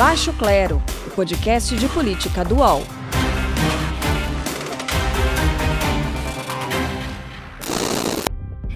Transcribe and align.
Baixo 0.00 0.32
Clero, 0.32 0.82
o 1.06 1.10
podcast 1.10 1.76
de 1.76 1.86
política 1.86 2.42
do 2.42 2.56
UOL. 2.56 2.80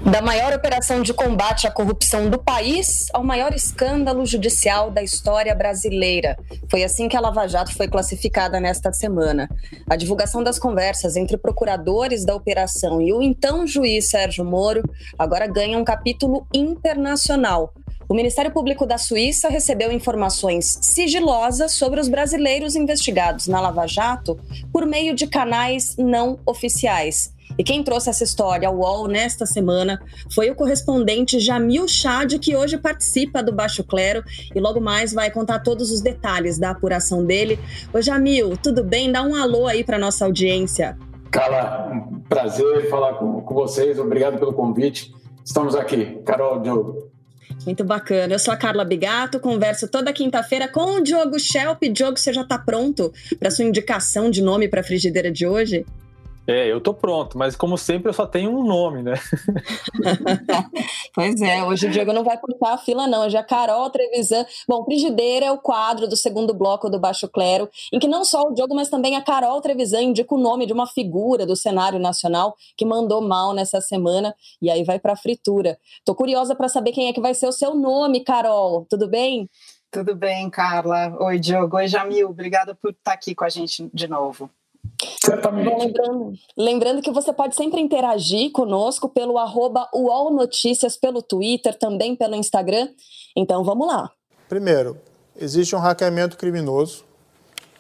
Da 0.05 0.21
maior 0.21 0.53
operação 0.53 1.01
de 1.01 1.15
combate 1.15 1.67
à 1.67 1.71
corrupção 1.71 2.29
do 2.29 2.39
país 2.39 3.09
ao 3.15 3.25
maior 3.25 3.55
escândalo 3.55 4.27
judicial 4.27 4.91
da 4.91 5.03
história 5.03 5.55
brasileira. 5.55 6.37
Foi 6.71 6.85
assim 6.85 7.09
que 7.09 7.17
a 7.17 7.21
Lava 7.21 7.49
Jato 7.49 7.75
foi 7.75 7.89
classificada 7.89 8.61
nesta 8.61 8.93
semana. 8.93 9.49
A 9.89 9.97
divulgação 9.97 10.45
das 10.45 10.59
conversas 10.59 11.17
entre 11.17 11.39
procuradores 11.39 12.27
da 12.27 12.35
operação 12.35 13.01
e 13.01 13.15
o 13.15 13.23
então 13.23 13.67
juiz 13.67 14.11
Sérgio 14.11 14.45
Moro 14.45 14.83
agora 15.19 15.47
ganha 15.47 15.79
um 15.79 15.85
capítulo 15.85 16.47
internacional. 16.53 17.73
O 18.09 18.15
Ministério 18.15 18.51
Público 18.51 18.85
da 18.85 18.99
Suíça 18.99 19.49
recebeu 19.49 19.91
informações 19.91 20.79
sigilosas 20.83 21.73
sobre 21.73 22.01
os 22.01 22.09
brasileiros 22.09 22.77
investigados 22.77 23.49
na 23.49 23.61
Lava 23.61 23.87
Jato 23.87 24.39
por 24.73 24.85
meio 24.85 25.15
de 25.15 25.27
canais 25.27 25.97
não 25.97 26.39
oficiais. 26.45 27.33
E 27.57 27.65
quem 27.65 27.83
trouxe 27.83 28.11
essa 28.11 28.25
história 28.25 28.69
ao 28.69 28.77
UOL 28.77 29.07
nesta 29.07 29.47
semana 29.47 30.03
foi 30.35 30.51
o 30.51 30.55
correspondente 30.55 31.39
Jamil 31.39 31.87
Chad, 31.89 32.39
que 32.39 32.57
hoje 32.57 32.77
participa 32.77 33.43
do 33.43 33.53
Baixo 33.53 33.85
Clero 33.85 34.23
e 34.55 34.61
logo 34.61 34.81
mais 34.81 35.13
vai 35.13 35.31
contar 35.31 35.61
todos 35.61 35.91
os 35.91 36.01
detalhes 36.01 36.59
da 36.59 36.71
apuração 36.71 37.25
dele. 37.25 37.59
Ô 37.93 38.03
Jamil, 38.03 38.57
tudo 38.57 38.83
bem? 38.83 39.11
Dá 39.11 39.23
um 39.23 39.35
alô 39.35 39.67
aí 39.67 39.85
para 39.85 39.99
nossa 39.99 40.25
audiência. 40.25 40.99
Carla, 41.31 41.91
um 41.93 42.21
prazer 42.21 42.89
falar 42.91 43.15
com, 43.15 43.41
com 43.41 43.55
vocês, 43.55 43.99
obrigado 43.99 44.39
pelo 44.39 44.53
convite. 44.53 45.15
Estamos 45.45 45.75
aqui, 45.75 46.21
Carol, 46.25 46.61
Diogo. 46.61 47.14
Muito 47.65 47.85
bacana. 47.85 48.35
Eu 48.35 48.39
sou 48.39 48.53
a 48.53 48.57
Carla 48.57 48.85
Bigato, 48.85 49.41
converso 49.41 49.89
toda 49.89 50.13
quinta-feira 50.13 50.69
com 50.69 50.97
o 50.97 51.01
Diogo 51.01 51.39
Schelp. 51.39 51.83
Diogo, 51.85 52.19
você 52.19 52.33
já 52.33 52.43
está 52.43 52.59
pronto 52.59 53.13
para 53.39 53.51
sua 53.51 53.65
indicação 53.65 54.31
de 54.31 54.43
nome 54.43 54.69
para 54.69 54.81
a 54.81 54.85
frigideira 54.85 55.31
de 55.31 55.47
hoje? 55.47 55.87
É, 56.47 56.71
eu 56.71 56.81
tô 56.81 56.93
pronto, 56.93 57.39
mas 57.39 57.57
como 57.57 57.79
sempre 57.79 58.11
eu 58.11 58.13
só 58.13 58.27
tenho 58.27 58.51
um 58.51 58.65
nome, 58.65 59.03
né? 59.03 59.15
pois 61.15 61.41
é, 61.41 61.65
hoje 61.65 61.87
o 61.87 61.91
Diego 61.91 62.13
não 62.13 62.23
vai 62.23 62.39
puxar 62.39 62.75
a 62.75 62.79
fila, 62.79 63.07
não. 63.07 63.25
Hoje 63.25 63.37
é 63.37 63.41
a 63.41 63.45
Carol 63.45 63.89
Trevisan. 63.89 64.45
Bom, 64.69 64.85
Frigideira 64.85 65.47
é 65.47 65.53
o 65.53 65.59
quadro 65.59 66.07
do 66.07 66.17
segundo 66.17 66.53
bloco 66.53 66.91
do 66.91 67.01
Baixo 67.01 67.29
Clero, 67.29 67.69
em 67.93 67.99
que 67.99 68.07
não 68.07 68.25
só 68.25 68.43
o 68.43 68.53
Diogo, 68.53 68.75
mas 68.75 68.91
também 68.91 69.17
a 69.17 69.23
Carol 69.23 69.61
Trevisan 69.63 70.03
indica 70.03 70.35
o 70.35 70.39
nome 70.39 70.67
de 70.67 70.73
uma 70.73 70.87
figura 70.87 71.47
do 71.47 71.57
cenário 71.57 71.99
nacional 71.99 72.55
que 72.77 72.85
mandou 72.85 73.23
mal 73.23 73.55
nessa 73.55 73.81
semana 73.81 74.35
e 74.61 74.71
aí 74.71 74.85
vai 74.85 74.99
pra 74.99 75.17
fritura. 75.17 75.79
Tô 76.05 76.15
curiosa 76.15 76.55
para 76.55 76.69
saber 76.69 76.93
quem 76.93 77.09
é 77.09 77.13
que 77.13 77.21
vai 77.21 77.33
ser 77.33 77.47
o 77.47 77.53
seu 77.53 77.75
nome, 77.75 78.21
Carol. 78.21 78.87
Tudo 78.91 79.09
bem? 79.09 79.49
Tudo 79.91 80.15
bem, 80.15 80.51
Carla. 80.51 81.17
Oi, 81.21 81.39
Diogo. 81.39 81.77
Oi, 81.77 81.89
Jamil. 81.89 82.29
Obrigada 82.29 82.75
por 82.75 82.91
estar 82.91 83.13
aqui 83.13 83.35
com 83.35 83.45
a 83.45 83.49
gente 83.49 83.89
de 83.95 84.09
novo. 84.09 84.51
Certamente. 85.25 85.71
Bom, 85.71 85.79
lembrando, 85.79 86.33
lembrando, 86.57 87.03
que 87.03 87.11
você 87.11 87.33
pode 87.33 87.57
sempre 87.57 87.81
interagir 87.81 88.53
conosco 88.53 89.09
pelo 89.09 89.39
arroba 89.39 89.89
UOL 89.95 90.31
Notícias, 90.31 90.97
pelo 90.99 91.23
Twitter, 91.23 91.79
também 91.79 92.15
pelo 92.15 92.35
Instagram. 92.35 92.89
Então 93.35 93.65
vamos 93.65 93.87
lá. 93.87 94.11
Primeiro, 94.49 94.99
existe 95.35 95.75
um 95.75 95.79
hackeamento 95.79 96.37
criminoso. 96.37 97.05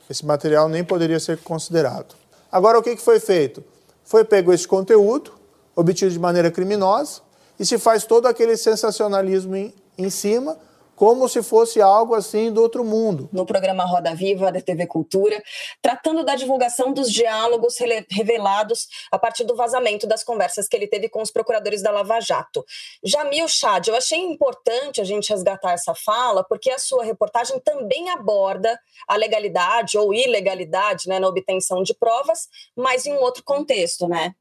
Esse 0.09 0.25
material 0.25 0.69
nem 0.69 0.83
poderia 0.83 1.20
ser 1.20 1.39
considerado. 1.39 2.15
Agora, 2.50 2.78
o 2.78 2.83
que 2.83 2.97
foi 2.97 3.20
feito? 3.20 3.62
Foi 4.05 4.25
pego 4.25 4.53
esse 4.53 4.67
conteúdo, 4.67 5.33
obtido 5.77 6.11
de 6.11 6.19
maneira 6.19 6.50
criminosa, 6.50 7.20
e 7.59 7.67
se 7.67 7.78
faz 7.78 8.05
todo 8.05 8.27
aquele 8.27 8.56
sensacionalismo 8.56 9.55
em, 9.55 9.75
em 9.98 10.09
cima 10.09 10.56
como 10.95 11.28
se 11.28 11.42
fosse 11.42 11.81
algo 11.81 12.14
assim 12.14 12.53
do 12.53 12.62
outro 12.62 12.84
mundo. 12.84 13.28
No 13.33 13.45
programa 13.45 13.84
Roda 13.84 14.14
Viva 14.14 14.50
da 14.53 14.61
TV 14.61 14.87
Cultura, 14.87 15.42
tratando 15.83 16.25
da 16.25 16.34
divulgação 16.34 16.92
dos 16.92 17.11
diálogos 17.11 17.77
revelados 18.11 18.87
a 19.11 19.19
partir 19.19 19.45
do 19.45 19.56
vazamento 19.56 20.06
das 20.06 20.22
conversas 20.22 20.69
que 20.69 20.77
ele 20.77 20.87
teve 20.87 21.09
com 21.09 21.22
os 21.22 21.31
procuradores 21.31 21.82
da 21.82 21.91
Lava 21.91 22.21
Jato. 22.21 22.65
Jamil 23.03 23.49
Chad, 23.49 23.88
eu 23.88 23.97
achei 23.97 24.19
importante 24.19 25.00
a 25.00 25.05
gente 25.05 25.31
resgatar 25.31 25.72
essa 25.72 25.94
fala, 25.94 26.44
porque 26.44 26.71
a 26.71 26.78
sua 26.78 27.05
reportagem 27.05 27.59
também 27.61 28.11
aborda 28.11 28.78
a 29.09 29.16
legalidade 29.16 29.99
ou 29.99 30.15
ilegalidade 30.15 31.09
né, 31.09 31.19
na 31.19 31.28
obtenção 31.28 31.82
de 31.82 31.94
provas, 31.94 32.49
mas 32.76 33.06
em 33.06 33.12
um 33.12 33.21
outro 33.21 33.43
contexto, 33.44 34.09
né? 34.09 34.34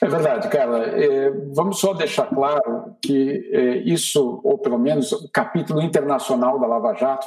É 0.00 0.06
verdade, 0.06 0.48
Carla. 0.48 0.84
É, 0.84 1.30
vamos 1.52 1.78
só 1.78 1.94
deixar 1.94 2.26
claro 2.26 2.96
que 3.00 3.48
é, 3.52 3.76
isso, 3.78 4.40
ou 4.44 4.58
pelo 4.58 4.78
menos 4.78 5.12
o 5.12 5.30
capítulo 5.32 5.80
internacional 5.80 6.58
da 6.58 6.66
Lava 6.66 6.94
Jato, 6.94 7.26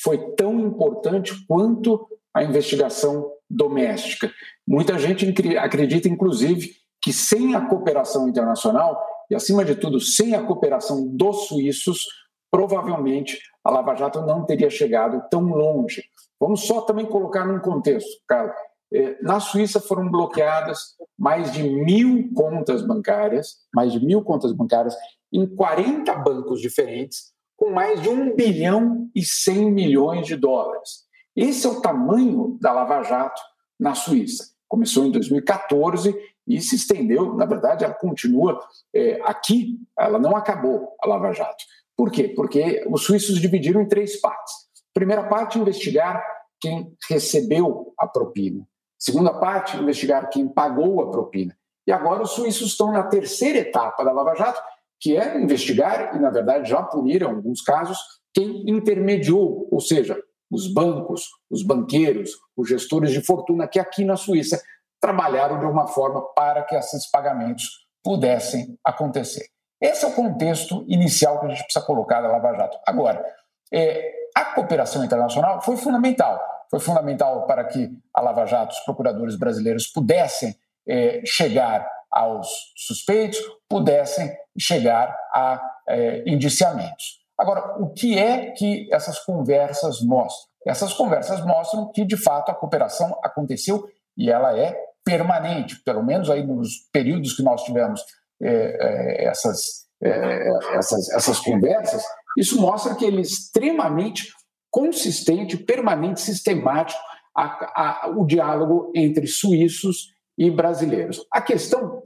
foi 0.00 0.18
tão 0.34 0.58
importante 0.60 1.34
quanto 1.46 2.06
a 2.34 2.42
investigação 2.42 3.30
doméstica. 3.48 4.30
Muita 4.66 4.98
gente 4.98 5.26
acredita, 5.56 6.08
inclusive, 6.08 6.72
que 7.02 7.12
sem 7.12 7.54
a 7.54 7.60
cooperação 7.62 8.28
internacional, 8.28 9.00
e 9.30 9.34
acima 9.34 9.64
de 9.64 9.74
tudo, 9.74 10.00
sem 10.00 10.34
a 10.34 10.42
cooperação 10.42 11.06
dos 11.06 11.48
suíços, 11.48 12.04
provavelmente 12.50 13.38
a 13.64 13.70
Lava 13.70 13.94
Jato 13.94 14.22
não 14.22 14.44
teria 14.44 14.70
chegado 14.70 15.22
tão 15.30 15.42
longe. 15.42 16.02
Vamos 16.40 16.66
só 16.66 16.82
também 16.82 17.06
colocar 17.06 17.44
num 17.44 17.58
contexto, 17.58 18.08
Carla. 18.26 18.54
É, 18.92 19.22
na 19.22 19.38
Suíça 19.38 19.80
foram 19.80 20.10
bloqueadas 20.10 20.96
mais 21.18 21.52
de 21.52 21.62
mil 21.62 22.30
contas 22.34 22.82
bancárias, 22.82 23.58
mais 23.74 23.92
de 23.92 24.04
mil 24.04 24.22
contas 24.22 24.52
bancárias 24.52 24.94
em 25.32 25.46
40 25.46 26.14
bancos 26.16 26.60
diferentes, 26.60 27.32
com 27.56 27.70
mais 27.70 28.00
de 28.00 28.08
1 28.08 28.34
bilhão 28.34 29.10
e 29.14 29.22
100 29.22 29.70
milhões 29.70 30.26
de 30.26 30.36
dólares. 30.36 31.06
Esse 31.36 31.66
é 31.66 31.70
o 31.70 31.80
tamanho 31.80 32.56
da 32.60 32.72
Lava 32.72 33.02
Jato 33.02 33.40
na 33.78 33.94
Suíça. 33.94 34.52
Começou 34.66 35.04
em 35.04 35.10
2014 35.10 36.14
e 36.46 36.60
se 36.60 36.76
estendeu, 36.76 37.34
na 37.34 37.44
verdade, 37.44 37.84
ela 37.84 37.94
continua 37.94 38.58
é, 38.94 39.20
aqui, 39.22 39.78
ela 39.98 40.18
não 40.18 40.34
acabou, 40.34 40.96
a 41.02 41.06
Lava 41.06 41.32
Jato. 41.32 41.64
Por 41.96 42.10
quê? 42.10 42.28
Porque 42.28 42.86
os 42.88 43.02
suíços 43.04 43.40
dividiram 43.40 43.82
em 43.82 43.88
três 43.88 44.20
partes. 44.20 44.54
Primeira 44.94 45.28
parte, 45.28 45.58
investigar 45.58 46.22
quem 46.60 46.96
recebeu 47.08 47.92
a 47.98 48.06
propina. 48.06 48.66
Segunda 48.98 49.32
parte, 49.32 49.76
investigar 49.76 50.28
quem 50.28 50.48
pagou 50.48 51.00
a 51.00 51.10
propina. 51.10 51.56
E 51.86 51.92
agora 51.92 52.22
os 52.22 52.32
suíços 52.32 52.72
estão 52.72 52.92
na 52.92 53.04
terceira 53.04 53.60
etapa 53.60 54.04
da 54.04 54.12
Lava 54.12 54.34
Jato, 54.34 54.60
que 55.00 55.16
é 55.16 55.40
investigar, 55.40 56.16
e 56.16 56.18
na 56.18 56.30
verdade 56.30 56.68
já 56.68 56.82
puniram 56.82 57.30
em 57.30 57.34
alguns 57.36 57.62
casos, 57.62 57.96
quem 58.34 58.68
intermediou, 58.68 59.68
ou 59.70 59.80
seja, 59.80 60.20
os 60.50 60.72
bancos, 60.72 61.28
os 61.50 61.62
banqueiros, 61.62 62.32
os 62.56 62.68
gestores 62.68 63.12
de 63.12 63.20
fortuna 63.20 63.68
que 63.68 63.78
aqui 63.78 64.04
na 64.04 64.16
Suíça 64.16 64.60
trabalharam 65.00 65.60
de 65.60 65.66
uma 65.66 65.86
forma 65.86 66.20
para 66.34 66.62
que 66.64 66.74
esses 66.74 67.08
pagamentos 67.10 67.86
pudessem 68.02 68.78
acontecer. 68.84 69.46
Esse 69.80 70.04
é 70.04 70.08
o 70.08 70.14
contexto 70.14 70.84
inicial 70.88 71.38
que 71.38 71.46
a 71.46 71.48
gente 71.50 71.62
precisa 71.62 71.84
colocar 71.84 72.20
da 72.20 72.28
Lava 72.28 72.52
Jato. 72.54 72.78
Agora, 72.86 73.24
é, 73.72 74.12
a 74.34 74.46
cooperação 74.46 75.04
internacional 75.04 75.60
foi 75.60 75.76
fundamental 75.76 76.40
foi 76.70 76.80
fundamental 76.80 77.46
para 77.46 77.64
que 77.64 77.90
a 78.12 78.20
Lava 78.20 78.46
Jato, 78.46 78.74
os 78.74 78.80
procuradores 78.80 79.36
brasileiros, 79.36 79.86
pudessem 79.86 80.54
eh, 80.86 81.22
chegar 81.24 81.88
aos 82.10 82.48
suspeitos, 82.76 83.38
pudessem 83.68 84.30
chegar 84.58 85.14
a 85.32 85.60
eh, 85.88 86.24
indiciamentos. 86.26 87.18
Agora, 87.36 87.80
o 87.80 87.90
que 87.90 88.18
é 88.18 88.50
que 88.50 88.88
essas 88.92 89.18
conversas 89.20 90.00
mostram? 90.02 90.48
Essas 90.66 90.92
conversas 90.92 91.44
mostram 91.44 91.90
que, 91.92 92.04
de 92.04 92.16
fato, 92.16 92.50
a 92.50 92.54
cooperação 92.54 93.18
aconteceu 93.22 93.88
e 94.16 94.30
ela 94.30 94.58
é 94.58 94.76
permanente, 95.04 95.80
pelo 95.84 96.02
menos 96.02 96.28
aí 96.28 96.44
nos 96.44 96.88
períodos 96.92 97.34
que 97.34 97.42
nós 97.42 97.62
tivemos 97.62 98.02
eh, 98.42 99.24
essas, 99.24 99.86
essas, 100.00 101.08
essas 101.10 101.40
conversas, 101.40 102.02
isso 102.36 102.60
mostra 102.60 102.94
que 102.94 103.04
ele 103.04 103.18
é 103.18 103.22
extremamente 103.22 104.32
consistente, 104.70 105.56
permanente, 105.56 106.20
sistemático 106.20 107.00
a, 107.36 108.04
a, 108.04 108.08
o 108.10 108.24
diálogo 108.24 108.92
entre 108.94 109.26
suíços 109.26 110.12
e 110.36 110.50
brasileiros. 110.50 111.24
A 111.32 111.40
questão 111.40 112.02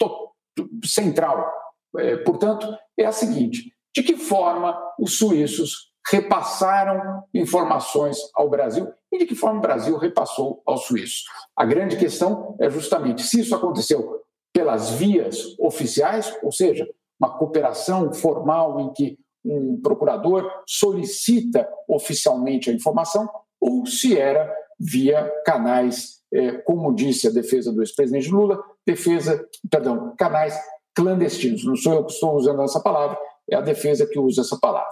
central, 0.84 1.50
é, 1.98 2.16
portanto, 2.18 2.66
é 2.98 3.04
a 3.06 3.12
seguinte: 3.12 3.72
de 3.94 4.02
que 4.02 4.16
forma 4.16 4.78
os 4.98 5.18
suíços 5.18 5.92
repassaram 6.10 7.22
informações 7.32 8.18
ao 8.34 8.50
Brasil 8.50 8.88
e 9.12 9.18
de 9.18 9.26
que 9.26 9.34
forma 9.34 9.58
o 9.58 9.62
Brasil 9.62 9.96
repassou 9.96 10.62
aos 10.66 10.84
suíços? 10.86 11.24
A 11.56 11.64
grande 11.64 11.96
questão 11.96 12.56
é 12.60 12.68
justamente 12.68 13.22
se 13.22 13.40
isso 13.40 13.54
aconteceu 13.54 14.20
pelas 14.52 14.90
vias 14.90 15.58
oficiais, 15.58 16.36
ou 16.42 16.52
seja, 16.52 16.86
uma 17.18 17.38
cooperação 17.38 18.12
formal 18.12 18.80
em 18.80 18.92
que 18.92 19.18
um 19.44 19.80
procurador 19.80 20.50
solicita 20.66 21.68
oficialmente 21.88 22.70
a 22.70 22.72
informação 22.72 23.28
ou 23.60 23.86
se 23.86 24.18
era 24.18 24.52
via 24.78 25.30
canais, 25.44 26.20
eh, 26.32 26.52
como 26.64 26.94
disse 26.94 27.28
a 27.28 27.30
defesa 27.30 27.72
do 27.72 27.82
ex-presidente 27.82 28.30
Lula, 28.30 28.62
defesa, 28.86 29.46
perdão, 29.70 30.14
canais 30.16 30.58
clandestinos. 30.94 31.64
Não 31.64 31.76
sou 31.76 31.94
eu 31.94 32.04
que 32.04 32.12
estou 32.12 32.34
usando 32.34 32.62
essa 32.62 32.80
palavra, 32.80 33.16
é 33.50 33.56
a 33.56 33.60
defesa 33.60 34.06
que 34.06 34.18
usa 34.18 34.42
essa 34.42 34.58
palavra. 34.58 34.90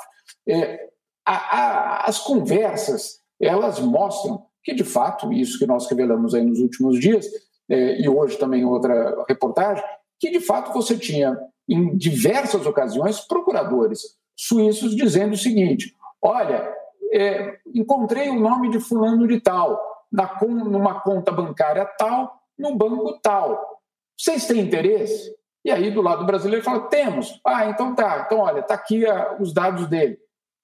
É, 0.48 0.88
a, 1.26 1.34
a, 1.34 2.08
as 2.08 2.18
conversas 2.18 3.20
elas 3.40 3.80
mostram 3.80 4.44
que, 4.62 4.74
de 4.74 4.84
fato, 4.84 5.32
isso 5.32 5.58
que 5.58 5.66
nós 5.66 5.88
revelamos 5.88 6.34
aí 6.34 6.44
nos 6.44 6.60
últimos 6.60 7.00
dias, 7.00 7.26
é, 7.68 8.00
e 8.00 8.08
hoje 8.08 8.36
também 8.36 8.64
outra 8.64 9.24
reportagem, 9.28 9.82
que 10.18 10.30
de 10.30 10.40
fato 10.40 10.72
você 10.72 10.96
tinha, 10.96 11.38
em 11.68 11.96
diversas 11.96 12.66
ocasiões, 12.66 13.20
procuradores 13.20 14.18
suíços 14.46 14.96
dizendo 14.96 15.34
o 15.34 15.38
seguinte: 15.38 15.94
olha, 16.22 16.72
é, 17.12 17.58
encontrei 17.74 18.30
o 18.30 18.40
nome 18.40 18.70
de 18.70 18.80
fulano 18.80 19.26
de 19.26 19.40
tal, 19.40 19.78
na, 20.10 20.38
numa 20.42 21.00
conta 21.00 21.30
bancária 21.30 21.84
tal, 21.98 22.40
num 22.58 22.76
banco 22.76 23.18
tal. 23.20 23.80
Vocês 24.18 24.46
têm 24.46 24.60
interesse? 24.60 25.34
E 25.64 25.70
aí, 25.70 25.90
do 25.90 26.00
lado 26.00 26.24
brasileiro, 26.24 26.64
fala: 26.64 26.88
temos. 26.88 27.40
Ah, 27.44 27.66
então 27.66 27.94
tá. 27.94 28.24
Então, 28.26 28.38
olha, 28.38 28.60
está 28.60 28.74
aqui 28.74 29.06
a, 29.06 29.36
os 29.38 29.52
dados 29.52 29.86
dele. 29.88 30.18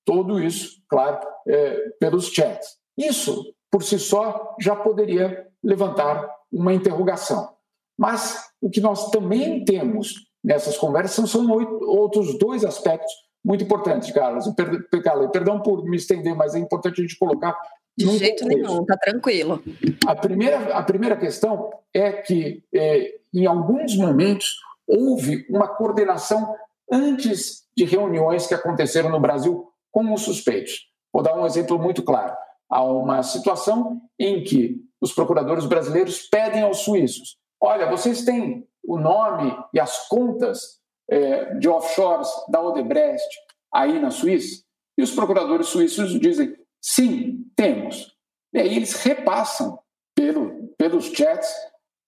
Tudo 0.05 0.40
isso, 0.40 0.81
claro, 0.88 1.20
é, 1.46 1.90
pelos 2.00 2.29
chats. 2.29 2.79
Isso, 2.96 3.52
por 3.70 3.82
si 3.82 3.99
só, 3.99 4.55
já 4.61 4.75
poderia 4.75 5.49
levantar 5.62 6.31
uma 6.50 6.72
interrogação. 6.72 7.55
Mas 7.99 8.50
o 8.61 8.70
que 8.70 8.81
nós 8.81 9.11
também 9.11 9.64
temos 9.64 10.26
nessas 10.44 10.79
conversas 10.79 11.29
são 11.29 11.50
outros 11.50 12.38
dois 12.38 12.64
aspectos 12.64 13.12
muito 13.46 13.62
importantes, 13.62 14.10
Carlos. 14.10 14.44
Perdão 15.32 15.60
por 15.60 15.84
me 15.84 15.96
estender, 15.96 16.34
mas 16.34 16.56
é 16.56 16.58
importante 16.58 17.00
a 17.00 17.02
gente 17.02 17.16
colocar. 17.16 17.56
De 17.96 18.04
jeito 18.19 18.43
contexto. 18.43 18.69
nenhum, 18.69 18.84
tá 18.84 18.96
tranquilo. 18.96 19.62
A 20.04 20.16
primeira, 20.16 20.76
a 20.76 20.82
primeira 20.82 21.16
questão 21.16 21.70
é 21.94 22.10
que, 22.10 22.64
é, 22.75 23.14
em 23.32 23.46
alguns 23.46 23.96
momentos, 23.96 24.56
houve 24.87 25.46
uma 25.48 25.69
coordenação 25.69 26.56
antes 26.90 27.64
de 27.76 27.84
reuniões 27.84 28.48
que 28.48 28.54
aconteceram 28.54 29.10
no 29.10 29.20
Brasil 29.20 29.69
com 29.93 30.12
os 30.12 30.22
suspeitos. 30.22 30.88
Vou 31.12 31.22
dar 31.22 31.38
um 31.38 31.46
exemplo 31.46 31.78
muito 31.78 32.02
claro. 32.02 32.34
Há 32.69 32.82
uma 32.82 33.22
situação 33.22 34.00
em 34.19 34.43
que 34.43 34.76
os 35.00 35.12
procuradores 35.12 35.66
brasileiros 35.66 36.22
pedem 36.22 36.62
aos 36.62 36.78
suíços: 36.78 37.37
olha, 37.60 37.88
vocês 37.88 38.25
têm 38.25 38.66
o 38.84 38.98
nome 38.98 39.56
e 39.72 39.78
as 39.78 40.08
contas 40.08 40.81
é, 41.11 41.55
de 41.55 41.69
offshores 41.69 42.29
da 42.49 42.61
Odebrecht 42.61 43.29
aí 43.73 43.99
na 43.99 44.11
Suíça? 44.11 44.64
E 44.99 45.03
os 45.03 45.11
procuradores 45.11 45.69
suíços 45.69 46.19
dizem: 46.19 46.56
sim, 46.81 47.44
temos. 47.55 48.14
E 48.53 48.58
aí 48.58 48.76
eles 48.76 48.94
repassam 48.94 49.79
pelo, 50.14 50.69
pelos 50.79 51.06
chats 51.06 51.49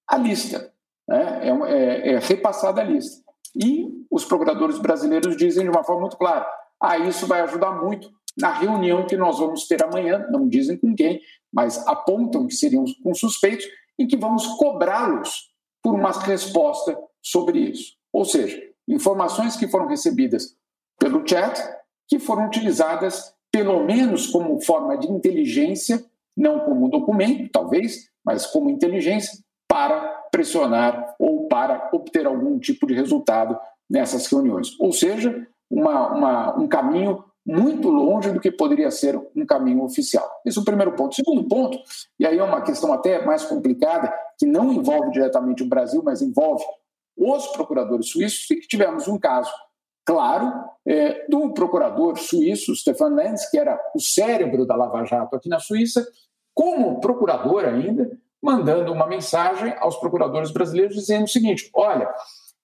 a 0.09 0.17
lista, 0.17 0.73
né? 1.06 1.41
é, 1.43 1.49
é, 1.49 2.12
é 2.15 2.19
repassada 2.19 2.81
a 2.81 2.85
lista. 2.85 3.23
E 3.55 3.87
os 4.11 4.25
procuradores 4.25 4.79
brasileiros 4.79 5.37
dizem 5.37 5.65
de 5.65 5.71
uma 5.71 5.85
forma 5.85 6.03
muito 6.03 6.17
clara: 6.17 6.49
ah, 6.81 6.99
isso 6.99 7.27
vai 7.27 7.41
ajudar 7.43 7.73
muito 7.73 8.11
na 8.39 8.53
reunião 8.53 9.06
que 9.06 9.17
nós 9.17 9.39
vamos 9.39 9.67
ter 9.67 9.83
amanhã, 9.83 10.27
não 10.31 10.49
dizem 10.49 10.77
com 10.79 10.95
quem, 10.95 11.21
mas 11.53 11.85
apontam 11.87 12.47
que 12.47 12.55
seriam 12.55 12.85
com 13.03 13.12
suspeitos, 13.12 13.67
e 13.99 14.06
que 14.06 14.17
vamos 14.17 14.47
cobrá-los 14.56 15.50
por 15.83 15.95
uma 15.95 16.12
resposta 16.12 16.97
sobre 17.21 17.59
isso. 17.59 17.95
Ou 18.12 18.25
seja, 18.25 18.62
informações 18.88 19.56
que 19.56 19.69
foram 19.69 19.87
recebidas 19.87 20.56
pelo 20.99 21.26
chat, 21.26 21.62
que 22.08 22.19
foram 22.19 22.46
utilizadas 22.46 23.35
pelo 23.52 23.85
menos 23.85 24.26
como 24.26 24.61
forma 24.61 24.96
de 24.96 25.11
inteligência, 25.11 26.05
não 26.37 26.61
como 26.61 26.88
documento, 26.88 27.50
talvez, 27.50 28.08
mas 28.25 28.46
como 28.46 28.70
inteligência, 28.70 29.38
para 29.67 30.00
pressionar 30.31 31.14
ou 31.19 31.46
para 31.49 31.90
obter 31.93 32.26
algum 32.26 32.58
tipo 32.58 32.87
de 32.87 32.94
resultado 32.94 33.58
nessas 33.88 34.26
reuniões. 34.26 34.79
Ou 34.79 34.93
seja, 34.93 35.46
uma, 35.70 36.12
uma, 36.12 36.58
um 36.58 36.69
caminho 36.69 37.25
muito 37.44 37.88
longe 37.88 38.31
do 38.31 38.40
que 38.40 38.50
poderia 38.50 38.90
ser 38.90 39.19
um 39.35 39.46
caminho 39.46 39.82
oficial. 39.82 40.29
Esse 40.44 40.58
é 40.58 40.61
o 40.61 40.64
primeiro 40.64 40.93
ponto. 40.93 41.14
Segundo 41.14 41.49
ponto, 41.49 41.79
e 42.19 42.26
aí 42.26 42.38
é 42.38 42.44
uma 42.44 42.61
questão 42.61 42.93
até 42.93 43.25
mais 43.25 43.44
complicada, 43.44 44.12
que 44.38 44.46
não 44.46 44.73
envolve 44.73 45.11
diretamente 45.11 45.62
o 45.62 45.69
Brasil, 45.69 46.02
mas 46.05 46.20
envolve 46.20 46.62
os 47.19 47.47
procuradores 47.49 48.11
suíços, 48.11 48.50
e 48.50 48.56
que 48.56 48.69
tivemos 48.69 49.09
um 49.09 49.19
caso 49.19 49.50
claro 50.06 50.53
é, 50.87 51.26
do 51.29 51.53
procurador 51.53 52.17
suíço, 52.19 52.75
Stefan 52.75 53.15
Lenz, 53.15 53.50
que 53.50 53.59
era 53.59 53.79
o 53.94 54.00
cérebro 54.00 54.65
da 54.65 54.76
Lava 54.76 55.05
Jato 55.05 55.37
aqui 55.37 55.49
na 55.49 55.59
Suíça, 55.59 56.06
como 56.55 57.00
procurador 57.00 57.65
ainda, 57.65 58.11
mandando 58.43 58.93
uma 58.93 59.06
mensagem 59.06 59.75
aos 59.79 59.97
procuradores 59.97 60.50
brasileiros 60.50 60.97
dizendo 60.97 61.25
o 61.25 61.29
seguinte: 61.29 61.69
olha, 61.75 62.09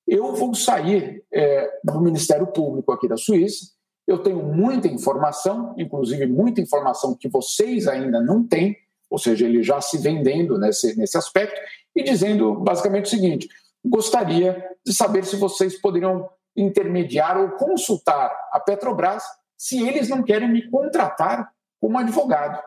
eu 0.07 0.35
vou 0.35 0.55
sair 0.55 1.23
é, 1.33 1.81
do 1.85 2.01
Ministério 2.01 2.47
Público 2.47 2.93
aqui 2.93 3.09
da 3.09 3.17
Suíça 3.17 3.75
eu 4.07 4.19
tenho 4.19 4.43
muita 4.43 4.87
informação, 4.87 5.75
inclusive 5.79 6.27
muita 6.27 6.61
informação 6.61 7.15
que 7.15 7.29
vocês 7.29 7.89
ainda 7.89 8.21
não 8.21 8.47
têm, 8.47 8.77
ou 9.11 9.19
seja, 9.19 9.47
ele 9.47 9.63
já 9.63 9.81
se 9.81 9.99
vendendo 9.99 10.59
nesse, 10.59 10.97
nesse 10.99 11.17
aspecto, 11.17 11.59
e 11.97 12.03
dizendo 12.03 12.55
basicamente 12.55 13.07
o 13.07 13.11
seguinte: 13.11 13.49
gostaria 13.85 14.71
de 14.85 14.95
saber 14.95 15.25
se 15.25 15.37
vocês 15.37 15.81
poderiam 15.81 16.29
intermediar 16.57 17.37
ou 17.39 17.51
consultar 17.51 18.31
a 18.53 18.61
Petrobras 18.61 19.23
se 19.59 19.87
eles 19.87 20.09
não 20.09 20.23
querem 20.23 20.51
me 20.51 20.71
contratar 20.71 21.51
como 21.81 21.99
advogado. 21.99 22.63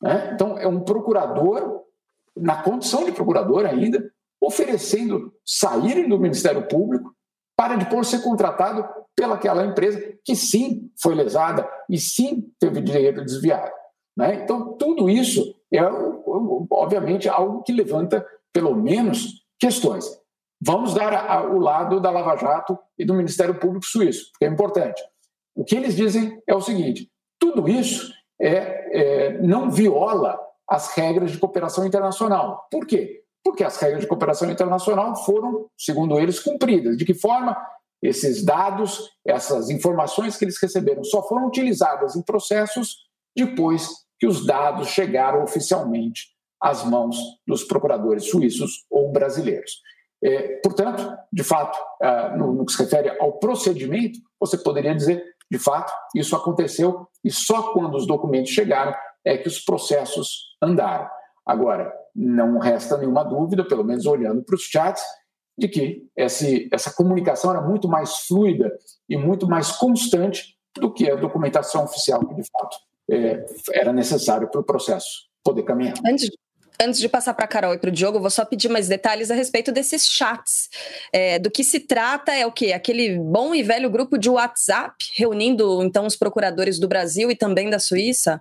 Né? 0.00 0.30
Então, 0.34 0.58
é 0.58 0.66
um 0.66 0.80
procurador, 0.80 1.82
na 2.36 2.62
condição 2.62 3.04
de 3.04 3.12
procurador 3.12 3.66
ainda, 3.66 4.10
oferecendo 4.40 5.32
saírem 5.44 6.08
do 6.08 6.18
Ministério 6.18 6.66
Público 6.66 7.14
para 7.56 7.76
depois 7.76 8.08
ser 8.08 8.22
contratado 8.22 8.88
pelaquela 9.14 9.64
empresa 9.64 10.00
que 10.24 10.34
sim 10.34 10.90
foi 11.00 11.14
lesada 11.14 11.68
e 11.88 11.98
sim 11.98 12.50
teve 12.58 12.80
dinheiro 12.80 13.24
desviado. 13.24 13.70
Né? 14.16 14.42
Então, 14.42 14.76
tudo 14.76 15.08
isso 15.08 15.54
é, 15.72 15.80
obviamente, 16.70 17.28
algo 17.28 17.62
que 17.62 17.72
levanta, 17.72 18.26
pelo 18.52 18.74
menos, 18.74 19.44
questões. 19.58 20.21
Vamos 20.64 20.94
dar 20.94 21.50
o 21.50 21.58
lado 21.58 22.00
da 22.00 22.10
Lava 22.10 22.36
Jato 22.36 22.78
e 22.96 23.04
do 23.04 23.14
Ministério 23.14 23.58
Público 23.58 23.84
Suíço, 23.84 24.30
porque 24.30 24.44
é 24.44 24.48
importante. 24.48 25.02
O 25.56 25.64
que 25.64 25.74
eles 25.74 25.96
dizem 25.96 26.40
é 26.46 26.54
o 26.54 26.60
seguinte: 26.60 27.10
tudo 27.38 27.68
isso 27.68 28.12
é, 28.40 28.52
é, 28.52 29.42
não 29.42 29.70
viola 29.70 30.38
as 30.68 30.94
regras 30.94 31.32
de 31.32 31.38
cooperação 31.38 31.84
internacional. 31.84 32.66
Por 32.70 32.86
quê? 32.86 33.24
Porque 33.44 33.64
as 33.64 33.76
regras 33.76 34.02
de 34.02 34.06
cooperação 34.06 34.48
internacional 34.48 35.16
foram, 35.24 35.66
segundo 35.76 36.16
eles, 36.18 36.38
cumpridas. 36.38 36.96
De 36.96 37.04
que 37.04 37.14
forma? 37.14 37.56
Esses 38.00 38.44
dados, 38.44 39.10
essas 39.24 39.70
informações 39.70 40.36
que 40.36 40.44
eles 40.44 40.60
receberam 40.60 41.04
só 41.04 41.22
foram 41.22 41.46
utilizadas 41.46 42.16
em 42.16 42.22
processos 42.22 42.96
depois 43.36 43.88
que 44.18 44.26
os 44.26 44.44
dados 44.44 44.88
chegaram 44.88 45.42
oficialmente 45.42 46.32
às 46.60 46.84
mãos 46.84 47.16
dos 47.46 47.64
procuradores 47.64 48.28
suíços 48.28 48.84
ou 48.90 49.12
brasileiros. 49.12 49.72
É, 50.24 50.60
portanto, 50.62 51.16
de 51.32 51.42
fato, 51.42 51.78
ah, 52.00 52.34
no, 52.36 52.52
no 52.52 52.64
que 52.64 52.72
se 52.72 52.82
refere 52.82 53.10
ao 53.18 53.38
procedimento, 53.38 54.18
você 54.38 54.56
poderia 54.56 54.94
dizer, 54.94 55.24
de 55.50 55.58
fato, 55.58 55.92
isso 56.14 56.36
aconteceu 56.36 57.06
e 57.24 57.30
só 57.30 57.72
quando 57.72 57.96
os 57.96 58.06
documentos 58.06 58.50
chegaram 58.50 58.94
é 59.24 59.36
que 59.36 59.48
os 59.48 59.58
processos 59.60 60.56
andaram. 60.62 61.08
Agora, 61.44 61.92
não 62.14 62.58
resta 62.58 62.96
nenhuma 62.96 63.24
dúvida, 63.24 63.66
pelo 63.66 63.84
menos 63.84 64.06
olhando 64.06 64.42
para 64.44 64.54
os 64.54 64.62
chats, 64.62 65.02
de 65.58 65.68
que 65.68 66.08
esse, 66.16 66.68
essa 66.72 66.92
comunicação 66.94 67.50
era 67.50 67.60
muito 67.60 67.88
mais 67.88 68.16
fluida 68.26 68.72
e 69.08 69.16
muito 69.16 69.46
mais 69.46 69.72
constante 69.72 70.56
do 70.74 70.92
que 70.92 71.10
a 71.10 71.16
documentação 71.16 71.84
oficial 71.84 72.20
que, 72.26 72.34
de 72.34 72.42
fato, 72.50 72.76
é, 73.10 73.44
era 73.72 73.92
necessário 73.92 74.48
para 74.48 74.60
o 74.60 74.64
processo 74.64 75.28
poder 75.44 75.64
caminhar. 75.64 75.94
Antes, 76.06 76.30
antes 76.80 77.00
de 77.00 77.08
passar 77.08 77.34
para 77.34 77.44
a 77.44 77.48
Carol 77.48 77.74
e 77.74 77.78
para 77.78 77.88
o 77.88 77.92
Diogo, 77.92 78.20
vou 78.20 78.30
só 78.30 78.44
pedir 78.44 78.68
mais 78.68 78.88
detalhes 78.88 79.30
a 79.30 79.34
respeito 79.34 79.72
desses 79.72 80.06
chats. 80.06 80.68
É, 81.12 81.38
do 81.38 81.50
que 81.50 81.64
se 81.64 81.80
trata 81.80 82.32
é 82.32 82.46
o 82.46 82.52
quê? 82.52 82.72
Aquele 82.72 83.18
bom 83.18 83.54
e 83.54 83.62
velho 83.62 83.90
grupo 83.90 84.18
de 84.18 84.30
WhatsApp 84.30 84.94
reunindo 85.16 85.82
então 85.82 86.06
os 86.06 86.16
procuradores 86.16 86.78
do 86.78 86.88
Brasil 86.88 87.30
e 87.30 87.36
também 87.36 87.70
da 87.70 87.78
Suíça? 87.78 88.40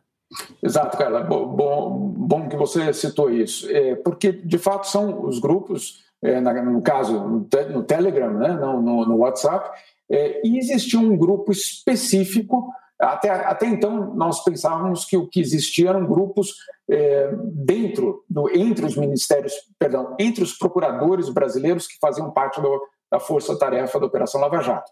Exato, 0.64 0.98
Carla. 0.98 1.22
Bom, 1.24 1.48
bom, 1.48 2.48
que 2.48 2.56
você 2.56 2.94
citou 2.94 3.30
isso. 3.30 3.70
É, 3.70 3.96
porque, 3.96 4.32
de 4.32 4.58
fato, 4.58 4.88
são 4.88 5.26
os 5.26 5.40
grupos 5.40 6.02
é, 6.24 6.40
no 6.40 6.82
caso 6.82 7.20
no, 7.28 7.44
te, 7.46 7.66
no 7.66 7.84
Telegram, 7.84 8.32
né, 8.34 8.50
não 8.54 8.82
no, 8.82 9.06
no 9.06 9.18
WhatsApp, 9.18 9.70
é, 10.10 10.46
e 10.46 10.58
existia 10.58 11.00
um 11.00 11.18
grupo 11.18 11.52
específico. 11.52 12.72
Até, 13.02 13.30
até 13.30 13.66
então, 13.66 14.14
nós 14.14 14.44
pensávamos 14.44 15.06
que 15.06 15.18
o 15.18 15.28
que 15.28 15.40
existia 15.40 15.90
eram 15.90 16.06
grupos 16.06 16.54
é, 16.90 17.34
dentro, 17.52 18.24
do, 18.30 18.48
entre 18.56 18.86
os 18.86 18.96
ministérios, 18.96 19.54
perdão, 19.80 20.16
entre 20.20 20.44
os 20.44 20.54
procuradores 20.54 21.28
brasileiros 21.30 21.88
que 21.88 21.98
faziam 22.00 22.32
parte 22.32 22.62
do, 22.62 22.80
da 23.12 23.20
força-tarefa 23.20 24.00
da 24.00 24.06
Operação 24.06 24.40
Lava 24.40 24.62
Jato. 24.62 24.92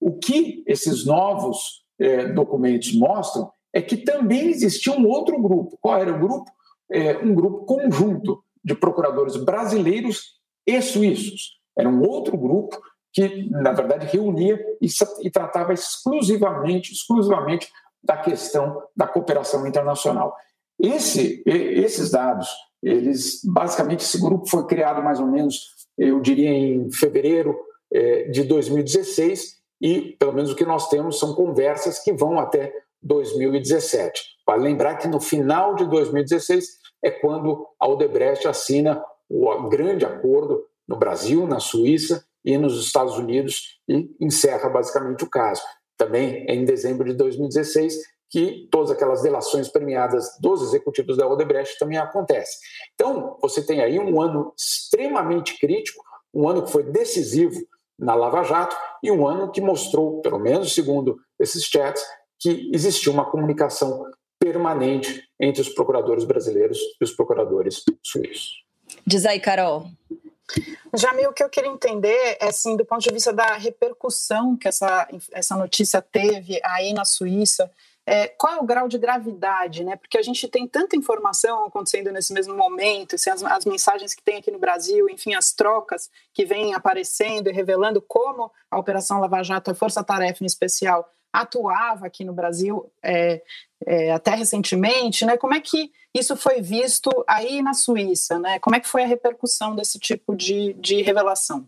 O 0.00 0.18
que 0.18 0.62
esses 0.66 1.04
novos 1.04 1.84
é, 1.98 2.28
documentos 2.28 2.94
mostram 2.94 3.50
é 3.72 3.82
que 3.82 3.96
também 3.96 4.48
existia 4.48 4.92
um 4.92 5.06
outro 5.06 5.40
grupo. 5.42 5.76
Qual 5.80 5.98
era 5.98 6.14
o 6.14 6.18
grupo? 6.18 6.50
É, 6.90 7.18
um 7.18 7.34
grupo 7.34 7.64
conjunto 7.64 8.42
de 8.64 8.74
procuradores 8.74 9.36
brasileiros 9.36 10.38
e 10.66 10.80
suíços. 10.80 11.58
Era 11.76 11.88
um 11.88 12.02
outro 12.02 12.36
grupo 12.36 12.80
que, 13.18 13.50
na 13.50 13.72
verdade, 13.72 14.06
reunia 14.06 14.64
e, 14.80 14.86
e 15.22 15.30
tratava 15.30 15.72
exclusivamente, 15.72 16.92
exclusivamente 16.92 17.68
da 18.00 18.16
questão 18.16 18.80
da 18.96 19.08
cooperação 19.08 19.66
internacional. 19.66 20.36
Esse, 20.78 21.42
esses 21.44 22.12
dados, 22.12 22.48
eles 22.80 23.40
basicamente 23.44 24.04
esse 24.04 24.20
grupo 24.20 24.48
foi 24.48 24.64
criado 24.66 25.02
mais 25.02 25.18
ou 25.18 25.26
menos, 25.26 25.74
eu 25.98 26.20
diria, 26.20 26.48
em 26.48 26.88
fevereiro 26.92 27.58
é, 27.92 28.28
de 28.28 28.44
2016 28.44 29.58
e 29.80 30.16
pelo 30.16 30.32
menos 30.32 30.52
o 30.52 30.56
que 30.56 30.64
nós 30.64 30.88
temos 30.88 31.18
são 31.18 31.34
conversas 31.34 31.98
que 31.98 32.12
vão 32.12 32.38
até 32.38 32.72
2017. 33.02 34.22
Vale 34.46 34.62
lembrar 34.62 34.96
que 34.96 35.08
no 35.08 35.20
final 35.20 35.74
de 35.74 35.84
2016 35.86 36.66
é 37.02 37.10
quando 37.10 37.66
a 37.80 37.88
Odebrecht 37.88 38.46
assina 38.46 39.02
o 39.28 39.68
grande 39.68 40.04
acordo 40.04 40.64
no 40.86 40.96
Brasil, 40.96 41.48
na 41.48 41.58
Suíça 41.58 42.24
e 42.44 42.56
nos 42.56 42.78
Estados 42.78 43.16
Unidos 43.16 43.78
e 43.88 44.08
encerra 44.20 44.68
basicamente 44.68 45.24
o 45.24 45.30
caso. 45.30 45.62
Também 45.96 46.44
em 46.48 46.64
dezembro 46.64 47.08
de 47.08 47.14
2016 47.14 47.96
que 48.30 48.68
todas 48.70 48.90
aquelas 48.90 49.22
delações 49.22 49.68
premiadas 49.68 50.38
dos 50.40 50.62
executivos 50.62 51.16
da 51.16 51.26
Odebrecht 51.26 51.78
também 51.78 51.96
acontecem. 51.96 52.58
Então, 52.94 53.38
você 53.40 53.64
tem 53.64 53.80
aí 53.80 53.98
um 53.98 54.20
ano 54.20 54.52
extremamente 54.56 55.58
crítico, 55.58 56.04
um 56.32 56.48
ano 56.48 56.62
que 56.62 56.70
foi 56.70 56.82
decisivo 56.82 57.58
na 57.98 58.14
Lava 58.14 58.42
Jato 58.42 58.76
e 59.02 59.10
um 59.10 59.26
ano 59.26 59.50
que 59.50 59.60
mostrou, 59.60 60.20
pelo 60.20 60.38
menos 60.38 60.74
segundo 60.74 61.16
esses 61.38 61.64
chats, 61.64 62.02
que 62.38 62.70
existia 62.72 63.12
uma 63.12 63.28
comunicação 63.28 64.04
permanente 64.38 65.24
entre 65.40 65.62
os 65.62 65.68
procuradores 65.68 66.24
brasileiros 66.24 66.78
e 67.00 67.04
os 67.04 67.12
procuradores 67.12 67.82
suíços. 68.02 68.62
Diz 69.06 69.26
aí, 69.26 69.40
Carol. 69.40 69.86
Jamil, 70.94 71.30
o 71.30 71.32
que 71.32 71.42
eu 71.42 71.48
queria 71.48 71.70
entender 71.70 72.36
é, 72.40 72.48
assim, 72.48 72.76
do 72.76 72.84
ponto 72.84 73.02
de 73.02 73.12
vista 73.12 73.32
da 73.32 73.56
repercussão 73.56 74.56
que 74.56 74.68
essa, 74.68 75.08
essa 75.32 75.56
notícia 75.56 76.00
teve 76.00 76.60
aí 76.64 76.92
na 76.92 77.04
Suíça, 77.04 77.70
é, 78.08 78.26
qual 78.26 78.54
é 78.54 78.56
o 78.58 78.64
grau 78.64 78.88
de 78.88 78.96
gravidade, 78.96 79.84
né? 79.84 79.94
Porque 79.96 80.16
a 80.16 80.22
gente 80.22 80.48
tem 80.48 80.66
tanta 80.66 80.96
informação 80.96 81.66
acontecendo 81.66 82.10
nesse 82.10 82.32
mesmo 82.32 82.56
momento, 82.56 83.16
assim, 83.16 83.28
as, 83.28 83.42
as, 83.42 83.66
mensagens 83.66 84.14
que 84.14 84.22
tem 84.22 84.38
aqui 84.38 84.50
no 84.50 84.58
Brasil, 84.58 85.10
enfim, 85.10 85.34
as 85.34 85.52
trocas 85.52 86.08
que 86.32 86.46
vêm 86.46 86.72
aparecendo 86.72 87.50
e 87.50 87.52
revelando 87.52 88.00
como 88.00 88.50
a 88.70 88.78
Operação 88.78 89.20
Lava 89.20 89.42
Jato, 89.42 89.70
a 89.70 89.74
Força 89.74 90.02
Tarefa 90.02 90.42
em 90.42 90.46
especial, 90.46 91.06
atuava 91.32 92.06
aqui 92.06 92.24
no 92.24 92.32
Brasil 92.32 92.90
é, 93.02 93.42
é, 93.86 94.12
até 94.12 94.34
recentemente, 94.34 95.24
né? 95.24 95.36
Como 95.36 95.54
é 95.54 95.60
que 95.60 95.90
isso 96.14 96.36
foi 96.36 96.60
visto 96.60 97.10
aí 97.26 97.62
na 97.62 97.74
Suíça, 97.74 98.38
né? 98.38 98.58
Como 98.58 98.74
é 98.74 98.80
que 98.80 98.88
foi 98.88 99.02
a 99.02 99.06
repercussão 99.06 99.74
desse 99.74 99.98
tipo 99.98 100.34
de, 100.34 100.72
de 100.74 101.02
revelação? 101.02 101.66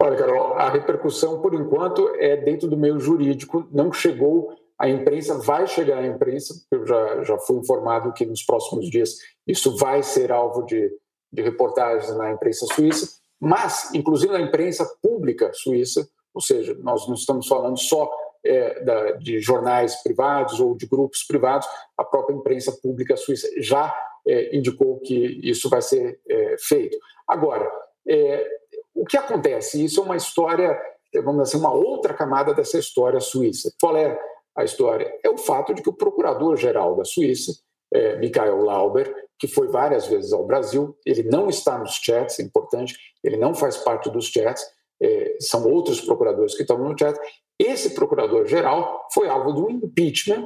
Olha, 0.00 0.16
Carol, 0.16 0.54
a 0.54 0.70
repercussão, 0.70 1.40
por 1.40 1.52
enquanto, 1.54 2.08
é 2.16 2.36
dentro 2.36 2.68
do 2.68 2.76
meio 2.76 2.98
jurídico, 3.00 3.66
não 3.72 3.92
chegou 3.92 4.54
à 4.78 4.88
imprensa, 4.88 5.36
vai 5.38 5.66
chegar 5.66 5.98
à 5.98 6.06
imprensa, 6.06 6.54
eu 6.70 6.86
já, 6.86 7.24
já 7.24 7.38
fui 7.38 7.56
informado 7.56 8.12
que 8.12 8.24
nos 8.24 8.44
próximos 8.44 8.88
dias 8.88 9.16
isso 9.46 9.76
vai 9.76 10.02
ser 10.04 10.30
alvo 10.30 10.62
de, 10.62 10.88
de 11.32 11.42
reportagens 11.42 12.16
na 12.16 12.30
imprensa 12.32 12.66
suíça, 12.66 13.18
mas, 13.40 13.92
inclusive 13.92 14.32
na 14.32 14.40
imprensa 14.40 14.88
pública 15.02 15.52
suíça, 15.52 16.08
ou 16.32 16.40
seja, 16.40 16.76
nós 16.80 17.06
não 17.08 17.14
estamos 17.14 17.48
falando 17.48 17.78
só 17.78 18.08
é, 18.44 18.82
da, 18.84 19.12
de 19.12 19.40
jornais 19.40 19.96
privados 20.02 20.60
ou 20.60 20.76
de 20.76 20.86
grupos 20.86 21.24
privados, 21.24 21.66
a 21.96 22.04
própria 22.04 22.34
imprensa 22.34 22.72
pública 22.82 23.16
suíça 23.16 23.48
já 23.58 23.94
é, 24.26 24.56
indicou 24.56 25.00
que 25.00 25.40
isso 25.42 25.68
vai 25.68 25.82
ser 25.82 26.20
é, 26.28 26.56
feito. 26.58 26.96
Agora, 27.26 27.70
é, 28.06 28.46
o 28.94 29.04
que 29.04 29.16
acontece? 29.16 29.84
Isso 29.84 30.00
é 30.00 30.04
uma 30.04 30.16
história, 30.16 30.78
vamos 31.22 31.44
dizer, 31.44 31.58
uma 31.58 31.72
outra 31.72 32.14
camada 32.14 32.52
dessa 32.52 32.78
história 32.78 33.20
suíça. 33.20 33.72
Qual 33.80 33.96
é 33.96 34.18
a 34.56 34.64
história? 34.64 35.12
É 35.22 35.30
o 35.30 35.38
fato 35.38 35.72
de 35.74 35.82
que 35.82 35.88
o 35.88 35.96
procurador-geral 35.96 36.96
da 36.96 37.04
Suíça, 37.04 37.52
é, 37.92 38.16
Michael 38.16 38.62
Lauber, 38.62 39.14
que 39.38 39.46
foi 39.46 39.68
várias 39.68 40.06
vezes 40.06 40.32
ao 40.32 40.44
Brasil, 40.44 40.96
ele 41.06 41.22
não 41.22 41.48
está 41.48 41.78
nos 41.78 41.94
chats, 41.94 42.40
é 42.40 42.42
importante, 42.42 42.96
ele 43.22 43.36
não 43.36 43.54
faz 43.54 43.76
parte 43.76 44.10
dos 44.10 44.26
chats, 44.26 44.64
é, 45.00 45.36
são 45.40 45.64
outros 45.70 46.00
procuradores 46.00 46.56
que 46.56 46.62
estão 46.62 46.76
no 46.76 46.98
chat, 46.98 47.16
esse 47.58 47.94
procurador-geral 47.94 49.08
foi 49.12 49.28
alvo 49.28 49.52
do 49.52 49.70
impeachment 49.70 50.44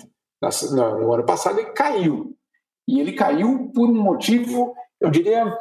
no 0.73 1.13
ano 1.13 1.25
passado 1.25 1.61
e 1.61 1.73
caiu. 1.73 2.37
E 2.89 3.01
ele 3.01 3.13
caiu 3.13 3.71
por 3.75 3.89
um 3.89 4.03
motivo, 4.03 4.75
eu 5.01 5.11
diria, 5.11 5.57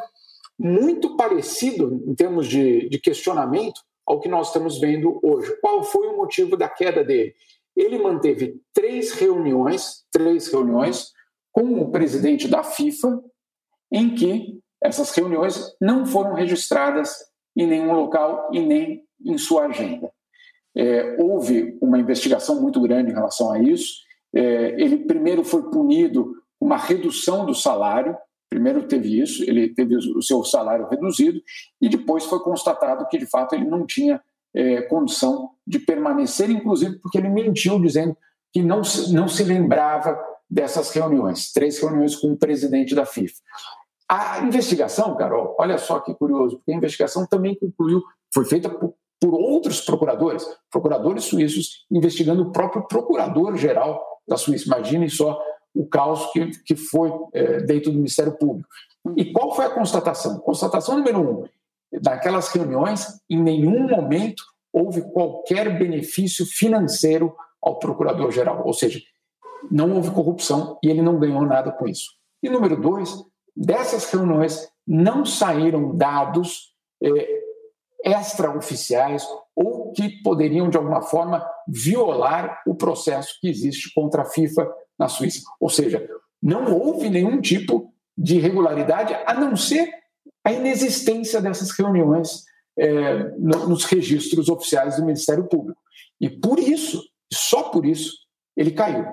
muito 0.58 1.15
parecido 1.15 2.03
em 2.08 2.15
termos 2.15 2.48
de, 2.48 2.88
de 2.89 3.00
questionamento 3.00 3.81
ao 4.08 4.20
que 4.20 4.29
nós 4.29 4.48
estamos 4.48 4.79
vendo 4.79 5.20
hoje. 5.24 5.55
Qual 5.62 5.84
foi 5.84 6.08
o 6.08 6.17
motivo 6.17 6.58
da 6.58 6.70
queda 6.70 7.03
dele? 7.03 7.34
Ele 7.75 8.00
manteve 8.00 8.60
três 8.74 9.12
reuniões, 9.12 10.03
três 10.12 10.51
reuniões 10.51 11.12
com 11.51 11.81
o 11.81 11.91
presidente 11.91 12.48
da 12.48 12.63
FIFA, 12.63 13.22
em 13.91 14.15
que 14.15 14.60
essas 14.84 15.12
reuniões 15.12 15.75
não 15.79 16.05
foram 16.05 16.34
registradas 16.34 17.15
em 17.55 17.67
nenhum 17.67 17.93
local 17.93 18.50
e 18.51 18.60
nem 18.60 19.03
em 19.24 19.38
sua 19.38 19.65
agenda. 19.65 20.12
É, 20.75 21.17
houve 21.19 21.77
uma 21.81 21.99
investigação 21.99 22.61
muito 22.61 22.79
grande 22.81 23.11
em 23.11 23.13
relação 23.13 23.51
a 23.51 23.59
isso. 23.59 23.95
É, 24.33 24.81
ele 24.81 24.97
primeiro 24.97 25.43
foi 25.43 25.63
punido 25.69 26.33
uma 26.59 26.77
redução 26.77 27.45
do 27.45 27.53
salário, 27.53 28.15
primeiro 28.49 28.87
teve 28.87 29.19
isso, 29.19 29.43
ele 29.43 29.73
teve 29.73 29.95
o 29.95 30.21
seu 30.21 30.43
salário 30.43 30.87
reduzido, 30.87 31.41
e 31.81 31.89
depois 31.89 32.25
foi 32.25 32.39
constatado 32.39 33.07
que, 33.07 33.17
de 33.17 33.25
fato, 33.25 33.55
ele 33.55 33.65
não 33.65 33.85
tinha 33.85 34.21
é, 34.53 34.81
condição 34.83 35.51
de 35.65 35.79
permanecer, 35.79 36.49
inclusive 36.49 36.99
porque 36.99 37.17
ele 37.17 37.29
mentiu 37.29 37.79
dizendo 37.79 38.15
que 38.53 38.61
não 38.61 38.83
se, 38.83 39.13
não 39.13 39.27
se 39.27 39.43
lembrava 39.43 40.21
dessas 40.49 40.91
reuniões, 40.91 41.51
três 41.51 41.79
reuniões 41.79 42.15
com 42.15 42.33
o 42.33 42.37
presidente 42.37 42.93
da 42.93 43.05
FIFA. 43.05 43.35
A 44.09 44.41
investigação, 44.41 45.15
Carol, 45.15 45.55
olha 45.57 45.77
só 45.77 46.01
que 46.01 46.13
curioso, 46.13 46.57
porque 46.57 46.73
a 46.73 46.75
investigação 46.75 47.25
também 47.25 47.55
concluiu, 47.55 48.03
foi 48.33 48.43
feita 48.43 48.69
por 48.69 48.93
por 49.21 49.35
outros 49.35 49.81
procuradores, 49.81 50.43
procuradores 50.71 51.25
suíços, 51.25 51.85
investigando 51.91 52.41
o 52.41 52.51
próprio 52.51 52.87
procurador-geral 52.87 54.03
da 54.27 54.35
Suíça. 54.35 54.65
Imaginem 54.65 55.07
só 55.07 55.39
o 55.75 55.85
caos 55.85 56.31
que, 56.33 56.49
que 56.65 56.75
foi 56.75 57.11
é, 57.33 57.61
dentro 57.61 57.91
do 57.91 57.97
Ministério 57.97 58.35
Público. 58.35 58.67
E 59.15 59.31
qual 59.31 59.55
foi 59.55 59.65
a 59.65 59.69
constatação? 59.69 60.39
Constatação 60.39 60.97
número 60.97 61.19
um: 61.19 61.45
naquelas 62.03 62.49
reuniões, 62.49 63.19
em 63.29 63.41
nenhum 63.41 63.87
momento 63.87 64.43
houve 64.73 65.01
qualquer 65.11 65.77
benefício 65.77 66.45
financeiro 66.45 67.35
ao 67.61 67.77
procurador-geral, 67.77 68.63
ou 68.65 68.73
seja, 68.73 68.99
não 69.69 69.95
houve 69.95 70.09
corrupção 70.11 70.79
e 70.83 70.89
ele 70.89 71.01
não 71.01 71.19
ganhou 71.19 71.45
nada 71.45 71.71
com 71.71 71.87
isso. 71.87 72.11
E 72.41 72.49
número 72.49 72.79
dois, 72.79 73.23
dessas 73.55 74.09
reuniões 74.11 74.67
não 74.87 75.25
saíram 75.25 75.95
dados 75.95 76.73
é, 77.03 77.40
extraoficiais 78.03 79.25
ou 79.55 79.91
que 79.91 80.22
poderiam, 80.24 80.70
de 80.70 80.77
alguma 80.77 81.01
forma, 81.01 81.46
violar 81.67 82.62
o 82.65 82.75
processo 82.75 83.38
que 83.39 83.50
existe 83.50 83.93
contra 83.93 84.24
a 84.24 84.25
FIFA 84.25 84.72
na 84.98 85.08
Suíça. 85.08 85.41
Ou 85.60 85.70
seja, 85.70 86.08
não 86.41 86.74
houve 86.74 87.10
nenhum 87.10 87.39
tipo 87.39 87.93
de 88.17 88.38
irregularidade, 88.38 89.15
a 89.25 89.34
não 89.34 89.55
ser 89.55 89.89
a 90.43 90.51
inexistência 90.51 91.41
dessas 91.41 91.72
reuniões 91.72 92.43
é, 92.77 93.24
nos 93.38 93.86
registros 93.86 94.50
oficiais 94.50 94.96
do 94.96 95.05
Ministério 95.05 95.48
Público. 95.48 95.79
E 96.20 96.29
por 96.29 96.60
isso, 96.60 97.01
só 97.31 97.63
por 97.63 97.86
isso, 97.86 98.13
ele 98.55 98.72
caiu. 98.72 99.05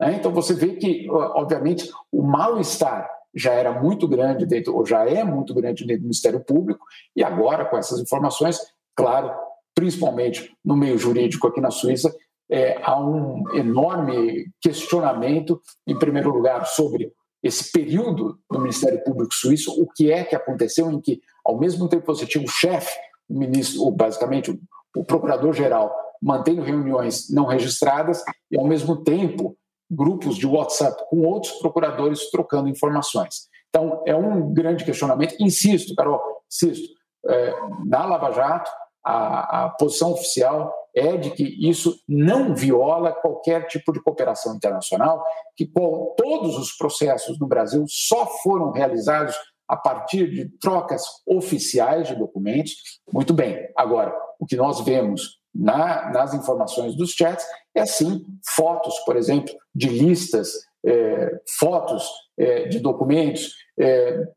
Né? 0.00 0.16
Então 0.16 0.32
você 0.32 0.54
vê 0.54 0.76
que, 0.76 1.08
obviamente, 1.10 1.90
o 2.12 2.22
mal-estar 2.22 3.08
já 3.34 3.52
era 3.52 3.72
muito 3.72 4.06
grande 4.06 4.46
dentro, 4.46 4.74
ou 4.74 4.86
já 4.86 5.08
é 5.08 5.24
muito 5.24 5.54
grande 5.54 5.84
dentro 5.84 6.02
do 6.02 6.06
Ministério 6.06 6.40
Público, 6.40 6.84
e 7.16 7.22
agora, 7.22 7.64
com 7.64 7.76
essas 7.76 8.00
informações, 8.00 8.58
claro, 8.94 9.32
principalmente 9.74 10.52
no 10.64 10.76
meio 10.76 10.96
jurídico 10.96 11.48
aqui 11.48 11.60
na 11.60 11.70
Suíça, 11.70 12.14
é, 12.50 12.78
há 12.82 13.00
um 13.00 13.44
enorme 13.54 14.46
questionamento, 14.60 15.60
em 15.86 15.98
primeiro 15.98 16.30
lugar, 16.30 16.66
sobre 16.66 17.12
esse 17.42 17.70
período 17.70 18.38
do 18.50 18.58
Ministério 18.58 19.02
Público 19.04 19.34
Suíço, 19.34 19.70
o 19.80 19.86
que 19.86 20.10
é 20.10 20.24
que 20.24 20.34
aconteceu 20.34 20.90
em 20.90 21.00
que, 21.00 21.20
ao 21.44 21.58
mesmo 21.58 21.88
tempo 21.88 22.02
que 22.02 22.08
você 22.08 22.26
tinha 22.26 22.44
o 22.44 22.48
chefe, 22.48 22.96
o 23.28 23.38
ministro, 23.38 23.82
ou 23.82 23.90
basicamente 23.90 24.50
o, 24.96 25.04
procurador-geral, 25.04 25.94
mantendo 26.22 26.62
reuniões 26.62 27.28
não 27.30 27.44
registradas, 27.44 28.22
e 28.50 28.58
ao 28.58 28.66
mesmo 28.66 29.02
tempo 29.02 29.56
grupos 29.90 30.36
de 30.36 30.46
WhatsApp 30.46 31.02
com 31.08 31.22
outros 31.22 31.52
procuradores 31.54 32.30
trocando 32.30 32.68
informações. 32.68 33.48
Então, 33.68 34.02
é 34.06 34.14
um 34.14 34.52
grande 34.52 34.84
questionamento. 34.84 35.34
Insisto, 35.40 35.94
Carol, 35.94 36.20
insisto, 36.46 36.88
é, 37.26 37.54
na 37.86 38.04
Lava 38.04 38.30
Jato, 38.30 38.70
a, 39.04 39.64
a, 39.64 39.68
posição 39.70 40.12
oficial 40.12 40.72
é 40.94 41.16
de 41.16 41.30
que 41.30 41.42
isso 41.68 41.98
não 42.08 42.54
viola 42.54 43.12
qualquer 43.12 43.66
tipo 43.66 43.92
de 43.92 44.02
cooperação 44.02 44.54
internacional, 44.54 45.22
que 45.56 45.66
com 45.66 46.14
todos 46.16 46.56
os 46.56 46.72
processos 46.72 47.38
no 47.38 47.46
Brasil 47.46 47.84
só 47.88 48.26
foram 48.42 48.70
realizados 48.70 49.36
a 49.68 49.76
partir 49.76 50.30
de 50.30 50.48
trocas 50.58 51.02
oficiais 51.26 52.08
de 52.08 52.14
documentos. 52.14 52.74
Muito 53.12 53.34
bem. 53.34 53.68
Agora, 53.76 54.14
o 54.38 54.46
que 54.46 54.56
nós 54.56 54.80
vemos 54.80 55.38
na, 55.54 56.10
nas 56.10 56.34
informações 56.34 56.96
dos 56.96 57.12
chats 57.12 57.44
é 57.74 57.86
sim 57.86 58.24
fotos, 58.54 58.98
por 59.00 59.16
exemplo, 59.16 59.54
de 59.74 59.88
listas 59.88 60.50
é, 60.84 61.40
fotos 61.58 62.08
é, 62.36 62.68
de 62.68 62.78
documentos, 62.78 63.54
é, 63.78 64.28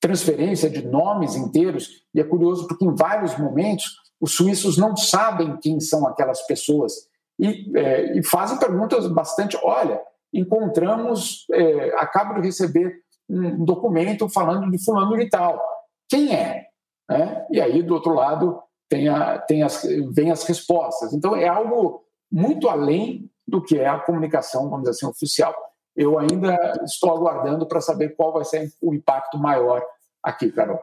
transferência 0.00 0.68
de 0.68 0.86
nomes 0.86 1.34
inteiros, 1.34 1.88
e 2.14 2.20
é 2.20 2.24
curioso 2.24 2.66
porque 2.66 2.84
em 2.84 2.94
vários 2.94 3.36
momentos 3.38 3.96
os 4.20 4.34
suíços 4.34 4.76
não 4.76 4.96
sabem 4.96 5.56
quem 5.58 5.80
são 5.80 6.06
aquelas 6.06 6.42
pessoas 6.46 6.92
e, 7.38 7.70
é, 7.76 8.18
e 8.18 8.22
fazem 8.22 8.58
perguntas 8.58 9.06
bastante. 9.06 9.56
Olha, 9.62 10.00
encontramos, 10.32 11.46
é, 11.52 11.90
acabo 11.96 12.34
de 12.34 12.46
receber 12.46 12.92
um 13.28 13.64
documento 13.64 14.28
falando 14.28 14.70
de 14.70 14.82
fulano 14.82 15.16
de 15.16 15.28
tal. 15.28 15.62
Quem 16.08 16.34
é? 16.34 16.66
é? 17.10 17.46
E 17.50 17.60
aí, 17.60 17.82
do 17.82 17.94
outro 17.94 18.14
lado, 18.14 18.60
tem, 18.88 19.08
a, 19.08 19.38
tem 19.38 19.62
as, 19.62 19.82
vem 20.10 20.30
as 20.30 20.44
respostas. 20.44 21.12
Então, 21.12 21.36
é 21.36 21.46
algo 21.46 22.04
muito 22.30 22.68
além 22.68 23.30
do 23.46 23.62
que 23.62 23.78
é 23.78 23.86
a 23.86 23.98
comunicação, 23.98 24.68
vamos 24.68 24.88
dizer 24.88 24.90
assim, 24.90 25.06
oficial. 25.06 25.54
Eu 25.96 26.18
ainda 26.18 26.80
estou 26.84 27.10
aguardando 27.10 27.66
para 27.66 27.80
saber 27.80 28.10
qual 28.10 28.32
vai 28.32 28.44
ser 28.44 28.70
o 28.80 28.94
impacto 28.94 29.38
maior 29.38 29.82
aqui, 30.22 30.50
Carol. 30.52 30.80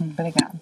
Obrigada. 0.00 0.60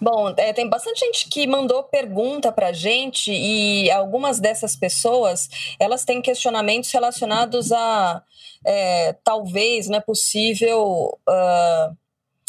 Bom, 0.00 0.28
é, 0.36 0.52
tem 0.52 0.68
bastante 0.68 1.00
gente 1.00 1.28
que 1.28 1.46
mandou 1.46 1.82
pergunta 1.82 2.52
para 2.52 2.68
a 2.68 2.72
gente 2.72 3.32
e 3.32 3.90
algumas 3.90 4.38
dessas 4.38 4.76
pessoas 4.76 5.48
elas 5.80 6.04
têm 6.04 6.20
questionamentos 6.20 6.92
relacionados 6.92 7.72
a 7.72 8.22
é, 8.64 9.14
talvez 9.24 9.88
não 9.88 9.96
é 9.96 10.00
possível 10.00 11.18
uh, 11.26 11.96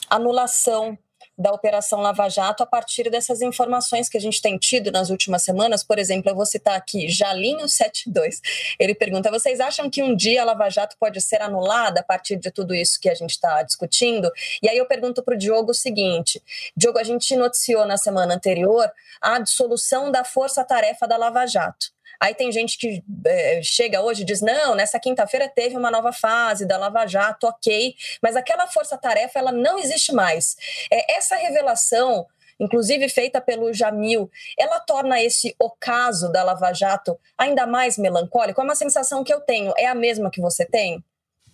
anulação 0.10 0.98
da 1.38 1.51
Operação 1.51 2.01
Lava 2.01 2.27
Jato 2.29 2.63
a 2.63 2.65
partir 2.65 3.10
dessas 3.10 3.41
informações 3.41 4.10
que 4.10 4.17
a 4.17 4.22
gente 4.22 4.41
tem 4.41 4.58
tido 4.58 4.91
nas 4.91 5.10
últimas 5.10 5.44
semanas. 5.44 5.84
Por 5.84 6.00
exemplo, 6.00 6.32
eu 6.32 6.36
vou 6.36 6.46
citar 6.46 6.75
aqui 6.75 7.08
Jalinho72. 7.08 8.39
Ele 8.79 8.96
pergunta: 8.96 9.29
vocês 9.29 9.60
acham 9.60 9.89
que 9.89 10.01
um 10.01 10.15
dia 10.15 10.41
a 10.41 10.46
Lava 10.46 10.70
Jato 10.70 10.96
pode 11.00 11.22
ser 11.22 11.41
anulada 11.41 12.00
a 12.00 12.03
partir 12.03 12.38
de 12.38 12.50
tudo 12.50 12.74
isso 12.74 13.00
que 13.00 13.10
a 13.10 13.15
gente 13.15 13.32
está 13.32 13.62
discutindo? 13.62 14.32
E 14.62 14.67
aí 14.67 14.77
eu 14.77 14.86
pergunto 14.86 15.22
para 15.22 15.36
o 15.36 15.38
Diogo 15.38 15.72
o 15.72 15.75
seguinte: 15.75 16.41
Diogo, 16.75 16.98
a 16.98 17.03
gente 17.03 17.36
noticiou 17.36 17.86
na 17.86 17.98
semana 17.98 18.34
anterior 18.34 18.91
a 19.22 19.39
dissolução 19.39 20.12
da 20.12 20.24
força-tarefa 20.24 21.08
da 21.08 21.17
Lava 21.17 21.46
Jato. 21.46 21.97
Aí 22.20 22.34
tem 22.34 22.52
gente 22.52 22.78
que 22.78 23.04
é, 23.26 23.62
chega 23.64 24.02
hoje 24.02 24.24
e 24.24 24.26
diz: 24.26 24.42
não, 24.42 24.76
nessa 24.76 25.00
quinta-feira 25.00 25.48
teve 25.48 25.76
uma 25.76 25.92
nova 25.92 26.12
fase 26.12 26.66
da 26.66 26.78
Lava 26.78 27.06
Jato, 27.06 27.48
ok, 27.48 27.96
mas 28.22 28.36
aquela 28.36 28.68
força-tarefa 28.68 29.40
ela 29.40 29.52
não 29.52 29.80
existe 29.80 30.12
mais. 30.12 30.56
É, 30.92 31.18
essa 31.18 31.36
revelação 31.36 32.26
inclusive 32.60 33.08
feita 33.08 33.40
pelo 33.40 33.72
Jamil, 33.72 34.32
ela 34.58 34.80
torna 34.80 35.22
esse 35.22 35.56
ocaso 35.60 36.32
da 36.32 36.44
Lava 36.44 36.74
Jato 36.74 37.16
ainda 37.38 37.68
mais 37.68 38.00
melancólico? 38.00 38.60
É 38.60 38.64
uma 38.64 38.74
sensação 38.74 39.24
que 39.24 39.32
eu 39.32 39.40
tenho. 39.40 39.74
É 39.78 39.86
a 39.86 39.94
mesma 39.94 40.32
que 40.32 40.42
você 40.42 40.66
tem? 40.66 41.04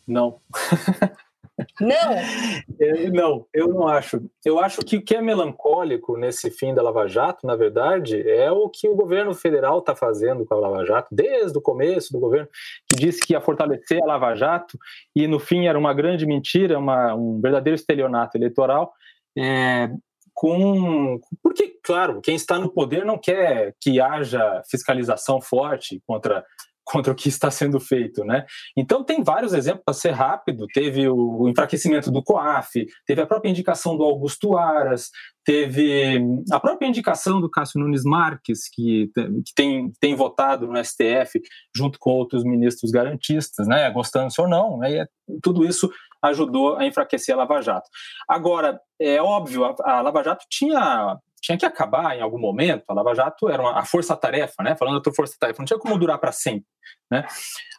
Não. 0.07 0.39
Não? 1.79 3.11
Não, 3.11 3.45
eu 3.53 3.67
não 3.67 3.87
acho. 3.87 4.21
Eu 4.43 4.59
acho 4.59 4.81
que 4.81 4.97
o 4.97 5.01
que 5.01 5.15
é 5.15 5.21
melancólico 5.21 6.17
nesse 6.17 6.49
fim 6.49 6.73
da 6.73 6.81
Lava 6.81 7.07
Jato, 7.07 7.45
na 7.45 7.55
verdade, 7.55 8.27
é 8.27 8.51
o 8.51 8.69
que 8.69 8.87
o 8.87 8.95
governo 8.95 9.33
federal 9.33 9.79
está 9.79 9.95
fazendo 9.95 10.45
com 10.45 10.55
a 10.55 10.59
Lava 10.59 10.85
Jato, 10.85 11.09
desde 11.11 11.57
o 11.57 11.61
começo 11.61 12.11
do 12.11 12.19
governo, 12.19 12.47
que 12.89 12.95
disse 12.95 13.21
que 13.21 13.33
ia 13.33 13.41
fortalecer 13.41 14.01
a 14.01 14.07
Lava 14.07 14.33
Jato, 14.35 14.77
e 15.15 15.27
no 15.27 15.39
fim 15.39 15.67
era 15.67 15.77
uma 15.77 15.93
grande 15.93 16.25
mentira, 16.25 16.79
uma, 16.79 17.13
um 17.13 17.39
verdadeiro 17.39 17.75
estelionato 17.75 18.37
eleitoral. 18.37 18.93
É, 19.37 19.89
com 20.33 21.19
porque 21.41 21.79
claro 21.83 22.19
quem 22.21 22.35
está 22.35 22.57
no 22.57 22.69
poder 22.69 23.05
não 23.05 23.17
quer 23.17 23.75
que 23.79 24.01
haja 24.01 24.61
fiscalização 24.69 25.39
forte 25.39 26.01
contra 26.07 26.43
contra 26.83 27.13
o 27.13 27.15
que 27.15 27.29
está 27.29 27.49
sendo 27.49 27.79
feito, 27.79 28.23
né? 28.23 28.45
Então 28.77 29.03
tem 29.03 29.23
vários 29.23 29.53
exemplos 29.53 29.83
para 29.85 29.93
ser 29.93 30.11
rápido. 30.11 30.67
Teve 30.73 31.07
o 31.07 31.47
enfraquecimento 31.47 32.11
do 32.11 32.23
COAF, 32.23 32.85
teve 33.05 33.21
a 33.21 33.27
própria 33.27 33.49
indicação 33.49 33.95
do 33.97 34.03
Augusto 34.03 34.57
Aras, 34.57 35.09
teve 35.45 36.21
a 36.51 36.59
própria 36.59 36.87
indicação 36.87 37.39
do 37.39 37.49
Cássio 37.49 37.79
Nunes 37.79 38.03
Marques, 38.03 38.69
que, 38.71 39.09
que 39.15 39.53
tem, 39.55 39.91
tem 39.99 40.15
votado 40.15 40.67
no 40.67 40.83
STF 40.83 41.41
junto 41.75 41.97
com 41.99 42.11
outros 42.11 42.43
ministros 42.43 42.91
garantistas, 42.91 43.67
né? 43.67 43.89
Gostando-se 43.91 44.39
ou 44.41 44.47
não, 44.47 44.77
né? 44.77 45.05
tudo 45.41 45.65
isso 45.65 45.89
ajudou 46.21 46.77
a 46.77 46.85
enfraquecer 46.85 47.35
a 47.35 47.39
Lava 47.39 47.61
Jato. 47.61 47.89
Agora, 48.27 48.79
é 48.99 49.21
óbvio, 49.21 49.65
a, 49.65 49.75
a 49.83 50.01
Lava 50.01 50.23
Jato 50.23 50.45
tinha 50.49 51.17
tinha 51.43 51.57
que 51.57 51.65
acabar 51.65 52.17
em 52.17 52.21
algum 52.21 52.39
momento. 52.39 52.85
A 52.87 52.93
Lava 52.93 53.13
Jato 53.13 53.49
era 53.49 53.61
uma, 53.61 53.77
a 53.77 53.85
força-tarefa, 53.85 54.63
né? 54.63 54.77
Falando 54.77 55.01
da 55.01 55.11
força-tarefa, 55.13 55.59
não 55.59 55.65
tinha 55.65 55.77
como 55.77 55.97
durar 55.97 56.17
para 56.17 56.31
sempre, 56.31 56.65
né? 57.11 57.25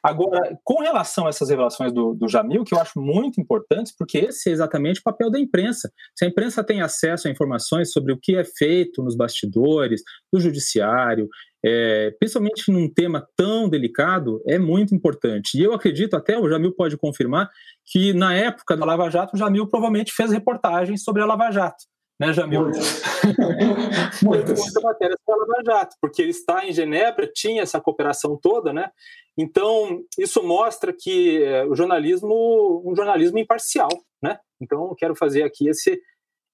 Agora, 0.02 0.54
com 0.62 0.82
relação 0.82 1.24
a 1.24 1.30
essas 1.30 1.48
revelações 1.48 1.90
do, 1.90 2.14
do 2.14 2.28
Jamil, 2.28 2.62
que 2.62 2.74
eu 2.74 2.78
acho 2.78 3.00
muito 3.00 3.40
importantes, 3.40 3.94
porque 3.96 4.18
esse 4.18 4.50
é 4.50 4.52
exatamente 4.52 5.00
o 5.00 5.02
papel 5.02 5.30
da 5.30 5.40
imprensa. 5.40 5.90
Se 6.14 6.26
a 6.26 6.28
imprensa 6.28 6.62
tem 6.62 6.82
acesso 6.82 7.26
a 7.26 7.30
informações 7.30 7.90
sobre 7.90 8.12
o 8.12 8.18
que 8.20 8.36
é 8.36 8.44
feito 8.44 9.02
nos 9.02 9.16
bastidores, 9.16 10.02
do 10.30 10.38
judiciário, 10.38 11.26
é, 11.64 12.14
principalmente 12.18 12.70
num 12.70 12.92
tema 12.92 13.26
tão 13.34 13.66
delicado, 13.66 14.42
é 14.46 14.58
muito 14.58 14.94
importante. 14.94 15.58
E 15.58 15.62
eu 15.62 15.72
acredito, 15.72 16.14
até 16.14 16.38
o 16.38 16.50
Jamil 16.50 16.74
pode 16.76 16.98
confirmar, 16.98 17.48
que 17.86 18.12
na 18.12 18.34
época 18.34 18.76
da 18.76 18.84
Lava 18.84 19.08
Jato, 19.08 19.34
o 19.34 19.38
Jamil 19.38 19.66
provavelmente 19.66 20.12
fez 20.12 20.30
reportagens 20.30 21.02
sobre 21.02 21.22
a 21.22 21.26
Lava 21.26 21.50
Jato 21.50 21.82
né, 22.18 22.32
Jamil? 22.32 22.66
Muitas. 24.22 24.58
Muita 24.58 24.80
matéria 24.80 25.16
sobre 25.24 25.42
a 25.42 25.46
Lava 25.46 25.62
Jato, 25.64 25.96
porque 26.00 26.22
ele 26.22 26.30
está 26.30 26.66
em 26.66 26.72
Genebra, 26.72 27.30
tinha 27.32 27.62
essa 27.62 27.80
cooperação 27.80 28.38
toda, 28.40 28.72
né? 28.72 28.90
Então, 29.36 30.02
isso 30.18 30.42
mostra 30.42 30.92
que 30.92 31.42
é, 31.42 31.64
o 31.64 31.74
jornalismo, 31.74 32.82
um 32.84 32.94
jornalismo 32.94 33.38
imparcial, 33.38 33.90
né? 34.22 34.38
Então, 34.60 34.94
quero 34.96 35.14
fazer 35.16 35.42
aqui 35.42 35.68
esse, 35.68 36.00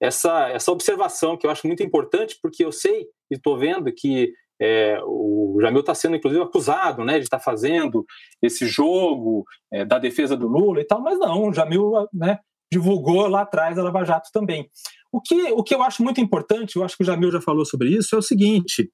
essa, 0.01 0.49
essa 0.49 0.73
observação 0.73 1.37
que 1.37 1.46
eu 1.46 1.51
acho 1.51 1.66
muito 1.66 1.83
importante, 1.83 2.38
porque 2.42 2.64
eu 2.64 2.73
sei 2.73 3.07
e 3.31 3.37
estou 3.37 3.59
vendo 3.59 3.92
que 3.92 4.33
é, 4.61 4.99
o 5.05 5.59
Jamil 5.61 5.81
está 5.81 5.94
sendo, 5.94 6.16
inclusive, 6.16 6.42
acusado 6.42 7.03
né, 7.03 7.18
de 7.18 7.25
estar 7.25 7.38
tá 7.38 7.42
fazendo 7.42 8.05
esse 8.42 8.66
jogo 8.66 9.44
é, 9.73 9.85
da 9.87 9.99
defesa 9.99 10.37
do 10.37 10.46
Lula 10.46 10.81
e 10.81 10.85
tal, 10.85 11.01
mas 11.01 11.18
não, 11.18 11.49
o 11.49 11.53
Jamil 11.53 11.92
né, 12.12 12.38
divulgou 12.70 13.27
lá 13.27 13.40
atrás 13.42 13.79
a 13.79 13.83
Lava 13.83 14.05
Jato 14.05 14.29
também. 14.33 14.68
O 15.12 15.20
que, 15.20 15.53
o 15.53 15.62
que 15.62 15.75
eu 15.75 15.83
acho 15.83 16.03
muito 16.03 16.20
importante, 16.20 16.77
eu 16.77 16.85
acho 16.85 16.96
que 16.96 17.03
o 17.03 17.07
Jamil 17.07 17.33
já 17.33 17.40
falou 17.40 17.64
sobre 17.64 17.88
isso, 17.88 18.14
é 18.14 18.18
o 18.18 18.23
seguinte: 18.23 18.90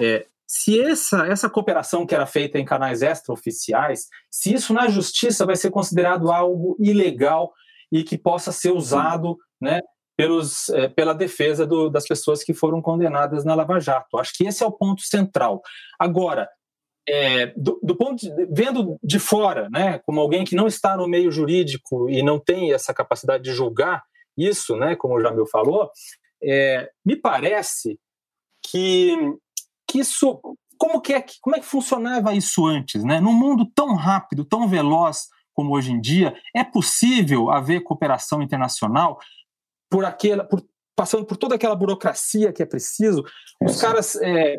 é, 0.00 0.26
se 0.46 0.80
essa, 0.80 1.26
essa 1.28 1.48
cooperação 1.48 2.04
que 2.04 2.12
era 2.14 2.26
feita 2.26 2.58
em 2.58 2.64
canais 2.64 3.02
extraoficiais, 3.02 4.08
se 4.28 4.52
isso 4.52 4.74
na 4.74 4.88
justiça 4.88 5.46
vai 5.46 5.54
ser 5.54 5.70
considerado 5.70 6.30
algo 6.30 6.76
ilegal 6.80 7.52
e 7.92 8.02
que 8.02 8.18
possa 8.18 8.50
ser 8.50 8.72
usado 8.72 9.36
né, 9.60 9.80
pelos, 10.16 10.68
é, 10.70 10.88
pela 10.88 11.14
defesa 11.14 11.64
do, 11.64 11.88
das 11.88 12.04
pessoas 12.04 12.42
que 12.42 12.52
foram 12.52 12.82
condenadas 12.82 13.44
na 13.44 13.54
Lava 13.54 13.78
Jato. 13.78 14.18
Acho 14.18 14.32
que 14.34 14.44
esse 14.44 14.62
é 14.62 14.66
o 14.66 14.72
ponto 14.72 15.02
central. 15.02 15.62
Agora, 15.98 16.48
é, 17.08 17.46
do, 17.56 17.78
do, 17.82 17.96
ponto 17.96 18.20
de, 18.20 18.46
vendo 18.46 18.98
de 19.02 19.18
fora, 19.18 19.68
né, 19.70 20.00
como 20.04 20.20
alguém 20.20 20.44
que 20.44 20.56
não 20.56 20.66
está 20.66 20.96
no 20.96 21.08
meio 21.08 21.30
jurídico 21.30 22.10
e 22.10 22.22
não 22.22 22.38
tem 22.38 22.72
essa 22.72 22.92
capacidade 22.92 23.44
de 23.44 23.52
julgar 23.52 24.02
isso, 24.36 24.76
né, 24.76 24.96
como 24.96 25.14
o 25.14 25.20
Jamil 25.20 25.46
falou, 25.46 25.90
é, 26.42 26.90
me 27.04 27.16
parece 27.16 27.98
que, 28.62 29.16
que 29.88 29.98
isso 29.98 30.40
como 30.78 31.00
que 31.00 31.12
é 31.12 31.24
como 31.42 31.56
é 31.56 31.60
que 31.60 31.66
funcionava 31.66 32.34
isso 32.34 32.64
antes, 32.64 33.04
né? 33.04 33.20
Num 33.20 33.34
mundo 33.34 33.70
tão 33.74 33.94
rápido, 33.94 34.46
tão 34.46 34.66
veloz 34.66 35.28
como 35.52 35.74
hoje 35.74 35.92
em 35.92 36.00
dia, 36.00 36.34
é 36.56 36.64
possível 36.64 37.50
haver 37.50 37.82
cooperação 37.82 38.40
internacional 38.40 39.18
por 39.90 40.06
aquela, 40.06 40.42
por, 40.44 40.64
passando 40.96 41.26
por 41.26 41.36
toda 41.36 41.54
aquela 41.54 41.76
burocracia 41.76 42.50
que 42.50 42.62
é 42.62 42.66
preciso. 42.66 43.22
Os 43.62 43.78
caras 43.78 44.16
é, 44.16 44.56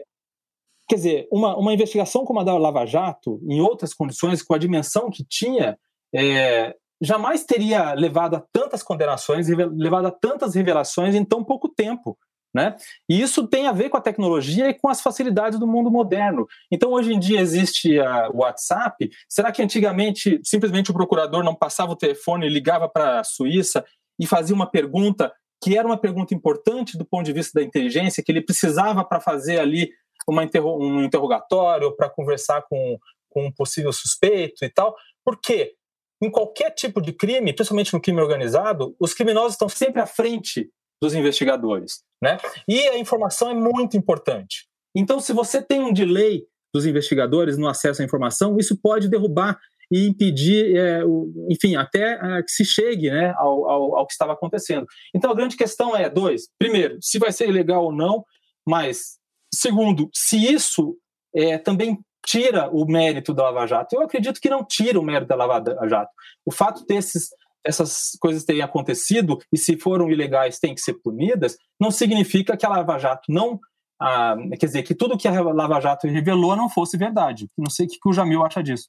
Quer 0.92 0.96
dizer, 0.96 1.28
uma, 1.32 1.56
uma 1.56 1.74
investigação 1.74 2.26
como 2.26 2.42
a 2.42 2.44
da 2.44 2.58
Lava 2.58 2.86
Jato, 2.86 3.40
em 3.48 3.62
outras 3.62 3.94
condições, 3.94 4.44
com 4.44 4.54
a 4.54 4.58
dimensão 4.58 5.10
que 5.10 5.24
tinha, 5.24 5.80
é, 6.14 6.76
jamais 7.02 7.44
teria 7.44 7.94
levado 7.94 8.36
a 8.36 8.44
tantas 8.52 8.84
condenações, 8.84 9.48
levado 9.48 10.06
a 10.06 10.12
tantas 10.12 10.54
revelações 10.56 11.16
em 11.16 11.26
tão 11.26 11.44
pouco 11.44 11.68
tempo. 11.68 12.18
Né? 12.54 12.76
E 13.10 13.22
isso 13.22 13.48
tem 13.48 13.68
a 13.68 13.72
ver 13.72 13.90
com 13.90 13.96
a 13.96 14.02
tecnologia 14.02 14.70
e 14.70 14.74
com 14.74 14.90
as 14.90 15.02
facilidades 15.02 15.58
do 15.58 15.66
mundo 15.66 15.90
moderno. 15.90 16.46
Então, 16.70 16.92
hoje 16.92 17.14
em 17.14 17.20
dia 17.20 17.40
existe 17.40 17.98
o 18.34 18.40
WhatsApp. 18.40 19.10
Será 19.28 19.52
que 19.52 19.64
antigamente 19.64 20.40
simplesmente 20.44 20.92
o 20.92 20.94
procurador 20.94 21.44
não 21.44 21.56
passava 21.56 21.94
o 21.94 21.96
telefone, 21.96 22.50
ligava 22.50 22.90
para 22.90 23.22
a 23.22 23.24
Suíça 23.24 23.86
e 24.20 24.28
fazia 24.28 24.56
uma 24.56 24.70
pergunta 24.70 25.34
que 25.64 25.78
era 25.78 25.88
uma 25.88 25.98
pergunta 25.98 26.34
importante 26.34 26.98
do 26.98 27.06
ponto 27.06 27.24
de 27.24 27.34
vista 27.34 27.60
da 27.60 27.66
inteligência, 27.66 28.24
que 28.24 28.32
ele 28.32 28.42
precisava 28.42 29.06
para 29.06 29.22
fazer 29.22 29.60
ali 29.60 29.92
uma 30.28 30.44
interro 30.44 30.78
um 30.78 31.04
interrogatório 31.04 31.96
para 31.96 32.10
conversar 32.10 32.64
com, 32.64 32.98
com 33.30 33.46
um 33.46 33.52
possível 33.52 33.94
suspeito 33.94 34.66
e 34.66 34.70
tal. 34.70 34.96
Porque 35.24 35.76
em 36.22 36.30
qualquer 36.30 36.72
tipo 36.72 37.02
de 37.02 37.12
crime, 37.12 37.54
principalmente 37.54 37.94
no 37.94 38.02
crime 38.02 38.22
organizado, 38.22 38.96
os 39.00 39.14
criminosos 39.14 39.54
estão 39.54 39.68
sempre 39.68 40.02
à 40.02 40.06
frente 40.06 40.70
dos 41.02 41.16
investigadores, 41.16 42.04
né? 42.22 42.38
E 42.68 42.80
a 42.90 42.98
informação 42.98 43.50
é 43.50 43.54
muito 43.54 43.98
importante. 43.98 44.68
Então, 44.96 45.20
se 45.20 45.34
você 45.34 45.62
tem 45.62 45.82
um 45.82 45.92
delay 45.92 46.44
dos 46.74 46.86
investigadores 46.86 47.58
no 47.58 47.68
acesso 47.68 48.02
à 48.02 48.06
informação, 48.06 48.58
isso 48.58 48.80
pode 48.80 49.10
derrubar 49.10 49.60
e 49.92 50.08
impedir, 50.08 50.78
é, 50.78 51.04
o, 51.04 51.32
enfim, 51.50 51.76
até 51.76 52.14
é, 52.14 52.44
que 52.44 52.52
se 52.52 52.64
chegue 52.64 53.10
né, 53.10 53.34
ao, 53.38 53.70
ao, 53.70 53.96
ao, 53.98 54.08
que 54.08 54.14
estava 54.14 54.32
acontecendo. 54.32 54.86
Então 55.14 55.32
a 55.32 55.36
grande 55.36 55.58
questão 55.58 55.96
é: 55.96 56.10
dois, 56.10 56.48
primeiro, 56.58 56.98
se 57.02 57.20
vai 57.20 57.32
ser 57.32 57.50
ilegal 57.50 57.86
ou 57.86 57.92
não, 57.92 58.24
mas, 58.66 59.18
segundo, 59.54 60.10
se 60.16 60.38
isso 60.38 60.96
é, 61.36 61.58
também 61.58 62.00
tira 62.26 62.70
o 62.72 62.86
mérito 62.86 63.34
da 63.34 63.44
Lava 63.50 63.68
Jato. 63.68 63.96
Eu 63.96 64.02
acredito 64.02 64.40
que 64.40 64.50
não 64.50 64.64
tira 64.64 65.00
o 65.00 65.04
mérito 65.04 65.30
da 65.30 65.36
Lava 65.36 65.64
Jato. 65.88 66.12
O 66.46 66.52
fato 66.52 66.86
desses 66.86 67.30
essas 67.64 68.18
coisas 68.20 68.44
terem 68.44 68.64
acontecido 68.64 69.38
e 69.54 69.58
se 69.58 69.78
foram 69.78 70.10
ilegais 70.10 70.58
têm 70.58 70.74
que 70.74 70.82
ser 70.82 70.96
punidas, 70.96 71.56
não 71.80 71.92
significa 71.92 72.58
que 72.58 72.66
a 72.66 72.70
Lava 72.70 72.98
Jato 72.98 73.24
não 73.30 73.60
ah, 74.02 74.36
quer 74.60 74.66
dizer, 74.66 74.82
que 74.82 74.96
tudo 74.96 75.16
que 75.16 75.28
a 75.28 75.42
Lava 75.42 75.80
Jato 75.80 76.08
revelou 76.08 76.56
não 76.56 76.68
fosse 76.68 76.98
verdade. 76.98 77.48
Não 77.56 77.70
sei 77.70 77.86
o 77.86 77.90
que 77.90 78.00
o 78.04 78.14
Jamil 78.14 78.44
acha 78.44 78.64
disso. 78.64 78.88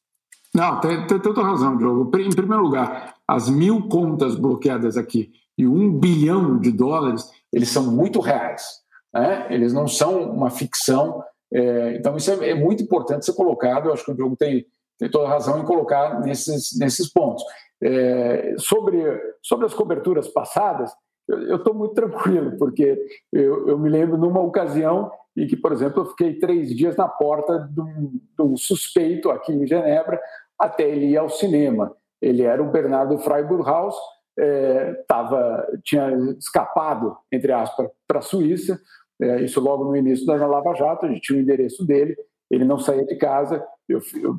Não, 0.54 0.80
tem, 0.80 1.06
tem 1.06 1.20
toda 1.20 1.42
razão, 1.42 1.76
Diogo. 1.76 2.10
Em 2.18 2.34
primeiro 2.34 2.62
lugar, 2.62 3.14
as 3.28 3.48
mil 3.48 3.88
contas 3.88 4.34
bloqueadas 4.34 4.96
aqui 4.96 5.30
e 5.56 5.66
um 5.66 5.92
bilhão 5.98 6.58
de 6.58 6.72
dólares, 6.72 7.30
eles 7.52 7.68
são 7.68 7.90
muito 7.90 8.20
reais. 8.20 8.64
Né? 9.12 9.46
Eles 9.50 9.74
não 9.74 9.86
são 9.86 10.22
uma 10.30 10.48
ficção. 10.48 11.22
É, 11.52 11.96
então, 11.96 12.16
isso 12.16 12.30
é, 12.30 12.50
é, 12.50 12.54
muito 12.54 12.82
importante 12.82 13.26
ser 13.26 13.34
colocado. 13.34 13.88
Eu 13.88 13.92
acho 13.92 14.04
que 14.04 14.10
o 14.10 14.14
Diogo 14.14 14.36
tem, 14.36 14.66
tem 14.98 15.10
toda 15.10 15.28
razão 15.28 15.60
em 15.60 15.64
colocar 15.64 16.20
nesses, 16.20 16.78
nesses 16.78 17.12
pontos. 17.12 17.44
É, 17.82 18.54
sobre, 18.58 19.02
sobre 19.42 19.66
as 19.66 19.74
coberturas 19.74 20.28
passadas, 20.28 20.90
eu 21.28 21.56
estou 21.56 21.74
muito 21.74 21.94
tranquilo, 21.96 22.56
porque 22.58 22.98
eu, 23.32 23.68
eu, 23.68 23.78
me 23.78 23.90
lembro 23.90 24.16
numa 24.16 24.40
ocasião 24.40 25.10
em 25.36 25.46
que, 25.46 25.56
por 25.56 25.72
exemplo, 25.72 26.02
eu 26.02 26.06
fiquei 26.06 26.38
três 26.38 26.74
dias 26.74 26.96
na 26.96 27.08
porta 27.08 27.58
de 27.58 27.80
um, 27.80 28.20
de 28.36 28.42
um 28.42 28.56
suspeito 28.56 29.30
aqui 29.30 29.52
em 29.52 29.66
Genebra 29.66 30.20
até 30.58 30.88
ele 30.88 31.06
ir 31.06 31.16
ao 31.16 31.28
cinema. 31.28 31.94
Ele 32.20 32.42
era 32.42 32.62
o 32.62 32.70
Bernardo 32.70 33.18
Freiburghaus, 33.18 33.96
é, 34.38 34.94
tava, 35.08 35.66
tinha 35.82 36.10
escapado, 36.38 37.16
entre 37.30 37.52
aspas, 37.52 37.88
para 38.06 38.20
a 38.20 38.22
Suíça, 38.22 38.78
é, 39.20 39.42
isso 39.42 39.60
logo 39.60 39.84
no 39.84 39.96
início 39.96 40.26
da 40.26 40.34
Lava 40.46 40.74
Jato, 40.74 41.06
a 41.06 41.08
gente 41.08 41.20
tinha 41.20 41.38
o 41.38 41.42
endereço 41.42 41.84
dele, 41.84 42.16
ele 42.50 42.64
não 42.64 42.78
saía 42.78 43.04
de 43.04 43.16
casa, 43.16 43.64
eu, 43.88 44.00
eu, 44.22 44.36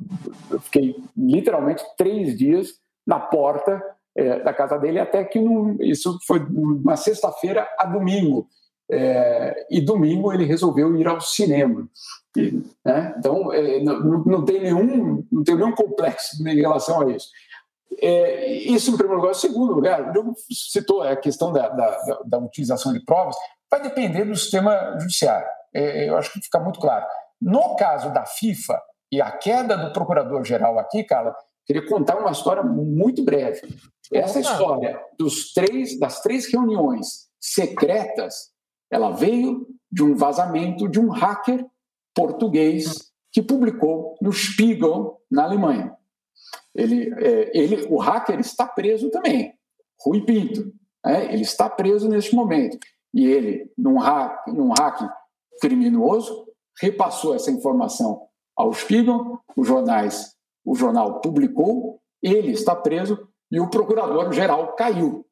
eu 0.52 0.60
fiquei 0.60 0.96
literalmente 1.18 1.84
três 1.98 2.38
dias 2.38 2.74
na 3.06 3.20
porta 3.20 3.82
é, 4.16 4.40
da 4.40 4.54
casa 4.54 4.78
dele, 4.78 5.00
até 5.00 5.24
que 5.24 5.40
isso 5.82 6.20
foi 6.26 6.40
uma 6.40 6.96
sexta-feira 6.96 7.68
a 7.78 7.86
domingo. 7.86 8.48
É, 8.92 9.66
e 9.72 9.82
domingo 9.82 10.32
ele 10.32 10.46
resolveu 10.46 10.96
ir 10.96 11.08
ao 11.08 11.20
cinema. 11.20 11.88
E, 12.38 12.64
né? 12.86 13.16
Então, 13.18 13.52
é, 13.52 13.80
não, 13.82 14.24
não, 14.24 14.46
tem 14.46 14.62
nenhum, 14.62 15.26
não 15.32 15.44
tem 15.44 15.56
nenhum 15.56 15.74
complexo 15.74 16.48
em 16.48 16.56
relação 16.56 17.02
a 17.02 17.12
isso. 17.12 17.30
É, 18.02 18.52
isso 18.54 18.92
em 18.92 18.98
primeiro 18.98 19.22
lugar. 19.22 19.32
Em 19.32 19.40
segundo 19.40 19.74
lugar, 19.74 20.16
o 20.16 20.36
citou 20.52 21.02
a 21.02 21.16
questão 21.16 21.52
da, 21.52 21.70
da, 21.70 22.22
da, 22.26 22.40
utilização 22.40 22.94
de 22.94 23.04
provas, 23.04 23.36
vai 23.74 23.82
depender 23.82 24.24
do 24.24 24.36
sistema 24.36 24.96
judiciário. 25.00 25.48
É, 25.74 26.08
eu 26.08 26.16
acho 26.16 26.32
que 26.32 26.42
fica 26.42 26.60
muito 26.60 26.80
claro. 26.80 27.06
No 27.42 27.76
caso 27.76 28.14
da 28.14 28.24
FIFA 28.24 28.80
e 29.12 29.20
a 29.20 29.32
queda 29.32 29.76
do 29.76 29.92
procurador-geral 29.92 30.78
aqui, 30.78 31.04
Carla, 31.04 31.36
queria 31.66 31.84
contar 31.88 32.18
uma 32.20 32.32
história 32.32 32.62
muito 32.62 33.24
breve. 33.24 33.62
Essa 34.12 34.40
história 34.40 35.02
dos 35.18 35.54
três, 35.54 36.00
das 36.00 36.22
três 36.22 36.52
reuniões 36.52 37.28
secretas, 37.40 38.52
ela 38.92 39.10
veio 39.10 39.66
de 39.92 40.04
um 40.04 40.16
vazamento 40.16 40.88
de 40.88 41.00
um 41.00 41.10
hacker 41.10 41.66
português 42.14 43.12
que 43.32 43.42
publicou 43.42 44.16
no 44.22 44.32
Spiegel, 44.32 45.20
na 45.32 45.46
Alemanha. 45.46 45.96
Ele, 46.76 47.12
é, 47.18 47.58
ele, 47.58 47.88
o 47.90 47.98
hacker 47.98 48.40
está 48.40 48.68
preso 48.68 49.10
também, 49.10 49.52
Rui 50.00 50.22
Pinto. 50.22 50.72
É, 51.06 51.34
ele 51.34 51.42
está 51.42 51.68
preso 51.68 52.08
neste 52.08 52.36
momento. 52.36 52.78
E 53.14 53.26
ele, 53.26 53.72
num 53.78 53.98
hack, 53.98 54.48
num 54.48 54.70
hack 54.70 55.08
criminoso, 55.62 56.48
repassou 56.82 57.36
essa 57.36 57.52
informação 57.52 58.28
ao 58.56 58.74
Spiegel, 58.74 59.40
os 59.56 59.68
jornais 59.68 60.34
o 60.66 60.76
jornal 60.76 61.20
publicou, 61.20 62.00
ele 62.22 62.52
está 62.52 62.76
preso 62.76 63.28
e 63.52 63.60
o 63.60 63.70
procurador-geral 63.70 64.76
caiu. 64.76 65.26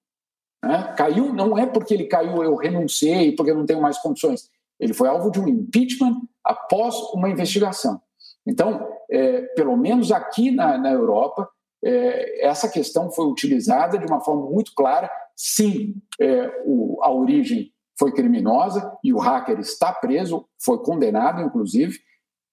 Né? 0.64 0.94
Caiu 0.98 1.34
não 1.34 1.58
é 1.58 1.66
porque 1.66 1.94
ele 1.94 2.06
caiu, 2.06 2.44
eu 2.44 2.56
renunciei, 2.56 3.34
porque 3.34 3.52
eu 3.52 3.56
não 3.56 3.66
tenho 3.66 3.82
mais 3.82 3.98
condições. 3.98 4.50
Ele 4.80 4.94
foi 4.94 5.08
alvo 5.08 5.32
de 5.32 5.40
um 5.40 5.48
impeachment 5.48 6.22
após 6.44 6.96
uma 7.14 7.30
investigação. 7.30 8.02
Então, 8.46 8.88
é, 9.10 9.42
pelo 9.56 9.78
menos 9.78 10.12
aqui 10.12 10.52
na, 10.52 10.78
na 10.78 10.92
Europa, 10.92 11.50
é, 11.84 12.48
essa 12.48 12.70
questão 12.70 13.12
foi 13.12 13.26
utilizada 13.26 13.98
de 13.98 14.06
uma 14.06 14.20
forma 14.20 14.50
muito 14.50 14.74
clara. 14.76 15.10
Sim, 15.36 15.96
é, 16.20 16.62
o, 16.66 17.00
a 17.02 17.12
origem 17.12 17.72
foi 17.98 18.12
criminosa 18.12 18.92
e 19.04 19.14
o 19.14 19.18
hacker 19.18 19.60
está 19.60 19.92
preso, 19.92 20.46
foi 20.60 20.80
condenado, 20.80 21.42
inclusive, 21.42 22.00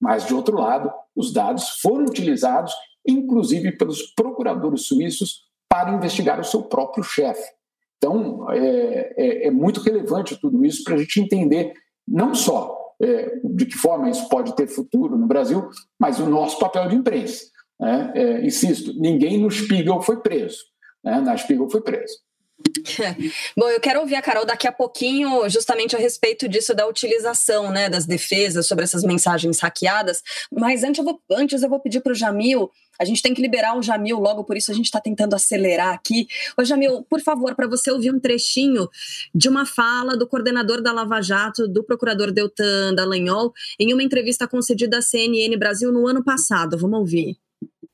mas, 0.01 0.27
de 0.27 0.35
outro 0.35 0.57
lado, 0.57 0.93
os 1.15 1.33
dados 1.33 1.81
foram 1.81 2.05
utilizados, 2.05 2.73
inclusive 3.07 3.73
pelos 3.73 4.03
procuradores 4.15 4.83
suíços, 4.83 5.49
para 5.69 5.93
investigar 5.93 6.41
o 6.41 6.45
seu 6.45 6.63
próprio 6.63 7.03
chefe. 7.03 7.51
Então, 7.97 8.51
é, 8.51 9.15
é, 9.17 9.47
é, 9.49 9.51
muito 9.51 9.81
relevante 9.81 10.41
tudo 10.41 10.65
isso 10.65 10.85
para 10.85 10.95
a 10.95 10.99
gente 10.99 11.21
entender 11.21 11.73
não 12.07 12.35
só 12.35 12.95
é, 13.03 13.41
de 13.45 13.67
que 13.67 13.77
forma 13.77 14.09
isso 14.09 14.29
pode 14.29 14.55
ter 14.55 14.67
futuro 14.67 15.19
no 15.19 15.27
Brasil, 15.27 15.69
mas 15.99 16.19
o 16.19 16.27
nosso 16.27 16.59
papel 16.59 16.89
de 16.89 16.97
imprensa. 16.97 17.45
Né? 17.81 18.13
É, 18.15 18.47
insisto, 18.47 18.93
ninguém 18.95 19.39
no 19.39 19.51
Spiegel 19.51 20.01
foi 20.03 20.21
preso. 20.21 20.59
Né? 21.05 21.21
Na 21.21 21.37
Spiegel 21.37 21.71
foi 21.71 21.81
preso. 21.81 22.15
Bom, 23.57 23.69
eu 23.69 23.81
quero 23.81 24.01
ouvir 24.01 24.17
a 24.17 24.23
Carol 24.23 24.45
daqui 24.45 24.67
a 24.67 24.73
pouquinho, 24.73 25.49
justamente 25.49 25.95
a 25.95 25.99
respeito 25.99 26.49
disso 26.49 26.75
da 26.75 26.87
utilização 26.87 27.71
né, 27.71 27.89
das 27.89 28.05
defesas 28.05 28.67
sobre 28.67 28.85
essas 28.85 29.05
mensagens 29.05 29.61
hackeadas. 29.61 30.23
Mas 30.51 30.83
antes 30.83 30.99
eu 30.99 31.05
vou, 31.05 31.21
antes 31.31 31.63
eu 31.63 31.69
vou 31.69 31.81
pedir 31.81 32.01
para 32.01 32.13
o 32.13 32.15
Jamil. 32.15 32.71
A 33.01 33.05
gente 33.05 33.23
tem 33.23 33.33
que 33.33 33.41
liberar 33.41 33.79
o 33.79 33.83
Jamil 33.83 34.19
logo, 34.19 34.43
por 34.43 34.57
isso 34.57 34.73
a 34.73 34.75
gente 34.75 34.87
está 34.87 35.01
tentando 35.01 35.35
acelerar 35.35 35.95
aqui. 35.95 36.27
Ô, 36.59 36.65
Jamil, 36.65 37.07
por 37.09 37.21
favor, 37.21 37.55
para 37.55 37.69
você 37.69 37.93
ouvir 37.93 38.13
um 38.13 38.19
trechinho 38.19 38.89
de 39.33 39.49
uma 39.49 39.65
fala 39.65 40.17
do 40.17 40.27
coordenador 40.27 40.83
da 40.83 40.93
Lava 40.93 41.23
Jato, 41.23 41.69
do 41.69 41.85
procurador 41.85 42.33
Deltan 42.33 42.93
Dallagnol, 42.95 43.53
em 43.79 43.93
uma 43.95 44.03
entrevista 44.03 44.49
concedida 44.49 44.99
à 44.99 45.03
CNN 45.03 45.57
Brasil 45.57 45.93
no 45.93 46.09
ano 46.09 46.25
passado. 46.25 46.77
Vamos 46.77 46.99
ouvir. 46.99 47.37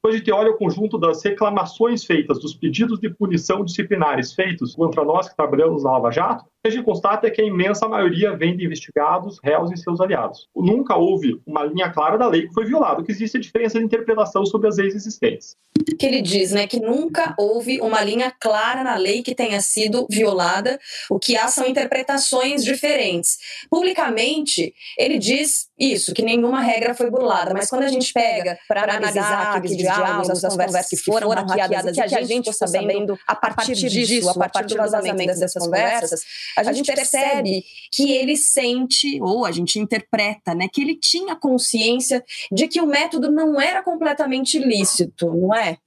Quando 0.05 0.17
a 0.17 0.19
gente 0.19 0.31
olha 0.31 0.51
o 0.51 0.59
conjunto 0.59 0.99
das 0.99 1.25
reclamações 1.25 2.05
feitas, 2.05 2.39
dos 2.39 2.55
pedidos 2.55 3.01
de 3.01 3.09
punição 3.09 3.65
disciplinares 3.65 4.35
feitos 4.35 4.75
contra 4.75 5.03
nós 5.03 5.31
que 5.31 5.35
trabalhamos 5.35 5.83
na 5.83 5.93
Lava 5.93 6.13
Jato, 6.13 6.45
a 6.67 6.71
gente 6.71 6.85
constata 6.85 7.31
que 7.31 7.43
a 7.43 7.45
imensa 7.45 7.87
maioria 7.87 8.35
vem 8.35 8.57
de 8.57 8.65
investigados, 8.65 9.39
réus 9.45 9.71
e 9.71 9.77
seus 9.77 10.01
aliados. 10.01 10.49
Nunca 10.57 10.97
houve 10.97 11.39
uma 11.47 11.63
linha 11.63 11.91
clara 11.91 12.17
da 12.17 12.27
lei 12.27 12.49
que 12.49 12.55
foi 12.55 12.65
violada, 12.65 13.03
que 13.03 13.13
existe 13.13 13.37
a 13.37 13.41
diferença 13.41 13.79
de 13.79 13.85
interpretação 13.85 14.47
sobre 14.47 14.69
as 14.69 14.79
leis 14.79 14.95
existentes. 14.95 15.57
Que 15.99 16.07
ele 16.07 16.23
diz, 16.23 16.53
né, 16.53 16.67
que 16.67 16.81
nunca 16.81 17.35
houve 17.37 17.81
uma 17.83 18.01
linha 18.03 18.33
clara 18.41 18.83
na 18.83 18.97
lei 18.97 19.23
que 19.23 19.35
tenha 19.35 19.61
sido 19.61 20.07
violada, 20.09 20.81
o 21.11 21.19
que 21.19 21.37
há 21.37 21.49
são 21.49 21.67
interpretações 21.67 22.65
diferentes. 22.65 23.37
Publicamente, 23.69 24.73
ele 24.97 25.19
diz 25.19 25.69
isso, 25.79 26.15
que 26.15 26.23
nenhuma 26.23 26.61
regra 26.61 26.95
foi 26.95 27.11
burlada, 27.11 27.53
mas 27.53 27.69
quando 27.69 27.83
a 27.83 27.89
gente 27.89 28.13
pega 28.13 28.57
para 28.67 28.85
analisar 28.85 29.57
aqueles 29.57 29.77
diálogos, 29.77 30.31
as 30.31 30.53
conversas 30.53 30.89
que 30.89 30.97
foram 30.97 31.29
hackeadas 31.29 31.95
que 31.95 32.01
a 32.01 32.07
gente 32.07 32.29
ficou 32.39 32.53
sabendo 32.55 33.19
a 33.27 33.35
partir 33.35 33.75
disso, 33.75 34.31
a 34.31 34.49
partir 34.49 34.75
do 34.75 34.77
vazamento 34.77 35.39
dessas 35.39 35.53
conversas, 35.53 36.21
a 36.57 36.63
gente, 36.63 36.69
a 36.69 36.73
gente 36.73 36.95
percebe 36.95 37.65
que 37.93 38.13
ele 38.13 38.37
sente, 38.37 39.21
ou 39.21 39.45
a 39.45 39.53
gente 39.53 39.79
interpreta, 39.79 40.55
né, 40.55 40.69
que 40.73 40.81
ele 40.81 40.97
tinha 40.97 41.37
consciência 41.37 42.25
de 42.51 42.69
que 42.69 42.81
o 42.81 42.87
método 42.87 43.31
não 43.31 43.61
era 43.61 43.83
completamente 43.83 44.57
ilícito, 44.57 45.35
não 45.35 45.55
é? 45.55 45.79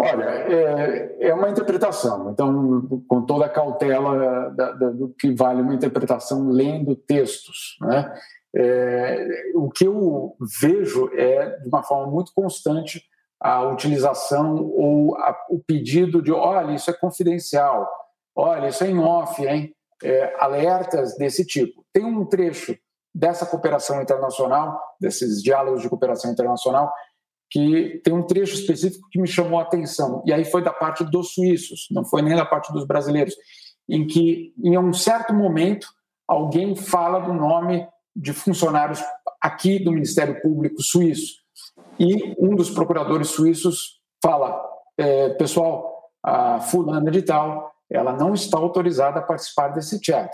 Olha, 0.00 0.24
é, 0.24 1.28
é 1.28 1.34
uma 1.34 1.50
interpretação. 1.50 2.30
Então, 2.30 3.02
com 3.08 3.26
toda 3.26 3.46
a 3.46 3.48
cautela 3.48 4.50
da, 4.50 4.72
da, 4.72 4.90
do 4.90 5.08
que 5.18 5.34
vale 5.34 5.60
uma 5.60 5.74
interpretação 5.74 6.50
lendo 6.50 6.94
textos, 6.94 7.76
né? 7.80 8.14
É, 8.54 9.26
o 9.54 9.68
que 9.68 9.86
eu 9.86 10.36
vejo 10.60 11.10
é, 11.12 11.58
de 11.58 11.68
uma 11.68 11.82
forma 11.82 12.10
muito 12.10 12.32
constante, 12.32 13.02
a 13.40 13.62
utilização 13.62 14.56
ou 14.74 15.16
a, 15.16 15.36
o 15.50 15.58
pedido 15.58 16.22
de: 16.22 16.32
olha, 16.32 16.72
isso 16.72 16.90
é 16.90 16.94
confidencial, 16.94 17.88
Olha, 18.40 18.68
isso 18.68 18.84
é 18.84 18.88
em 18.88 18.98
off, 18.98 19.44
hein? 19.44 19.74
É, 20.00 20.32
alertas 20.38 21.16
desse 21.16 21.44
tipo. 21.44 21.84
Tem 21.92 22.04
um 22.04 22.24
trecho 22.24 22.76
dessa 23.12 23.44
cooperação 23.44 24.00
internacional, 24.00 24.80
desses 25.00 25.42
diálogos 25.42 25.82
de 25.82 25.88
cooperação 25.88 26.30
internacional, 26.30 26.92
que 27.50 28.00
tem 28.04 28.14
um 28.14 28.24
trecho 28.24 28.54
específico 28.54 29.08
que 29.10 29.20
me 29.20 29.26
chamou 29.26 29.58
a 29.58 29.62
atenção, 29.62 30.22
e 30.24 30.32
aí 30.32 30.44
foi 30.44 30.62
da 30.62 30.72
parte 30.72 31.02
dos 31.02 31.32
suíços, 31.32 31.88
não 31.90 32.04
foi 32.04 32.22
nem 32.22 32.36
da 32.36 32.44
parte 32.44 32.72
dos 32.72 32.86
brasileiros, 32.86 33.34
em 33.88 34.06
que, 34.06 34.52
em 34.62 34.78
um 34.78 34.92
certo 34.92 35.32
momento, 35.34 35.88
alguém 36.28 36.76
fala 36.76 37.18
do 37.18 37.32
nome 37.32 37.88
de 38.14 38.32
funcionários 38.32 39.02
aqui 39.40 39.82
do 39.82 39.90
Ministério 39.90 40.40
Público 40.40 40.80
suíço. 40.80 41.38
e 41.98 42.36
um 42.38 42.54
dos 42.54 42.70
procuradores 42.70 43.30
suíços 43.30 44.00
fala: 44.22 44.62
é, 44.96 45.30
pessoal, 45.30 46.10
a 46.22 46.60
fulana 46.60 47.10
de 47.10 47.22
tal, 47.22 47.72
ela 47.90 48.12
não 48.12 48.34
está 48.34 48.58
autorizada 48.58 49.20
a 49.20 49.22
participar 49.22 49.68
desse 49.68 49.98
chat. 50.02 50.30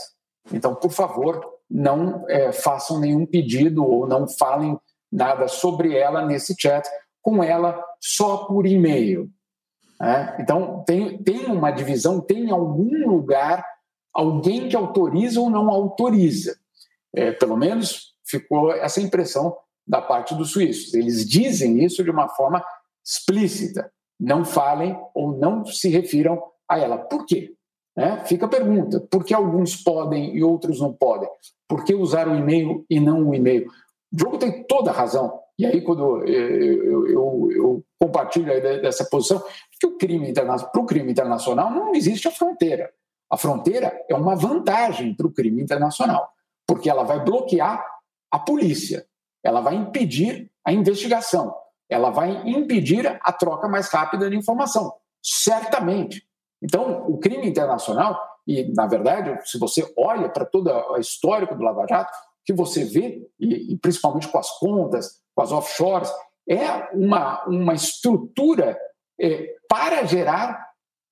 Então, 0.52 0.74
por 0.74 0.90
favor, 0.90 1.40
não 1.70 2.24
é, 2.28 2.52
façam 2.52 3.00
nenhum 3.00 3.24
pedido 3.24 3.84
ou 3.84 4.06
não 4.06 4.28
falem 4.28 4.78
nada 5.10 5.48
sobre 5.48 5.96
ela 5.96 6.24
nesse 6.24 6.54
chat, 6.58 6.88
com 7.22 7.42
ela 7.42 7.82
só 8.00 8.44
por 8.44 8.66
e-mail. 8.66 9.30
É? 10.02 10.42
Então, 10.42 10.82
tem, 10.86 11.22
tem 11.22 11.46
uma 11.46 11.70
divisão, 11.70 12.20
tem 12.20 12.50
algum 12.50 13.08
lugar 13.08 13.64
alguém 14.12 14.68
que 14.68 14.76
autoriza 14.76 15.40
ou 15.40 15.50
não 15.50 15.68
autoriza. 15.70 16.56
É, 17.14 17.32
pelo 17.32 17.56
menos 17.56 18.14
ficou 18.24 18.72
essa 18.72 19.00
impressão 19.00 19.56
da 19.86 20.00
parte 20.00 20.34
dos 20.34 20.50
suíços. 20.50 20.94
Eles 20.94 21.28
dizem 21.28 21.84
isso 21.84 22.02
de 22.02 22.10
uma 22.10 22.28
forma 22.28 22.64
explícita. 23.04 23.90
Não 24.18 24.44
falem 24.44 24.98
ou 25.14 25.36
não 25.36 25.64
se 25.66 25.88
refiram 25.88 26.42
a 26.68 26.78
ela. 26.78 26.98
Por 26.98 27.26
quê? 27.26 27.54
É, 27.96 28.24
fica 28.24 28.46
a 28.46 28.48
pergunta: 28.48 29.00
por 29.10 29.24
que 29.24 29.32
alguns 29.32 29.76
podem 29.76 30.36
e 30.36 30.42
outros 30.42 30.80
não 30.80 30.92
podem? 30.92 31.28
Por 31.68 31.84
que 31.84 31.94
usar 31.94 32.28
o 32.28 32.34
e-mail 32.34 32.84
e 32.90 33.00
não 33.00 33.28
o 33.28 33.34
e-mail? 33.34 33.66
O 34.12 34.18
jogo 34.18 34.38
tem 34.38 34.64
toda 34.64 34.90
a 34.90 34.94
razão. 34.94 35.40
E 35.58 35.64
aí, 35.64 35.80
quando 35.82 36.24
eu, 36.26 36.26
eu, 36.26 37.08
eu, 37.08 37.48
eu 37.52 37.84
compartilho 38.00 38.46
dessa 38.82 39.04
posição, 39.04 39.42
que 39.78 39.86
o 39.86 39.96
crime 39.96 40.28
internacional, 40.28 40.72
para 40.72 40.82
o 40.82 40.86
crime 40.86 41.12
internacional 41.12 41.70
não 41.70 41.94
existe 41.94 42.26
a 42.26 42.30
fronteira. 42.30 42.90
A 43.30 43.36
fronteira 43.36 44.04
é 44.08 44.14
uma 44.14 44.34
vantagem 44.34 45.14
para 45.14 45.26
o 45.26 45.32
crime 45.32 45.62
internacional, 45.62 46.28
porque 46.66 46.90
ela 46.90 47.04
vai 47.04 47.24
bloquear 47.24 47.84
a 48.30 48.38
polícia, 48.38 49.06
ela 49.42 49.60
vai 49.60 49.74
impedir 49.74 50.50
a 50.64 50.72
investigação, 50.72 51.54
ela 51.88 52.10
vai 52.10 52.48
impedir 52.48 53.06
a 53.06 53.32
troca 53.32 53.68
mais 53.68 53.88
rápida 53.88 54.28
de 54.28 54.36
informação, 54.36 54.92
certamente. 55.22 56.26
Então, 56.64 57.06
o 57.06 57.18
crime 57.18 57.46
internacional, 57.46 58.18
e 58.46 58.72
na 58.74 58.86
verdade, 58.86 59.38
se 59.44 59.58
você 59.58 59.86
olha 59.98 60.30
para 60.30 60.46
toda 60.46 60.72
a 60.94 60.98
história 60.98 61.46
do 61.46 61.62
Lava 61.62 61.86
Jato, 61.86 62.10
o 62.10 62.44
que 62.46 62.54
você 62.54 62.84
vê, 62.84 63.22
e, 63.38 63.74
e 63.74 63.78
principalmente 63.78 64.28
com 64.28 64.38
as 64.38 64.50
contas, 64.58 65.20
com 65.34 65.42
as 65.42 65.52
offshores, 65.52 66.10
é 66.48 66.88
uma, 66.94 67.44
uma 67.44 67.74
estrutura 67.74 68.78
é, 69.20 69.54
para 69.68 70.04
gerar 70.04 70.58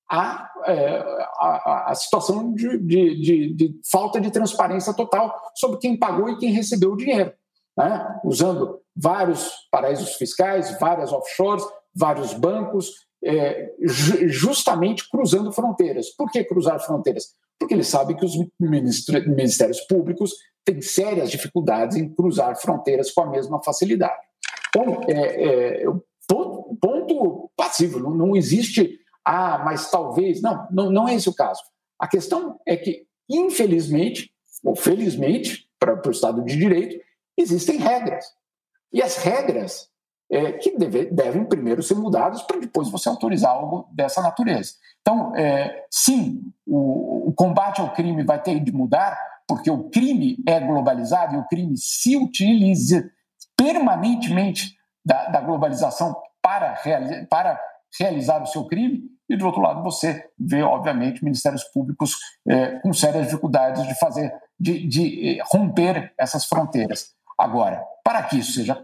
a, 0.09 0.49
é, 0.65 0.97
a, 1.39 1.91
a, 1.91 1.95
situação 1.95 2.53
de, 2.53 2.77
de, 2.79 3.21
de, 3.21 3.53
de, 3.53 3.79
falta 3.91 4.19
de 4.19 4.31
transparência 4.31 4.93
total 4.93 5.39
sobre 5.55 5.77
quem 5.77 5.97
pagou 5.97 6.29
e 6.29 6.37
quem 6.37 6.51
recebeu 6.51 6.91
o 6.91 6.97
dinheiro, 6.97 7.31
né? 7.77 8.19
usando 8.23 8.79
vários 8.95 9.51
paraísos 9.71 10.15
fiscais, 10.15 10.77
várias 10.79 11.11
offshores, 11.11 11.63
vários 11.95 12.33
bancos, 12.33 12.91
é, 13.25 13.73
justamente 13.79 15.09
cruzando 15.09 15.51
fronteiras. 15.51 16.09
Por 16.09 16.31
que 16.31 16.43
cruzar 16.43 16.79
fronteiras? 16.79 17.35
Porque 17.57 17.73
ele 17.73 17.83
sabe 17.83 18.15
que 18.15 18.25
os 18.25 18.33
ministérios 18.59 19.81
públicos 19.81 20.33
têm 20.65 20.81
sérias 20.81 21.31
dificuldades 21.31 21.97
em 21.97 22.09
cruzar 22.13 22.55
fronteiras 22.59 23.11
com 23.11 23.21
a 23.21 23.29
mesma 23.29 23.61
facilidade. 23.63 24.19
Então, 24.69 25.01
é, 25.07 25.83
é, 25.83 25.85
ponto, 26.27 26.77
ponto 26.81 27.51
passivo, 27.55 27.99
não, 27.99 28.11
não, 28.11 28.35
existe, 28.35 28.99
ah, 29.23 29.61
mas 29.63 29.89
talvez. 29.89 30.41
Não, 30.41 30.67
não, 30.71 30.89
não 30.89 31.07
é 31.07 31.15
esse 31.15 31.29
o 31.29 31.33
caso. 31.33 31.61
A 31.99 32.07
questão 32.07 32.59
é 32.65 32.75
que, 32.75 33.05
infelizmente, 33.29 34.33
ou 34.63 34.75
felizmente, 34.75 35.69
para 35.79 36.01
o 36.07 36.11
Estado 36.11 36.43
de 36.43 36.57
Direito, 36.57 37.03
existem 37.37 37.77
regras. 37.77 38.25
E 38.91 39.01
as 39.01 39.17
regras 39.17 39.89
é, 40.33 40.51
que 40.53 40.75
deve, 40.75 41.05
devem 41.11 41.45
primeiro 41.45 41.83
ser 41.83 41.93
mudadas 41.93 42.41
para 42.41 42.59
depois 42.59 42.89
você 42.89 43.07
autorizar 43.07 43.51
algo 43.51 43.87
dessa 43.91 44.19
natureza. 44.19 44.73
Então, 45.01 45.35
é, 45.35 45.85
sim, 45.91 46.41
o, 46.65 47.29
o, 47.29 47.33
combate 47.33 47.79
ao 47.79 47.93
crime 47.93 48.23
vai 48.23 48.41
ter 48.41 48.59
de 48.59 48.71
mudar, 48.71 49.15
porque 49.47 49.69
o 49.69 49.89
crime 49.89 50.37
é 50.47 50.59
globalizado 50.59 51.35
e 51.35 51.37
o 51.37 51.45
crime 51.45 51.77
se 51.77 52.17
utiliza 52.17 53.07
permanentemente 53.55 54.75
da, 55.05 55.27
da 55.27 55.39
globalização 55.39 56.15
para, 56.41 56.81
para 57.29 57.59
realizar 57.99 58.41
o 58.41 58.47
seu 58.47 58.65
crime, 58.65 59.03
e 59.29 59.37
do 59.37 59.45
outro 59.45 59.61
lado 59.61 59.83
você 59.83 60.29
vê, 60.37 60.63
obviamente, 60.63 61.23
ministérios 61.23 61.63
públicos 61.65 62.15
é, 62.47 62.79
com 62.79 62.91
sérias 62.91 63.27
dificuldades 63.27 63.87
de 63.87 63.93
fazer, 63.99 64.33
de, 64.59 64.87
de 64.87 65.39
é, 65.39 65.43
romper 65.51 66.11
essas 66.17 66.45
fronteiras. 66.45 67.13
Agora, 67.37 67.83
para 68.03 68.23
que 68.23 68.39
isso 68.39 68.53
seja 68.53 68.83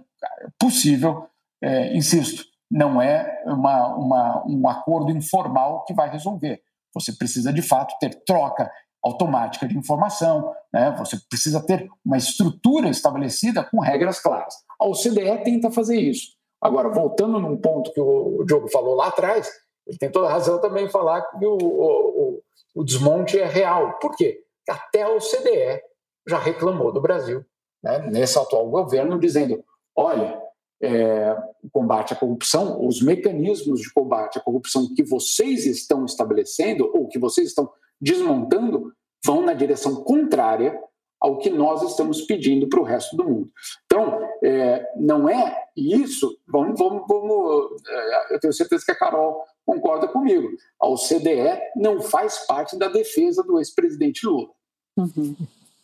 possível, 0.60 1.28
é, 1.62 1.96
insisto, 1.96 2.44
não 2.70 3.02
é 3.02 3.44
uma, 3.46 3.96
uma, 3.96 4.44
um 4.48 4.68
acordo 4.68 5.12
informal 5.12 5.84
que 5.86 5.94
vai 5.94 6.10
resolver. 6.10 6.62
Você 6.94 7.12
precisa, 7.14 7.52
de 7.52 7.62
fato, 7.62 7.96
ter 8.00 8.24
troca 8.26 8.72
automática 9.04 9.68
de 9.68 9.78
informação, 9.78 10.54
né? 10.74 10.94
você 10.98 11.18
precisa 11.30 11.66
ter 11.66 11.88
uma 12.06 12.18
estrutura 12.18 12.90
estabelecida 12.90 13.64
com 13.64 13.80
regras 13.80 14.20
claras. 14.20 14.54
A 14.80 14.86
OCDE 14.88 15.44
tenta 15.44 15.72
fazer 15.72 16.00
isso. 16.00 16.34
Agora, 16.62 16.90
voltando 16.90 17.40
num 17.40 17.58
ponto 17.58 17.94
que 17.94 18.02
o 18.02 18.44
Diogo 18.46 18.68
falou 18.70 18.96
lá 18.96 19.08
atrás, 19.08 19.50
ele 19.88 19.98
tem 19.98 20.12
toda 20.12 20.30
razão 20.30 20.60
também 20.60 20.90
falar 20.90 21.22
que 21.22 21.46
o, 21.46 21.58
o, 21.58 22.42
o 22.76 22.84
desmonte 22.84 23.40
é 23.40 23.46
real. 23.46 23.98
Por 24.00 24.16
quê? 24.16 24.40
Até 24.70 25.04
a 25.04 25.10
OCDE 25.10 25.82
já 26.28 26.38
reclamou 26.38 26.92
do 26.92 27.02
Brasil, 27.02 27.44
né? 27.82 28.00
nesse 28.12 28.38
atual 28.38 28.70
governo, 28.70 29.18
dizendo: 29.18 29.64
olha, 29.96 30.40
é, 30.82 31.36
o 31.64 31.70
combate 31.70 32.14
à 32.14 32.16
corrupção, 32.16 32.86
os 32.86 33.02
mecanismos 33.02 33.82
de 33.82 33.92
combate 33.94 34.38
à 34.38 34.42
corrupção 34.42 34.94
que 34.94 35.04
vocês 35.04 35.66
estão 35.66 36.06
estabelecendo 36.06 36.90
ou 36.94 37.08
que 37.08 37.20
vocês 37.20 37.50
estão 37.50 37.70
desmontando 38.00 38.94
vão 39.24 39.42
na 39.42 39.54
direção 39.54 40.04
contrária 40.04 40.80
ao 41.20 41.38
que 41.38 41.50
nós 41.50 41.82
estamos 41.84 42.22
pedindo 42.22 42.70
para 42.70 42.80
o 42.80 42.84
resto 42.84 43.18
do 43.18 43.26
mundo. 43.26 43.52
Então, 43.86 44.26
é, 44.42 44.90
não 44.96 45.28
é 45.28 45.66
isso. 45.76 46.38
Vamos, 46.48 46.80
vamos, 46.80 47.04
vamos 47.10 47.72
é, 47.88 48.36
eu 48.36 48.40
tenho 48.40 48.54
certeza 48.54 48.86
que 48.86 48.92
a 48.92 48.96
Carol 48.96 49.44
concorda 49.66 50.08
comigo. 50.08 50.48
A 50.80 50.88
OCDE 50.88 51.62
não 51.76 52.00
faz 52.02 52.46
parte 52.48 52.78
da 52.78 52.88
defesa 52.88 53.44
do 53.44 53.60
ex-presidente 53.60 54.26
Lula. 54.26 54.50
Uhum. 54.98 55.36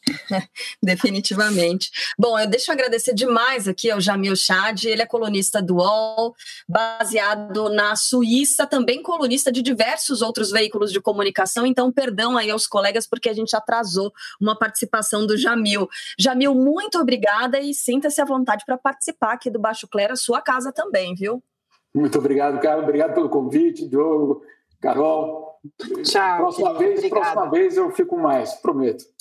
Definitivamente. 0.81 1.89
Bom, 2.17 2.37
eu 2.37 2.47
deixo 2.47 2.71
agradecer 2.71 3.13
demais 3.13 3.67
aqui 3.67 3.89
ao 3.89 3.99
Jamil 3.99 4.35
Chad, 4.35 4.85
ele 4.85 5.01
é 5.01 5.05
colunista 5.05 5.61
do 5.61 5.77
UOL, 5.77 6.35
baseado 6.67 7.69
na 7.69 7.95
Suíça, 7.95 8.67
também 8.67 9.01
colunista 9.01 9.51
de 9.51 9.61
diversos 9.61 10.21
outros 10.21 10.51
veículos 10.51 10.91
de 10.91 11.01
comunicação, 11.01 11.65
então 11.65 11.91
perdão 11.91 12.37
aí 12.37 12.49
aos 12.49 12.67
colegas 12.67 13.07
porque 13.07 13.29
a 13.29 13.33
gente 13.33 13.55
atrasou 13.55 14.11
uma 14.39 14.57
participação 14.57 15.25
do 15.25 15.37
Jamil. 15.37 15.89
Jamil, 16.17 16.53
muito 16.53 16.99
obrigada 16.99 17.59
e 17.59 17.73
sinta-se 17.73 18.21
à 18.21 18.25
vontade 18.25 18.63
para 18.65 18.77
participar 18.77 19.33
aqui 19.33 19.49
do 19.49 19.59
Baixo 19.59 19.87
Clero, 19.87 20.13
a 20.13 20.17
sua 20.17 20.41
casa 20.41 20.71
também, 20.71 21.15
viu? 21.15 21.43
Muito 21.93 22.19
obrigado, 22.19 22.59
Carlos. 22.59 22.83
Obrigado 22.83 23.13
pelo 23.13 23.29
convite, 23.29 23.87
Diogo, 23.87 24.43
Carol. 24.81 25.55
Tchau. 26.03 26.37
Próxima 26.37 26.73
vez, 26.73 27.09
próxima 27.09 27.49
vez 27.49 27.77
eu 27.77 27.89
fico 27.91 28.17
mais, 28.17 28.53
prometo. 28.55 29.14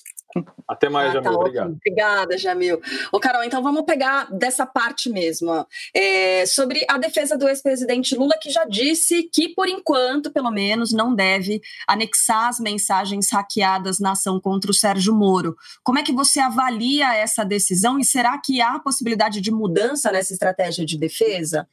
Até 0.66 0.88
mais, 0.88 1.10
ah, 1.10 1.12
Jamil. 1.14 1.30
Tá 1.30 1.38
obrigado. 1.38 1.64
Ótimo. 1.66 1.80
Obrigada, 1.84 2.38
Jamil. 2.38 2.80
Ô, 3.12 3.20
Carol, 3.20 3.44
então 3.44 3.62
vamos 3.62 3.82
pegar 3.82 4.28
dessa 4.32 4.66
parte 4.66 5.08
mesmo. 5.08 5.66
É, 5.94 6.44
sobre 6.46 6.84
a 6.88 6.98
defesa 6.98 7.36
do 7.36 7.48
ex-presidente 7.48 8.16
Lula, 8.16 8.34
que 8.40 8.50
já 8.50 8.64
disse 8.64 9.24
que, 9.24 9.50
por 9.50 9.68
enquanto, 9.68 10.32
pelo 10.32 10.50
menos, 10.50 10.92
não 10.92 11.14
deve 11.14 11.60
anexar 11.86 12.48
as 12.48 12.58
mensagens 12.58 13.30
hackeadas 13.30 14.00
na 14.00 14.12
ação 14.12 14.40
contra 14.40 14.70
o 14.70 14.74
Sérgio 14.74 15.14
Moro. 15.14 15.56
Como 15.82 15.98
é 15.98 16.02
que 16.02 16.12
você 16.12 16.40
avalia 16.40 17.14
essa 17.14 17.44
decisão 17.44 17.98
e 17.98 18.04
será 18.04 18.38
que 18.38 18.60
há 18.60 18.78
possibilidade 18.78 19.40
de 19.40 19.50
mudança 19.52 20.10
nessa 20.10 20.32
estratégia 20.32 20.84
de 20.84 20.98
defesa? 20.98 21.68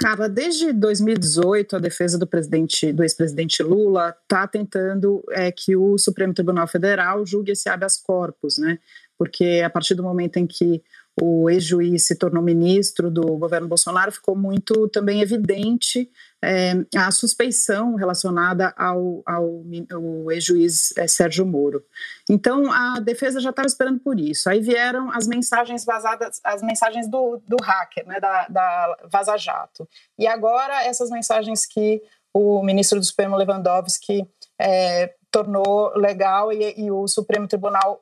Cara, 0.00 0.28
desde 0.28 0.72
2018, 0.72 1.74
a 1.74 1.78
defesa 1.80 2.16
do 2.16 2.24
presidente, 2.24 2.92
do 2.92 3.02
ex-presidente 3.02 3.64
Lula 3.64 4.16
está 4.22 4.46
tentando 4.46 5.24
é, 5.32 5.50
que 5.50 5.74
o 5.74 5.98
Supremo 5.98 6.32
Tribunal 6.32 6.68
Federal 6.68 7.26
julgue 7.26 7.50
esse 7.50 7.68
habeas 7.68 7.96
corpus, 7.96 8.58
né? 8.58 8.78
Porque 9.18 9.60
a 9.64 9.68
partir 9.68 9.96
do 9.96 10.02
momento 10.04 10.36
em 10.36 10.46
que 10.46 10.84
o 11.20 11.50
ex-juiz 11.50 12.06
se 12.06 12.14
tornou 12.14 12.40
ministro 12.40 13.10
do 13.10 13.36
governo 13.36 13.66
Bolsonaro, 13.66 14.12
ficou 14.12 14.36
muito 14.36 14.86
também 14.86 15.20
evidente 15.20 16.08
é, 16.42 16.72
a 16.96 17.10
suspeição 17.10 17.94
relacionada 17.94 18.72
ao, 18.76 19.22
ao, 19.26 19.62
ao 19.92 20.30
ex-juiz 20.30 20.96
é, 20.96 21.08
Sérgio 21.08 21.44
Moro. 21.44 21.84
Então, 22.30 22.70
a 22.72 23.00
defesa 23.00 23.40
já 23.40 23.50
estava 23.50 23.66
esperando 23.66 23.98
por 24.00 24.18
isso. 24.20 24.48
Aí 24.48 24.60
vieram 24.60 25.10
as 25.10 25.26
mensagens 25.26 25.84
vazadas, 25.84 26.40
as 26.44 26.62
mensagens 26.62 27.08
do, 27.08 27.42
do 27.46 27.56
hacker, 27.62 28.06
né, 28.06 28.20
da, 28.20 28.46
da 28.48 28.96
Vaza 29.10 29.36
Jato. 29.36 29.88
E 30.18 30.26
agora, 30.26 30.84
essas 30.84 31.10
mensagens 31.10 31.66
que 31.66 32.00
o 32.32 32.62
ministro 32.62 33.00
do 33.00 33.04
Supremo 33.04 33.36
Lewandowski 33.36 34.28
é, 34.60 35.14
tornou 35.30 35.92
legal 35.96 36.52
e, 36.52 36.74
e, 36.78 36.90
o 36.90 37.06
Supremo 37.06 37.48
Tribunal 37.48 38.00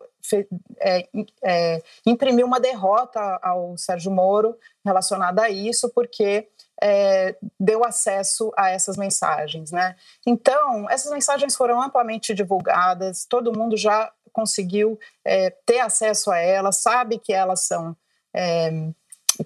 é, 0.81 1.09
é, 1.45 1.83
imprimiu 2.05 2.47
uma 2.47 2.61
derrota 2.61 3.21
ao 3.43 3.77
Sérgio 3.77 4.11
Moro 4.11 4.57
relacionada 4.85 5.43
a 5.43 5.51
isso, 5.51 5.91
porque 5.95 6.49
é, 6.83 7.37
deu 7.59 7.85
acesso 7.85 8.53
a 8.57 8.71
essas 8.71 8.97
mensagens, 8.97 9.71
né? 9.71 9.97
Então, 10.27 10.89
essas 10.91 11.11
mensagens 11.11 11.57
foram 11.57 11.81
amplamente 11.81 12.35
divulgadas, 12.35 13.25
todo 13.25 13.57
mundo 13.57 13.77
já 13.77 14.13
conseguiu 14.33 14.99
é, 15.25 15.51
ter 15.65 15.81
acesso 15.81 16.31
a 16.31 16.39
elas, 16.39 16.77
sabe 16.77 17.19
que 17.19 17.33
elas 17.33 17.61
são 17.61 17.97
é, 18.35 18.71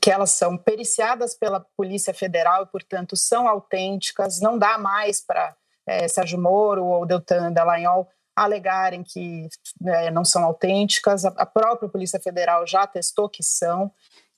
que 0.00 0.10
elas 0.10 0.30
são 0.30 0.56
periciadas 0.56 1.34
pela 1.34 1.60
Polícia 1.76 2.14
Federal 2.14 2.62
e, 2.62 2.66
portanto, 2.66 3.16
são 3.16 3.48
autênticas. 3.48 4.40
Não 4.40 4.58
dá 4.58 4.78
mais 4.78 5.20
para 5.20 5.56
é, 5.86 6.06
Sérgio 6.06 6.40
Moro 6.40 6.84
ou 6.84 7.06
Deltan 7.06 7.52
Dallagnol 7.52 8.08
alegarem 8.36 9.02
que 9.02 9.48
é, 9.84 10.10
não 10.10 10.24
são 10.24 10.44
autênticas. 10.44 11.24
A 11.24 11.46
própria 11.46 11.88
Polícia 11.88 12.20
Federal 12.20 12.66
já 12.66 12.86
testou 12.86 13.28
que 13.28 13.42
são. 13.42 13.90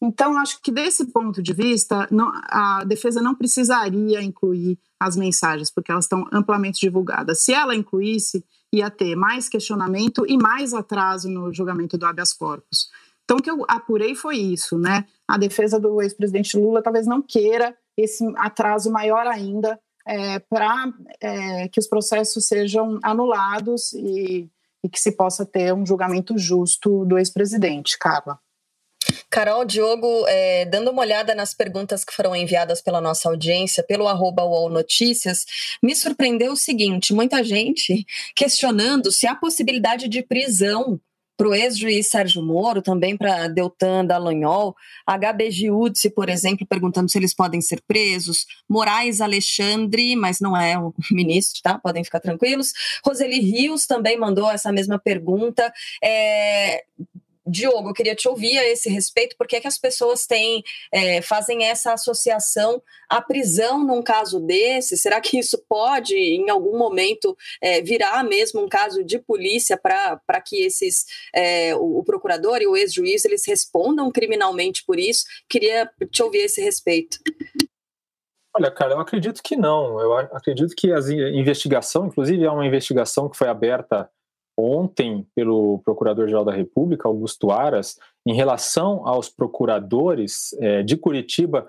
Então, 0.04 0.36
acho 0.36 0.60
que 0.60 0.72
desse 0.72 1.06
ponto 1.06 1.40
de 1.40 1.52
vista, 1.52 2.08
não, 2.10 2.32
a 2.48 2.82
defesa 2.84 3.22
não 3.22 3.36
precisaria 3.36 4.20
incluir 4.20 4.76
as 4.98 5.16
mensagens, 5.16 5.70
porque 5.70 5.92
elas 5.92 6.06
estão 6.06 6.26
amplamente 6.32 6.80
divulgadas. 6.80 7.44
Se 7.44 7.52
ela 7.52 7.72
incluísse, 7.72 8.44
ia 8.72 8.90
ter 8.90 9.14
mais 9.14 9.48
questionamento 9.48 10.24
e 10.26 10.36
mais 10.36 10.74
atraso 10.74 11.30
no 11.30 11.52
julgamento 11.52 11.96
do 11.96 12.04
habeas 12.04 12.32
corpus. 12.32 12.90
Então, 13.22 13.36
o 13.36 13.40
que 13.42 13.48
eu 13.48 13.64
apurei 13.68 14.16
foi 14.16 14.38
isso, 14.38 14.76
né? 14.76 15.04
A 15.28 15.38
defesa 15.38 15.78
do 15.78 16.02
ex-presidente 16.02 16.56
Lula 16.56 16.82
talvez 16.82 17.06
não 17.06 17.22
queira 17.22 17.72
esse 17.96 18.24
atraso 18.38 18.90
maior 18.90 19.28
ainda 19.28 19.78
é, 20.04 20.40
para 20.40 20.92
é, 21.20 21.68
que 21.68 21.78
os 21.78 21.86
processos 21.86 22.46
sejam 22.46 22.98
anulados 23.04 23.92
e, 23.92 24.50
e 24.82 24.88
que 24.88 24.98
se 24.98 25.12
possa 25.12 25.46
ter 25.46 25.72
um 25.72 25.86
julgamento 25.86 26.36
justo 26.36 27.04
do 27.04 27.18
ex-presidente, 27.18 27.96
Carla. 27.96 28.40
Carol, 29.30 29.64
Diogo, 29.64 30.26
é, 30.26 30.64
dando 30.66 30.90
uma 30.90 31.02
olhada 31.02 31.34
nas 31.34 31.54
perguntas 31.54 32.04
que 32.04 32.14
foram 32.14 32.34
enviadas 32.34 32.80
pela 32.80 33.00
nossa 33.00 33.28
audiência, 33.28 33.82
pelo 33.82 34.08
arroba 34.08 34.44
UOL 34.44 34.70
Notícias, 34.70 35.44
me 35.82 35.94
surpreendeu 35.94 36.52
o 36.52 36.56
seguinte: 36.56 37.12
muita 37.12 37.42
gente 37.42 38.04
questionando 38.34 39.10
se 39.10 39.26
há 39.26 39.34
possibilidade 39.34 40.08
de 40.08 40.22
prisão 40.22 41.00
para 41.36 41.48
o 41.48 41.54
ex-juiz 41.54 42.08
Sérgio 42.08 42.42
Moro, 42.42 42.80
também 42.80 43.16
para 43.16 43.48
Deltan 43.48 44.04
Dallagnol, 44.04 44.76
HB 45.06 45.50
Giudice, 45.50 46.10
por 46.10 46.28
exemplo, 46.28 46.64
perguntando 46.64 47.10
se 47.10 47.18
eles 47.18 47.34
podem 47.34 47.60
ser 47.60 47.82
presos, 47.86 48.46
Moraes 48.68 49.20
Alexandre, 49.20 50.14
mas 50.14 50.38
não 50.40 50.56
é 50.56 50.78
o 50.78 50.94
ministro, 51.10 51.60
tá? 51.62 51.78
Podem 51.78 52.04
ficar 52.04 52.20
tranquilos. 52.20 52.72
Roseli 53.04 53.40
Rios 53.40 53.86
também 53.86 54.16
mandou 54.16 54.48
essa 54.48 54.70
mesma 54.70 54.98
pergunta. 54.98 55.72
É, 56.00 56.84
Diogo, 57.52 57.90
eu 57.90 57.94
queria 57.94 58.14
te 58.14 58.26
ouvir 58.26 58.58
a 58.58 58.66
esse 58.66 58.88
respeito, 58.88 59.36
porque 59.36 59.56
é 59.56 59.60
que 59.60 59.68
as 59.68 59.76
pessoas 59.76 60.26
têm, 60.26 60.64
é, 60.90 61.20
fazem 61.20 61.64
essa 61.64 61.92
associação 61.92 62.82
à 63.08 63.20
prisão 63.20 63.84
num 63.84 64.02
caso 64.02 64.40
desse? 64.40 64.96
Será 64.96 65.20
que 65.20 65.38
isso 65.38 65.62
pode, 65.68 66.16
em 66.16 66.48
algum 66.48 66.78
momento, 66.78 67.36
é, 67.60 67.82
virar 67.82 68.24
mesmo 68.24 68.62
um 68.62 68.68
caso 68.68 69.04
de 69.04 69.18
polícia 69.18 69.76
para 69.76 70.40
que 70.40 70.64
esses, 70.64 71.04
é, 71.34 71.76
o, 71.76 71.98
o, 71.98 72.04
procurador 72.04 72.62
e 72.62 72.66
o 72.66 72.74
ex-juiz, 72.74 73.24
eles 73.26 73.46
respondam 73.46 74.10
criminalmente 74.10 74.82
por 74.86 74.98
isso? 74.98 75.24
Queria 75.46 75.90
te 76.10 76.22
ouvir 76.22 76.40
a 76.40 76.44
esse 76.46 76.62
respeito. 76.62 77.18
Olha, 78.54 78.70
cara, 78.70 78.92
eu 78.94 79.00
acredito 79.00 79.42
que 79.42 79.56
não. 79.56 80.00
Eu 80.00 80.14
acredito 80.14 80.74
que 80.74 80.92
a 80.92 80.98
investigação, 81.32 82.06
inclusive, 82.06 82.44
é 82.44 82.50
uma 82.50 82.66
investigação 82.66 83.28
que 83.28 83.36
foi 83.36 83.48
aberta 83.48 84.10
ontem 84.56 85.26
pelo 85.34 85.80
Procurador-Geral 85.84 86.44
da 86.44 86.52
República, 86.52 87.08
Augusto 87.08 87.50
Aras, 87.50 87.96
em 88.26 88.34
relação 88.34 89.06
aos 89.06 89.28
procuradores 89.28 90.52
é, 90.60 90.82
de 90.82 90.96
Curitiba, 90.96 91.68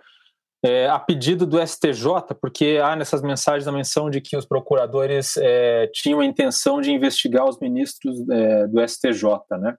é, 0.63 0.88
a 0.88 0.98
pedido 0.98 1.46
do 1.46 1.60
STJ, 1.60 2.34
porque 2.39 2.80
há 2.82 2.96
nessas 2.96 3.22
mensagens 3.22 3.67
a 3.67 3.72
menção 3.72 4.10
de 4.10 4.22
que 4.22 4.38
os 4.38 4.46
procuradores 4.46 5.36
é, 5.36 5.88
tinham 5.88 6.22
a 6.22 6.26
intenção 6.26 6.80
de 6.80 6.89
investigar 6.89 7.48
os 7.48 7.60
ministros 7.60 8.17
é, 8.30 8.67
do 8.67 8.80
STJ, 8.88 9.28
né? 9.60 9.76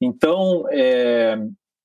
Então, 0.00 0.64
é, 0.70 1.36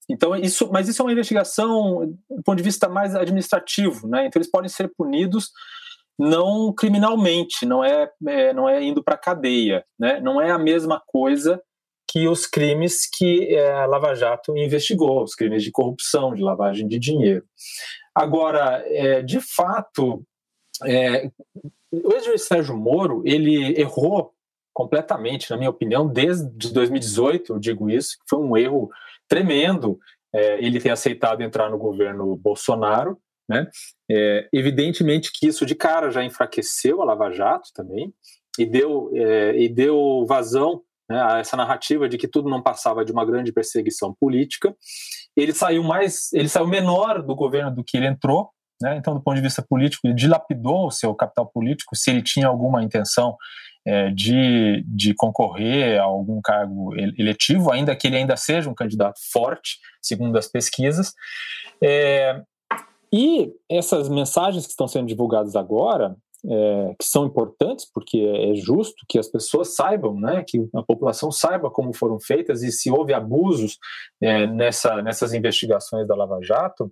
então 0.08 0.36
isso, 0.36 0.70
mas 0.72 0.88
isso 0.88 1.02
é 1.02 1.06
uma 1.06 1.12
investigação 1.12 2.15
do 2.30 2.43
ponto 2.43 2.58
de 2.58 2.63
vista 2.63 2.88
mais 2.88 3.15
administrativo, 3.15 4.08
né? 4.08 4.28
Então 4.28 4.39
eles 4.39 4.52
podem 4.52 4.70
ser 4.70 4.91
punidos 4.96 5.52
não 6.17 6.73
criminalmente, 6.73 7.65
não 7.65 7.84
é, 7.84 8.10
é 8.27 8.53
não 8.53 8.67
é 8.67 8.84
indo 8.84 9.03
para 9.03 9.17
cadeia, 9.17 9.86
né? 9.99 10.19
Não 10.19 10.41
é 10.41 10.49
a 10.49 10.58
mesma 10.58 11.01
coisa 11.06 11.62
que 12.10 12.27
os 12.27 12.47
crimes 12.47 13.08
que 13.08 13.53
é, 13.53 13.86
Lava 13.86 14.15
Jato 14.15 14.58
investigou, 14.58 15.23
os 15.23 15.36
crimes 15.36 15.62
de 15.63 15.71
corrupção, 15.71 16.34
de 16.34 16.41
lavagem 16.41 16.88
de 16.88 16.97
dinheiro. 16.97 17.43
Agora, 18.15 18.84
é, 18.88 19.21
de 19.21 19.39
fato, 19.41 20.23
é, 20.86 21.30
o 21.91 22.13
ex-juiz 22.13 22.43
Sérgio 22.43 22.75
Moro 22.77 23.21
ele 23.25 23.80
errou 23.80 24.34
completamente, 24.73 25.49
na 25.49 25.58
minha 25.58 25.69
opinião, 25.69 26.08
desde 26.08 26.71
2018, 26.71 27.53
eu 27.53 27.60
digo 27.60 27.89
isso, 27.89 28.17
foi 28.30 28.39
um 28.39 28.56
erro 28.56 28.89
tremendo 29.27 29.99
é, 30.34 30.63
ele 30.63 30.80
ter 30.80 30.91
aceitado 30.91 31.41
entrar 31.41 31.69
no 31.69 31.77
governo 31.77 32.36
Bolsonaro, 32.36 33.17
né? 33.47 33.67
É, 34.10 34.47
evidentemente 34.53 35.31
que 35.33 35.47
isso 35.47 35.65
de 35.65 35.75
cara 35.75 36.10
já 36.10 36.23
enfraqueceu 36.23 37.01
a 37.01 37.05
Lava 37.05 37.31
Jato 37.31 37.69
também 37.73 38.13
e 38.60 38.65
deu, 38.65 39.12
é, 39.13 39.57
e 39.57 39.69
deu 39.69 40.25
vazão 40.27 40.81
né, 41.10 41.21
a 41.21 41.39
essa 41.39 41.55
narrativa 41.55 42.10
de 42.10 42.17
que 42.17 42.27
tudo 42.27 42.49
não 42.49 42.62
passava 42.62 43.05
de 43.05 43.12
uma 43.12 43.25
grande 43.25 43.51
perseguição 43.51 44.13
política. 44.19 44.75
Ele 45.36 45.53
saiu 45.53 45.83
mais, 45.83 46.31
ele 46.33 46.49
saiu 46.49 46.67
menor 46.67 47.21
do 47.21 47.36
governo 47.36 47.73
do 47.73 47.83
que 47.83 47.97
ele 47.97 48.07
entrou, 48.07 48.49
né? 48.81 48.97
então 48.97 49.13
do 49.13 49.21
ponto 49.21 49.36
de 49.36 49.41
vista 49.41 49.62
político 49.62 50.05
ele 50.05 50.13
dilapidou 50.13 50.88
o 50.88 50.91
seu 50.91 51.13
capital 51.15 51.47
político 51.47 51.95
se 51.95 52.12
ele 52.12 52.21
tinha 52.21 52.47
alguma 52.47 52.83
intenção 52.83 53.36
é, 53.86 54.10
de, 54.10 54.83
de 54.86 55.13
concorrer 55.13 55.97
a 55.97 56.03
algum 56.03 56.41
cargo 56.41 56.93
eletivo, 56.95 57.71
ainda 57.71 57.95
que 57.95 58.07
ele 58.07 58.17
ainda 58.17 58.36
seja 58.36 58.69
um 58.69 58.75
candidato 58.75 59.17
forte, 59.31 59.77
segundo 60.01 60.38
as 60.38 60.47
pesquisas. 60.47 61.13
É, 61.81 62.41
e 63.12 63.54
essas 63.70 64.10
mensagens 64.10 64.65
que 64.65 64.72
estão 64.72 64.88
sendo 64.88 65.08
divulgadas 65.08 65.56
agora, 65.56 66.15
é, 66.46 66.96
que 67.00 67.06
são 67.06 67.26
importantes, 67.26 67.89
porque 67.91 68.20
é 68.20 68.56
justo 68.56 69.06
que 69.08 69.17
as 69.17 69.28
pessoas 69.28 69.76
saibam, 69.76 70.20
né, 70.20 70.43
que 70.48 70.67
a 70.74 70.84
população 70.84 71.32
saiba 71.32 71.70
como 71.70 71.93
foram 71.93 72.20
feitas 72.20 72.63
e 72.63 72.72
se 72.72 72.91
houve 72.91 73.13
abusos 73.13 73.78
é, 74.22 74.46
nessa, 74.46 75.02
nessas 75.02 75.34
investigações 75.34 76.08
da 76.08 76.15
Lava 76.15 76.39
Jato, 76.41 76.91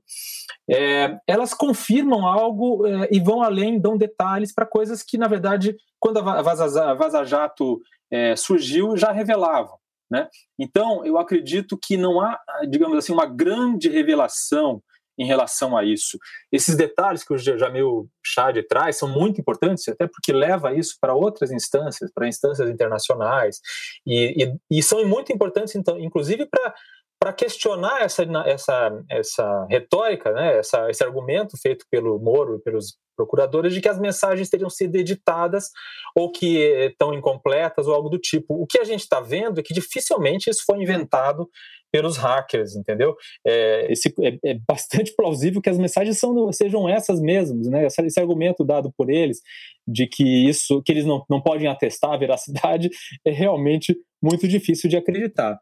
é, 0.69 1.17
elas 1.27 1.53
confirmam 1.53 2.25
algo 2.25 2.85
é, 2.85 3.07
e 3.11 3.19
vão 3.19 3.43
além, 3.43 3.79
dão 3.79 3.97
detalhes 3.97 4.53
para 4.53 4.65
coisas 4.65 5.03
que, 5.03 5.17
na 5.17 5.27
verdade, 5.27 5.75
quando 5.99 6.17
a 6.17 6.41
Vaza, 6.41 6.83
a 6.83 6.93
Vaza 6.93 7.23
Jato 7.23 7.79
é, 8.11 8.35
surgiu, 8.35 8.97
já 8.97 9.11
revelavam. 9.11 9.77
Né? 10.09 10.27
Então, 10.59 11.03
eu 11.03 11.17
acredito 11.17 11.77
que 11.81 11.97
não 11.97 12.21
há, 12.21 12.39
digamos 12.69 12.97
assim, 12.97 13.11
uma 13.11 13.25
grande 13.25 13.89
revelação 13.89 14.81
em 15.17 15.25
relação 15.25 15.77
a 15.77 15.83
isso. 15.83 16.17
Esses 16.51 16.75
detalhes 16.75 17.23
que 17.23 17.33
o 17.33 17.37
Jamil 17.37 18.09
Chad 18.23 18.57
traz 18.67 18.97
são 18.97 19.07
muito 19.07 19.39
importantes, 19.39 19.87
até 19.87 20.07
porque 20.07 20.33
leva 20.33 20.73
isso 20.73 20.97
para 20.99 21.13
outras 21.13 21.51
instâncias, 21.51 22.11
para 22.13 22.27
instâncias 22.27 22.69
internacionais, 22.69 23.59
e, 24.05 24.43
e, 24.43 24.77
e 24.79 24.83
são 24.83 25.05
muito 25.05 25.31
importantes, 25.31 25.75
então, 25.75 25.99
inclusive 25.99 26.45
para 26.45 26.73
para 27.19 27.33
questionar 27.33 28.01
essa, 28.01 28.23
essa, 28.45 29.03
essa 29.09 29.67
retórica, 29.69 30.31
né, 30.31 30.57
essa, 30.57 30.89
esse 30.89 31.03
argumento 31.03 31.57
feito 31.61 31.85
pelo 31.89 32.19
Moro 32.19 32.57
e 32.57 32.61
pelos 32.61 32.97
procuradores 33.15 33.73
de 33.73 33.81
que 33.81 33.87
as 33.87 33.99
mensagens 33.99 34.49
teriam 34.49 34.69
sido 34.69 34.95
editadas 34.95 35.69
ou 36.15 36.31
que 36.31 36.57
estão 36.89 37.13
incompletas 37.13 37.87
ou 37.87 37.93
algo 37.93 38.09
do 38.09 38.19
tipo. 38.19 38.61
O 38.61 38.67
que 38.67 38.77
a 38.77 38.83
gente 38.83 39.01
está 39.01 39.21
vendo 39.21 39.59
é 39.59 39.63
que 39.63 39.73
dificilmente 39.73 40.49
isso 40.49 40.63
foi 40.65 40.81
inventado 40.81 41.49
pelos 41.95 42.17
hackers, 42.17 42.75
entendeu? 42.75 43.15
É, 43.47 43.89
esse, 43.89 44.13
é, 44.21 44.51
é, 44.51 44.57
bastante 44.67 45.13
plausível 45.15 45.61
que 45.61 45.69
as 45.69 45.77
mensagens 45.77 46.19
são, 46.19 46.51
sejam 46.51 46.89
essas 46.89 47.21
mesmas, 47.21 47.67
né? 47.69 47.85
Esse, 47.85 48.01
esse, 48.01 48.19
argumento 48.19 48.65
dado 48.65 48.91
por 48.97 49.09
eles 49.09 49.39
de 49.87 50.05
que 50.05 50.23
isso, 50.45 50.81
que 50.83 50.91
eles 50.91 51.05
não, 51.05 51.23
não 51.29 51.41
podem 51.41 51.67
atestar 51.67 52.11
a 52.11 52.17
veracidade, 52.17 52.89
é 53.25 53.31
realmente 53.31 53.95
muito 54.21 54.45
difícil 54.45 54.89
de 54.89 54.97
acreditar. 54.97 55.57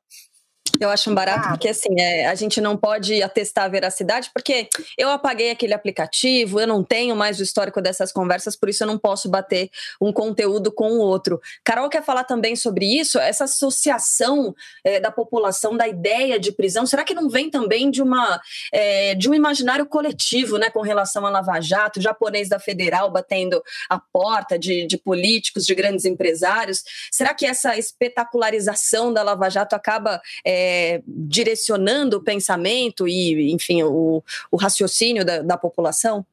Eu 0.79 0.89
acho 0.89 1.09
um 1.09 1.15
barato, 1.15 1.49
porque 1.49 1.69
assim, 1.69 1.99
é, 1.99 2.25
a 2.25 2.35
gente 2.35 2.59
não 2.59 2.75
pode 2.75 3.21
atestar 3.21 3.65
a 3.65 3.67
veracidade, 3.67 4.31
porque 4.33 4.67
eu 4.97 5.09
apaguei 5.09 5.51
aquele 5.51 5.73
aplicativo, 5.73 6.59
eu 6.59 6.67
não 6.67 6.83
tenho 6.83 7.15
mais 7.15 7.39
o 7.39 7.43
histórico 7.43 7.79
dessas 7.79 8.11
conversas, 8.11 8.55
por 8.55 8.69
isso 8.69 8.83
eu 8.83 8.87
não 8.87 8.97
posso 8.97 9.29
bater 9.29 9.69
um 10.01 10.11
conteúdo 10.11 10.71
com 10.71 10.93
o 10.93 10.99
outro. 10.99 11.39
Carol 11.63 11.89
quer 11.89 12.03
falar 12.03 12.23
também 12.23 12.55
sobre 12.55 12.85
isso, 12.85 13.19
essa 13.19 13.43
associação 13.43 14.53
é, 14.83 14.99
da 14.99 15.11
população 15.11 15.77
da 15.77 15.87
ideia 15.87 16.39
de 16.39 16.51
prisão, 16.51 16.85
será 16.85 17.03
que 17.03 17.13
não 17.13 17.29
vem 17.29 17.49
também 17.49 17.91
de 17.91 18.01
uma 18.01 18.41
é, 18.71 19.13
de 19.13 19.29
um 19.29 19.33
imaginário 19.33 19.85
coletivo, 19.85 20.57
né, 20.57 20.69
com 20.71 20.81
relação 20.81 21.25
a 21.25 21.29
Lava 21.29 21.61
Jato, 21.61 22.01
japonês 22.01 22.49
da 22.49 22.59
Federal 22.59 23.11
batendo 23.11 23.63
a 23.89 23.99
porta 23.99 24.57
de, 24.57 24.87
de 24.87 24.97
políticos, 24.97 25.65
de 25.65 25.75
grandes 25.75 26.03
empresários? 26.03 26.83
Será 27.11 27.33
que 27.33 27.45
essa 27.45 27.77
espetacularização 27.77 29.13
da 29.13 29.21
Lava 29.21 29.49
Jato 29.49 29.75
acaba 29.75 30.19
é, 30.43 30.62
direcionando 31.07 32.17
o 32.17 32.23
pensamento 32.23 33.07
e, 33.07 33.51
enfim, 33.51 33.83
o, 33.83 34.23
o 34.51 34.57
raciocínio 34.57 35.25
da, 35.25 35.41
da 35.41 35.57
população? 35.57 36.25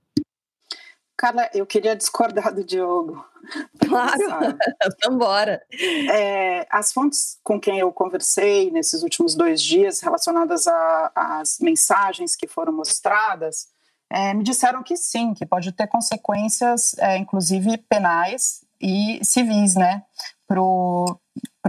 Carla, 1.16 1.50
eu 1.52 1.66
queria 1.66 1.94
discordar 1.94 2.54
do 2.54 2.64
Diogo. 2.64 3.22
Claro, 3.86 4.18
vambora. 5.04 5.62
É, 6.10 6.66
as 6.70 6.92
fontes 6.92 7.38
com 7.44 7.60
quem 7.60 7.78
eu 7.78 7.92
conversei 7.92 8.70
nesses 8.70 9.02
últimos 9.02 9.34
dois 9.34 9.62
dias, 9.62 10.00
relacionadas 10.00 10.66
às 11.14 11.58
mensagens 11.58 12.34
que 12.34 12.46
foram 12.46 12.72
mostradas, 12.72 13.68
é, 14.10 14.32
me 14.32 14.42
disseram 14.42 14.82
que 14.82 14.96
sim, 14.96 15.34
que 15.34 15.44
pode 15.44 15.72
ter 15.72 15.86
consequências, 15.86 16.96
é, 16.98 17.16
inclusive 17.18 17.76
penais 17.88 18.64
e 18.80 19.20
civis, 19.22 19.74
né, 19.74 20.02
para 20.48 20.60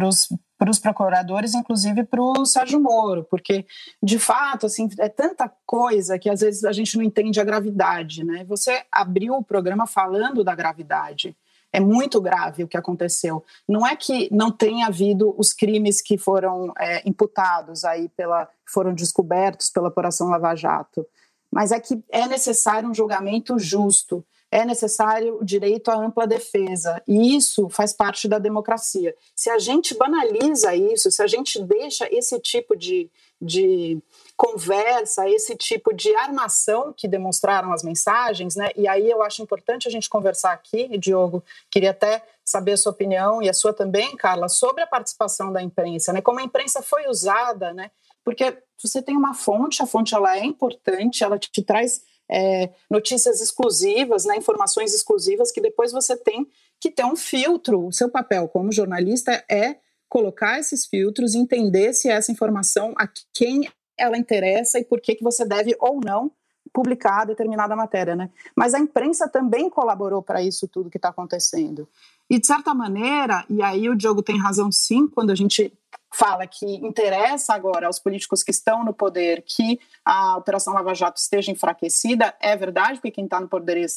os 0.07 0.29
para 0.61 0.69
os 0.69 0.77
procuradores, 0.77 1.55
inclusive 1.55 2.03
para 2.03 2.21
o 2.21 2.45
Sérgio 2.45 2.79
Moro, 2.79 3.23
porque 3.23 3.65
de 4.01 4.19
fato 4.19 4.67
assim 4.67 4.87
é 4.99 5.09
tanta 5.09 5.51
coisa 5.65 6.19
que 6.19 6.29
às 6.29 6.41
vezes 6.41 6.63
a 6.63 6.71
gente 6.71 6.95
não 6.95 7.03
entende 7.03 7.41
a 7.41 7.43
gravidade, 7.43 8.23
né? 8.23 8.43
Você 8.43 8.83
abriu 8.91 9.33
o 9.33 9.43
programa 9.43 9.87
falando 9.87 10.43
da 10.43 10.53
gravidade. 10.53 11.35
É 11.73 11.79
muito 11.79 12.21
grave 12.21 12.63
o 12.63 12.67
que 12.67 12.77
aconteceu. 12.77 13.43
Não 13.67 13.87
é 13.87 13.95
que 13.95 14.29
não 14.31 14.51
tenha 14.51 14.85
havido 14.85 15.33
os 15.35 15.51
crimes 15.51 15.99
que 15.99 16.15
foram 16.15 16.71
é, 16.77 17.01
imputados 17.09 17.83
aí 17.83 18.07
pela 18.09 18.47
foram 18.63 18.93
descobertos 18.93 19.71
pela 19.71 19.87
Operação 19.87 20.29
Lava 20.29 20.53
Jato, 20.53 21.03
mas 21.51 21.71
é 21.71 21.79
que 21.79 22.03
é 22.11 22.27
necessário 22.27 22.87
um 22.87 22.93
julgamento 22.93 23.57
justo 23.57 24.23
é 24.51 24.65
necessário 24.65 25.37
o 25.39 25.45
direito 25.45 25.89
à 25.89 25.95
ampla 25.95 26.27
defesa, 26.27 27.01
e 27.07 27.37
isso 27.37 27.69
faz 27.69 27.93
parte 27.93 28.27
da 28.27 28.37
democracia. 28.37 29.15
Se 29.33 29.49
a 29.49 29.57
gente 29.57 29.95
banaliza 29.95 30.75
isso, 30.75 31.09
se 31.09 31.23
a 31.23 31.27
gente 31.27 31.63
deixa 31.63 32.05
esse 32.11 32.37
tipo 32.37 32.75
de, 32.75 33.09
de 33.41 33.97
conversa, 34.35 35.29
esse 35.29 35.55
tipo 35.55 35.93
de 35.93 36.13
armação 36.15 36.93
que 36.95 37.07
demonstraram 37.07 37.71
as 37.71 37.81
mensagens, 37.81 38.57
né? 38.57 38.71
E 38.75 38.87
aí 38.89 39.09
eu 39.09 39.23
acho 39.23 39.41
importante 39.41 39.87
a 39.87 39.91
gente 39.91 40.09
conversar 40.09 40.51
aqui, 40.51 40.97
Diogo, 40.97 41.41
queria 41.69 41.91
até 41.91 42.21
saber 42.43 42.73
a 42.73 42.77
sua 42.77 42.91
opinião 42.91 43.41
e 43.41 43.47
a 43.47 43.53
sua 43.53 43.73
também, 43.73 44.17
Carla, 44.17 44.49
sobre 44.49 44.83
a 44.83 44.87
participação 44.87 45.53
da 45.53 45.61
imprensa, 45.61 46.11
né? 46.11 46.21
Como 46.21 46.39
a 46.39 46.43
imprensa 46.43 46.81
foi 46.81 47.07
usada, 47.07 47.73
né? 47.73 47.89
Porque 48.23 48.57
você 48.81 49.01
tem 49.01 49.15
uma 49.15 49.33
fonte, 49.33 49.81
a 49.81 49.87
fonte 49.87 50.13
ela 50.13 50.37
é 50.37 50.43
importante, 50.43 51.23
ela 51.23 51.39
te, 51.39 51.63
traz 51.63 52.01
é, 52.31 52.69
notícias 52.89 53.41
exclusivas, 53.41 54.25
né, 54.25 54.37
informações 54.37 54.93
exclusivas 54.93 55.51
que 55.51 55.59
depois 55.59 55.91
você 55.91 56.15
tem 56.15 56.47
que 56.79 56.89
ter 56.89 57.05
um 57.05 57.15
filtro. 57.15 57.85
O 57.85 57.91
seu 57.91 58.09
papel 58.09 58.47
como 58.47 58.71
jornalista 58.71 59.43
é 59.49 59.77
colocar 60.07 60.59
esses 60.59 60.85
filtros, 60.85 61.35
entender 61.35 61.93
se 61.93 62.09
essa 62.09 62.31
informação 62.31 62.93
a 62.97 63.07
quem 63.33 63.69
ela 63.97 64.17
interessa 64.17 64.79
e 64.79 64.83
por 64.83 64.99
que, 64.99 65.15
que 65.15 65.23
você 65.23 65.45
deve 65.45 65.75
ou 65.79 65.99
não 66.03 66.31
publicar 66.73 67.25
determinada 67.25 67.75
matéria, 67.75 68.15
né? 68.15 68.29
Mas 68.55 68.73
a 68.73 68.79
imprensa 68.79 69.27
também 69.27 69.69
colaborou 69.69 70.23
para 70.23 70.41
isso 70.41 70.67
tudo 70.67 70.89
que 70.89 70.97
está 70.97 71.09
acontecendo. 71.09 71.87
E 72.29 72.39
de 72.39 72.47
certa 72.47 72.73
maneira, 72.73 73.45
e 73.49 73.61
aí 73.61 73.89
o 73.89 73.95
Diogo 73.95 74.23
tem 74.23 74.39
razão 74.39 74.71
sim, 74.71 75.07
quando 75.07 75.31
a 75.31 75.35
gente 75.35 75.73
fala 76.13 76.45
que 76.45 76.65
interessa 76.65 77.53
agora 77.53 77.87
aos 77.87 77.97
políticos 77.97 78.43
que 78.43 78.51
estão 78.51 78.83
no 78.83 78.93
poder 78.93 79.43
que 79.43 79.79
a 80.03 80.37
Operação 80.37 80.73
Lava 80.73 80.93
Jato 80.93 81.19
esteja 81.19 81.51
enfraquecida, 81.51 82.35
é 82.39 82.55
verdade, 82.55 82.95
porque 82.95 83.11
quem 83.11 83.23
está 83.23 83.39
no 83.39 83.47
poder 83.47 83.87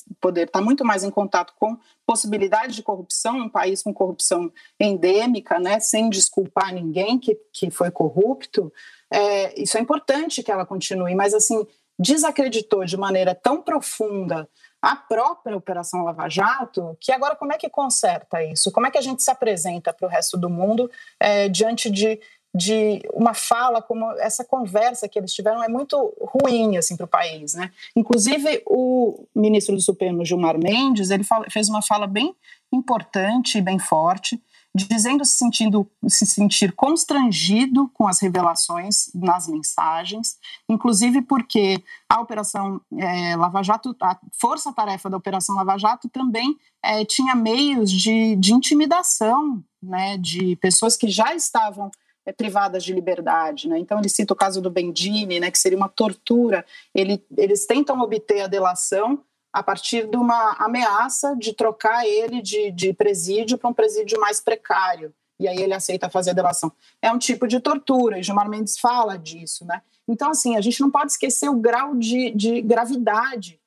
está 0.47 0.61
muito 0.61 0.85
mais 0.85 1.03
em 1.03 1.11
contato 1.11 1.53
com 1.59 1.77
possibilidades 2.07 2.77
de 2.77 2.83
corrupção, 2.83 3.37
um 3.39 3.49
país 3.49 3.83
com 3.83 3.93
corrupção 3.93 4.53
endêmica, 4.79 5.59
né, 5.59 5.81
sem 5.81 6.09
desculpar 6.09 6.73
ninguém 6.73 7.19
que, 7.19 7.37
que 7.53 7.71
foi 7.71 7.91
corrupto. 7.91 8.73
É, 9.13 9.61
isso 9.61 9.77
é 9.77 9.81
importante 9.81 10.43
que 10.43 10.53
ela 10.53 10.65
continue, 10.65 11.15
mas 11.15 11.35
assim 11.35 11.67
desacreditou 11.99 12.85
de 12.85 12.97
maneira 12.97 13.35
tão 13.35 13.63
profunda 13.63 14.49
a 14.85 14.97
própria 14.97 15.57
Operação 15.57 16.05
Lava 16.05 16.29
Jato, 16.29 16.95
que 17.01 17.11
agora 17.11 17.35
como 17.35 17.55
é 17.55 17.57
que 17.57 17.71
conserta 17.71 18.45
isso? 18.45 18.71
Como 18.71 18.87
é 18.87 18.91
que 18.91 18.99
a 18.99 19.01
gente 19.01 19.23
se 19.23 19.31
apresenta 19.31 19.95
para 19.95 20.07
o 20.07 20.11
resto 20.11 20.37
do 20.37 20.51
mundo 20.51 20.91
é, 21.19 21.49
diante 21.49 21.91
de, 21.91 22.21
de 22.55 23.01
uma 23.15 23.33
fala 23.33 23.81
como 23.81 24.13
essa 24.19 24.45
conversa 24.45 25.09
que 25.09 25.19
eles 25.19 25.33
tiveram 25.33 25.65
é 25.65 25.69
muito 25.69 26.15
ruim 26.21 26.77
assim 26.77 26.99
para 26.99 27.07
o 27.07 27.09
país, 27.09 27.55
né? 27.55 27.73
Inclusive 27.97 28.63
o 28.67 29.27
ministro 29.35 29.75
do 29.75 29.81
Supremo 29.81 30.23
Gilmar 30.23 30.59
Mendes 30.59 31.09
ele 31.11 31.25
fala, 31.25 31.47
fez 31.49 31.71
uma 31.71 31.81
fala 31.81 32.07
bem 32.07 32.37
importante 32.71 33.57
e 33.57 33.63
bem 33.63 33.79
forte 33.79 34.39
dizendo 34.75 35.25
se 35.25 35.37
sentindo 35.37 35.89
se 36.09 36.27
sentir 36.27 36.73
constrangido 36.73 37.89
com 37.95 38.09
as 38.09 38.19
revelações 38.19 39.09
nas 39.15 39.47
mensagens, 39.47 40.37
inclusive 40.69 41.23
porque 41.23 41.83
a 42.09 42.21
operação 42.21 42.81
é, 42.99 43.37
Lava 43.37 43.63
Jato, 43.63 43.95
a 44.03 44.19
força-tarefa 44.33 45.09
da 45.09 45.17
operação 45.17 45.55
Lava 45.55 45.79
Jato 45.79 46.09
também 46.09 46.57
é, 46.83 47.05
tinha 47.05 47.37
meios 47.37 47.91
de, 47.91 48.35
de 48.35 48.53
intimidação, 48.53 49.63
né, 49.81 50.19
de 50.19 50.57
pessoas 50.57 50.97
que 50.97 51.09
já 51.09 51.35
estavam 51.35 51.89
é, 52.27 52.33
privadas 52.33 52.83
de 52.83 52.93
liberdade, 52.93 53.69
né? 53.69 53.79
Então 53.79 53.99
ele 53.99 54.09
cita 54.09 54.33
o 54.33 54.37
caso 54.37 54.61
do 54.61 54.71
Bendini, 54.71 55.39
né, 55.39 55.51
que 55.51 55.59
seria 55.59 55.77
uma 55.77 55.89
tortura. 55.89 56.65
Ele, 56.95 57.23
eles 57.37 57.67
tentam 57.67 58.01
obter 58.01 58.41
a 58.41 58.47
delação 58.49 59.23
a 59.55 59.63
partir 59.63 60.09
de 60.09 60.17
uma 60.17 60.57
ameaça 60.59 61.37
de 61.37 61.53
trocar 61.53 62.05
ele 62.05 62.43
de, 62.43 62.73
de 62.73 62.93
presídio 62.93 63.57
para 63.57 63.71
um 63.71 63.73
presídio 63.73 64.19
mais 64.19 64.41
precário. 64.41 65.15
E 65.39 65.47
aí 65.47 65.59
ele 65.59 65.73
aceita 65.73 66.11
fazer 66.11 66.31
a 66.31 66.35
delação. 66.35 66.73
É 67.01 67.13
um 67.13 67.19
tipo 67.19 67.47
de 67.47 67.61
tortura, 67.61 68.19
e 68.19 68.23
Gilmar 68.23 68.49
Mendes 68.49 68.77
fala 68.77 69.17
disso, 69.17 69.65
né? 69.65 69.81
Então, 70.09 70.31
assim, 70.31 70.57
a 70.57 70.61
gente 70.61 70.81
não 70.81 70.91
pode 70.91 71.13
esquecer 71.13 71.49
o 71.49 71.55
grau 71.55 71.95
de, 71.95 72.33
de 72.33 72.63
gravidade 72.63 73.61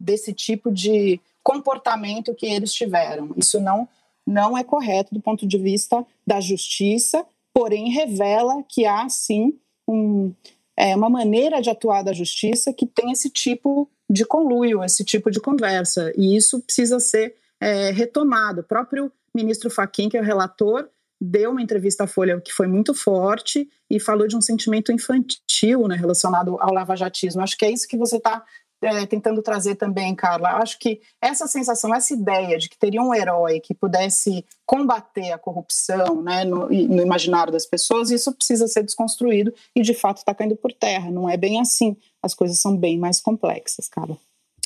desse 0.00 0.32
tipo 0.32 0.68
de 0.68 1.20
comportamento 1.44 2.34
que 2.34 2.46
eles 2.46 2.74
tiveram. 2.74 3.30
Isso 3.36 3.60
não, 3.60 3.88
não 4.26 4.58
é 4.58 4.64
correto 4.64 5.14
do 5.14 5.20
ponto 5.20 5.46
de 5.46 5.58
vista 5.58 6.04
da 6.26 6.40
justiça, 6.40 7.24
porém 7.54 7.88
revela 7.90 8.64
que 8.68 8.84
há, 8.84 9.08
sim, 9.08 9.56
um, 9.86 10.34
é, 10.76 10.96
uma 10.96 11.08
maneira 11.08 11.62
de 11.62 11.70
atuar 11.70 12.02
da 12.02 12.12
justiça 12.12 12.72
que 12.72 12.84
tem 12.84 13.12
esse 13.12 13.30
tipo 13.30 13.88
de 13.99 13.99
conluio, 14.24 14.82
esse 14.82 15.04
tipo 15.04 15.30
de 15.30 15.40
conversa. 15.40 16.12
E 16.16 16.36
isso 16.36 16.60
precisa 16.60 16.98
ser 16.98 17.34
é, 17.60 17.90
retomado. 17.90 18.60
O 18.60 18.64
próprio 18.64 19.12
ministro 19.34 19.70
Faquim, 19.70 20.08
que 20.08 20.16
é 20.16 20.20
o 20.20 20.24
relator, 20.24 20.88
deu 21.20 21.50
uma 21.50 21.62
entrevista 21.62 22.04
à 22.04 22.06
Folha 22.06 22.40
que 22.40 22.52
foi 22.52 22.66
muito 22.66 22.94
forte 22.94 23.68
e 23.90 24.00
falou 24.00 24.26
de 24.26 24.36
um 24.36 24.40
sentimento 24.40 24.90
infantil 24.90 25.86
né, 25.86 25.94
relacionado 25.94 26.56
ao 26.60 26.72
lavajatismo. 26.72 27.42
Acho 27.42 27.56
que 27.56 27.64
é 27.64 27.70
isso 27.70 27.86
que 27.86 27.96
você 27.96 28.16
está 28.16 28.42
é, 28.82 29.04
tentando 29.04 29.42
trazer 29.42 29.74
também, 29.74 30.14
Carla. 30.14 30.56
Acho 30.56 30.78
que 30.78 31.00
essa 31.20 31.46
sensação, 31.46 31.94
essa 31.94 32.14
ideia 32.14 32.56
de 32.56 32.68
que 32.68 32.78
teria 32.78 33.02
um 33.02 33.14
herói 33.14 33.60
que 33.60 33.74
pudesse 33.74 34.44
combater 34.64 35.32
a 35.32 35.38
corrupção 35.38 36.22
né, 36.22 36.44
no, 36.44 36.68
no 36.68 37.02
imaginário 37.02 37.52
das 37.52 37.66
pessoas, 37.66 38.10
isso 38.10 38.32
precisa 38.32 38.66
ser 38.66 38.82
desconstruído 38.82 39.52
e, 39.76 39.82
de 39.82 39.92
fato, 39.92 40.18
está 40.18 40.34
caindo 40.34 40.56
por 40.56 40.72
terra. 40.72 41.10
Não 41.10 41.28
é 41.28 41.36
bem 41.36 41.60
assim. 41.60 41.96
As 42.22 42.34
coisas 42.34 42.60
são 42.60 42.76
bem 42.76 42.98
mais 42.98 43.20
complexas, 43.20 43.88
Carla. 43.88 44.16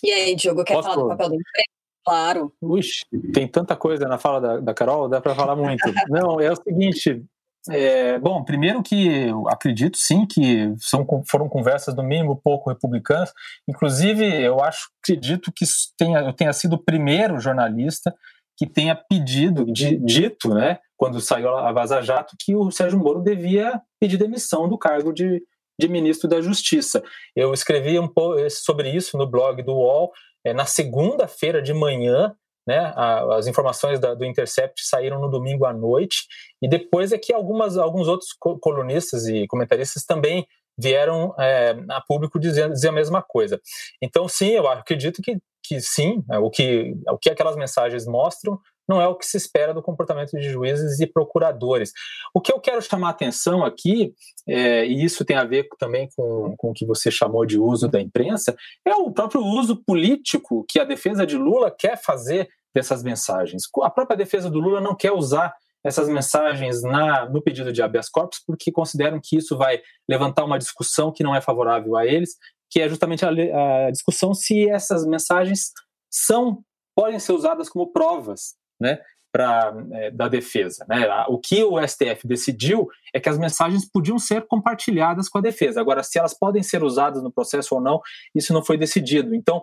E 0.03 0.11
aí, 0.11 0.35
Diogo, 0.35 0.65
quer 0.65 0.75
Posso... 0.75 0.89
falar 0.89 1.03
do 1.03 1.09
papel 1.09 1.29
do 1.29 1.35
emprego? 1.35 1.75
Claro. 2.05 2.53
Ux, 2.61 3.01
tem 3.33 3.49
tanta 3.49 3.75
coisa 3.75 4.07
na 4.07 4.19
fala 4.19 4.41
da, 4.41 4.61
da 4.61 4.75
Carol, 4.75 5.09
dá 5.09 5.21
para 5.21 5.35
falar 5.35 5.57
muito. 5.57 5.83
Não, 6.11 6.39
é 6.39 6.53
o 6.53 6.57
seguinte, 6.57 7.25
é, 7.71 8.19
bom, 8.19 8.45
primeiro 8.45 8.83
que 8.83 9.29
eu 9.29 9.49
acredito 9.49 9.97
sim 9.97 10.27
que 10.27 10.75
são, 10.79 11.07
foram 11.27 11.49
conversas 11.49 11.95
no 11.95 12.03
mínimo 12.03 12.37
pouco 12.37 12.69
republicanas. 12.69 13.33
Inclusive, 13.67 14.25
eu 14.25 14.63
acho, 14.63 14.91
acredito 15.03 15.51
que 15.51 15.65
tenha, 15.97 16.19
eu 16.19 16.33
tenha 16.33 16.53
sido 16.53 16.75
o 16.75 16.83
primeiro 16.83 17.41
jornalista 17.41 18.15
que 18.57 18.67
tenha 18.67 18.95
pedido, 18.95 19.65
de, 19.73 19.97
dito, 19.97 20.55
né, 20.55 20.79
quando 20.97 21.21
saiu 21.21 21.57
a 21.57 21.73
Vaza 21.73 22.01
Jato, 22.03 22.37
que 22.39 22.55
o 22.55 22.71
Sérgio 22.71 22.99
Moro 22.99 23.21
devia 23.21 23.81
pedir 23.99 24.17
demissão 24.17 24.69
do 24.69 24.79
cargo 24.79 25.13
de, 25.13 25.43
de 25.79 25.89
ministro 25.89 26.29
da 26.29 26.41
Justiça. 26.41 27.03
Eu 27.35 27.53
escrevi 27.53 27.99
um 27.99 28.09
pouco 28.09 28.39
sobre 28.51 28.91
isso 28.91 29.17
no 29.17 29.27
blog 29.27 29.63
do 29.63 29.75
UOL 29.75 30.13
é, 30.45 30.53
na 30.53 30.67
segunda-feira 30.67 31.63
de 31.63 31.73
manhã, 31.73 32.35
né? 32.67 32.93
As 33.37 33.47
informações 33.47 34.01
da, 34.01 34.15
do 34.15 34.25
Intercept 34.25 34.87
saíram 34.87 35.21
no 35.21 35.29
domingo 35.29 35.67
à 35.67 35.73
noite 35.73 36.27
e 36.63 36.69
depois 36.69 37.13
é 37.13 37.19
que 37.19 37.33
algumas, 37.33 37.77
alguns 37.77 38.09
outros 38.09 38.31
colunistas 38.61 39.27
e 39.27 39.47
comentaristas 39.47 40.05
também 40.05 40.47
vieram 40.79 41.35
é, 41.39 41.77
a 41.91 42.01
público 42.01 42.39
dizer, 42.39 42.71
dizer 42.71 42.89
a 42.89 42.93
mesma 42.93 43.23
coisa. 43.23 43.61
Então, 44.03 44.27
sim, 44.29 44.51
eu 44.51 44.67
acredito 44.67 45.23
que, 45.23 45.39
que 45.63 45.81
sim, 45.81 46.23
o 46.41 46.51
que, 46.51 46.95
o 47.09 47.19
que 47.19 47.31
aquelas 47.31 47.57
mensagens 47.57 48.07
mostram 48.07 48.59
não 48.89 49.01
é 49.01 49.09
o 49.09 49.17
que 49.17 49.27
se 49.27 49.37
espera 49.37 49.73
do 49.73 49.83
comportamento 49.83 50.33
de 50.33 50.51
juízes 50.51 51.01
e 51.01 51.07
procuradores. 51.07 51.93
O 52.35 52.41
que 52.41 52.53
eu 52.53 52.61
quero 52.61 52.83
chamar 52.83 53.09
a 53.09 53.11
atenção 53.11 53.65
aqui, 53.65 54.15
é, 54.47 54.87
e 54.87 55.05
isso 55.05 55.25
tem 55.25 55.37
a 55.37 55.45
ver 55.45 55.67
também 55.79 56.09
com, 56.17 56.55
com 56.57 56.71
o 56.71 56.75
que 56.75 56.87
você 56.87 57.11
chamou 57.11 57.47
de 57.47 57.59
uso 57.59 57.89
da 57.89 58.01
imprensa, 58.01 58.57
é 58.85 58.95
o 58.95 59.11
próprio 59.11 59.43
uso 59.43 59.83
político 59.85 60.65
que 60.69 60.79
a 60.79 60.85
defesa 60.85 61.27
de 61.27 61.37
Lula 61.37 61.71
quer 61.71 62.01
fazer 62.01 62.49
dessas 62.75 63.03
mensagens. 63.03 63.63
A 63.83 63.91
própria 63.91 64.17
defesa 64.17 64.51
do 64.51 64.59
Lula 64.59 64.81
não 64.81 64.95
quer 64.95 65.13
usar 65.13 65.55
essas 65.85 66.09
mensagens 66.09 66.83
na, 66.83 67.29
no 67.29 67.43
pedido 67.43 67.73
de 67.73 67.83
habeas 67.83 68.09
corpus 68.09 68.43
porque 68.45 68.73
consideram 68.73 69.21
que 69.23 69.37
isso 69.37 69.57
vai 69.57 69.81
levantar 70.09 70.45
uma 70.45 70.59
discussão 70.59 71.13
que 71.13 71.23
não 71.23 71.37
é 71.37 71.43
favorável 71.43 71.95
a 71.97 72.07
eles, 72.07 72.31
que 72.71 72.81
é 72.81 72.89
justamente 72.89 73.25
a, 73.25 73.29
a 73.29 73.91
discussão 73.91 74.33
se 74.33 74.69
essas 74.69 75.07
mensagens 75.07 75.73
são 76.11 76.65
podem 76.97 77.19
ser 77.19 77.33
usadas 77.33 77.69
como 77.69 77.93
provas 77.93 78.55
né, 78.81 78.99
pra, 79.35 79.75
é, 79.93 80.13
da 80.13 80.29
defesa. 80.29 80.87
Né? 80.89 81.09
O 81.27 81.39
que 81.39 81.65
o 81.65 81.85
STF 81.85 82.25
decidiu 82.25 82.89
é 83.13 83.19
que 83.19 83.29
as 83.29 83.37
mensagens 83.37 83.85
podiam 83.85 84.17
ser 84.17 84.47
compartilhadas 84.47 85.29
com 85.29 85.39
a 85.39 85.41
defesa. 85.41 85.81
Agora, 85.81 86.05
se 86.05 86.21
elas 86.21 86.33
podem 86.39 86.63
ser 86.63 86.85
usadas 86.85 87.21
no 87.21 87.33
processo 87.33 87.75
ou 87.75 87.81
não, 87.81 88.01
isso 88.33 88.53
não 88.53 88.65
foi 88.65 88.79
decidido. 88.79 89.35
Então, 89.35 89.61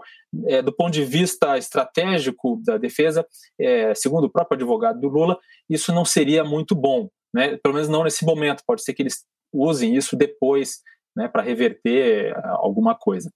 é, 0.48 0.62
do 0.62 0.74
ponto 0.74 0.92
de 0.92 1.06
vista 1.06 1.58
estratégico 1.58 2.62
da 2.66 2.78
defesa, 2.78 3.26
é, 3.58 3.96
segundo 3.96 4.26
o 4.26 4.30
próprio 4.30 4.58
advogado 4.58 5.00
do 5.00 5.08
Lula, 5.08 5.40
isso 5.70 5.94
não 5.94 6.04
seria 6.04 6.44
muito 6.44 6.76
bom. 6.76 7.10
Né? 7.34 7.58
Pelo 7.64 7.76
menos 7.76 7.88
não 7.88 8.04
nesse 8.04 8.26
momento. 8.26 8.64
Pode 8.68 8.84
ser 8.84 8.94
que 8.94 9.04
eles 9.04 9.24
usem 9.54 9.96
isso 9.96 10.18
depois 10.18 10.82
né, 11.16 11.30
para 11.30 11.42
reverter 11.42 12.36
alguma 12.58 12.94
coisa. 12.94 13.32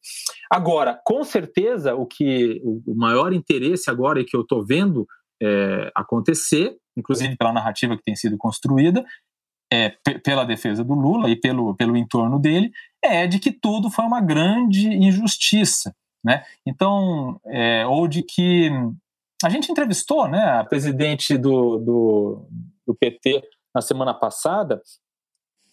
Agora, 0.51 0.99
com 1.05 1.23
certeza, 1.23 1.95
o 1.95 2.05
que 2.05 2.61
o 2.63 2.93
maior 2.93 3.31
interesse 3.31 3.89
agora 3.89 4.19
e 4.19 4.25
que 4.25 4.35
eu 4.35 4.41
estou 4.41 4.65
vendo 4.65 5.07
é, 5.41 5.91
acontecer, 5.95 6.77
inclusive 6.97 7.35
pela 7.35 7.53
narrativa 7.53 7.97
que 7.97 8.03
tem 8.03 8.15
sido 8.15 8.37
construída, 8.37 9.05
é, 9.71 9.89
pela 10.23 10.45
defesa 10.45 10.83
do 10.83 10.93
Lula 10.93 11.29
e 11.29 11.35
pelo, 11.35 11.75
pelo 11.75 11.97
entorno 11.97 12.39
dele, 12.39 12.71
é 13.03 13.27
de 13.27 13.39
que 13.39 13.51
tudo 13.51 13.89
foi 13.89 14.05
uma 14.05 14.21
grande 14.21 14.87
injustiça. 14.87 15.95
Né? 16.23 16.43
Então, 16.65 17.39
é, 17.45 17.85
ou 17.85 18.07
de 18.07 18.23
que. 18.23 18.69
A 19.43 19.49
gente 19.49 19.71
entrevistou 19.71 20.27
né, 20.27 20.43
a 20.59 20.63
presidente 20.63 21.37
do, 21.37 21.77
do, 21.77 22.47
do 22.87 22.95
PT 22.95 23.43
na 23.75 23.81
semana 23.81 24.13
passada 24.13 24.81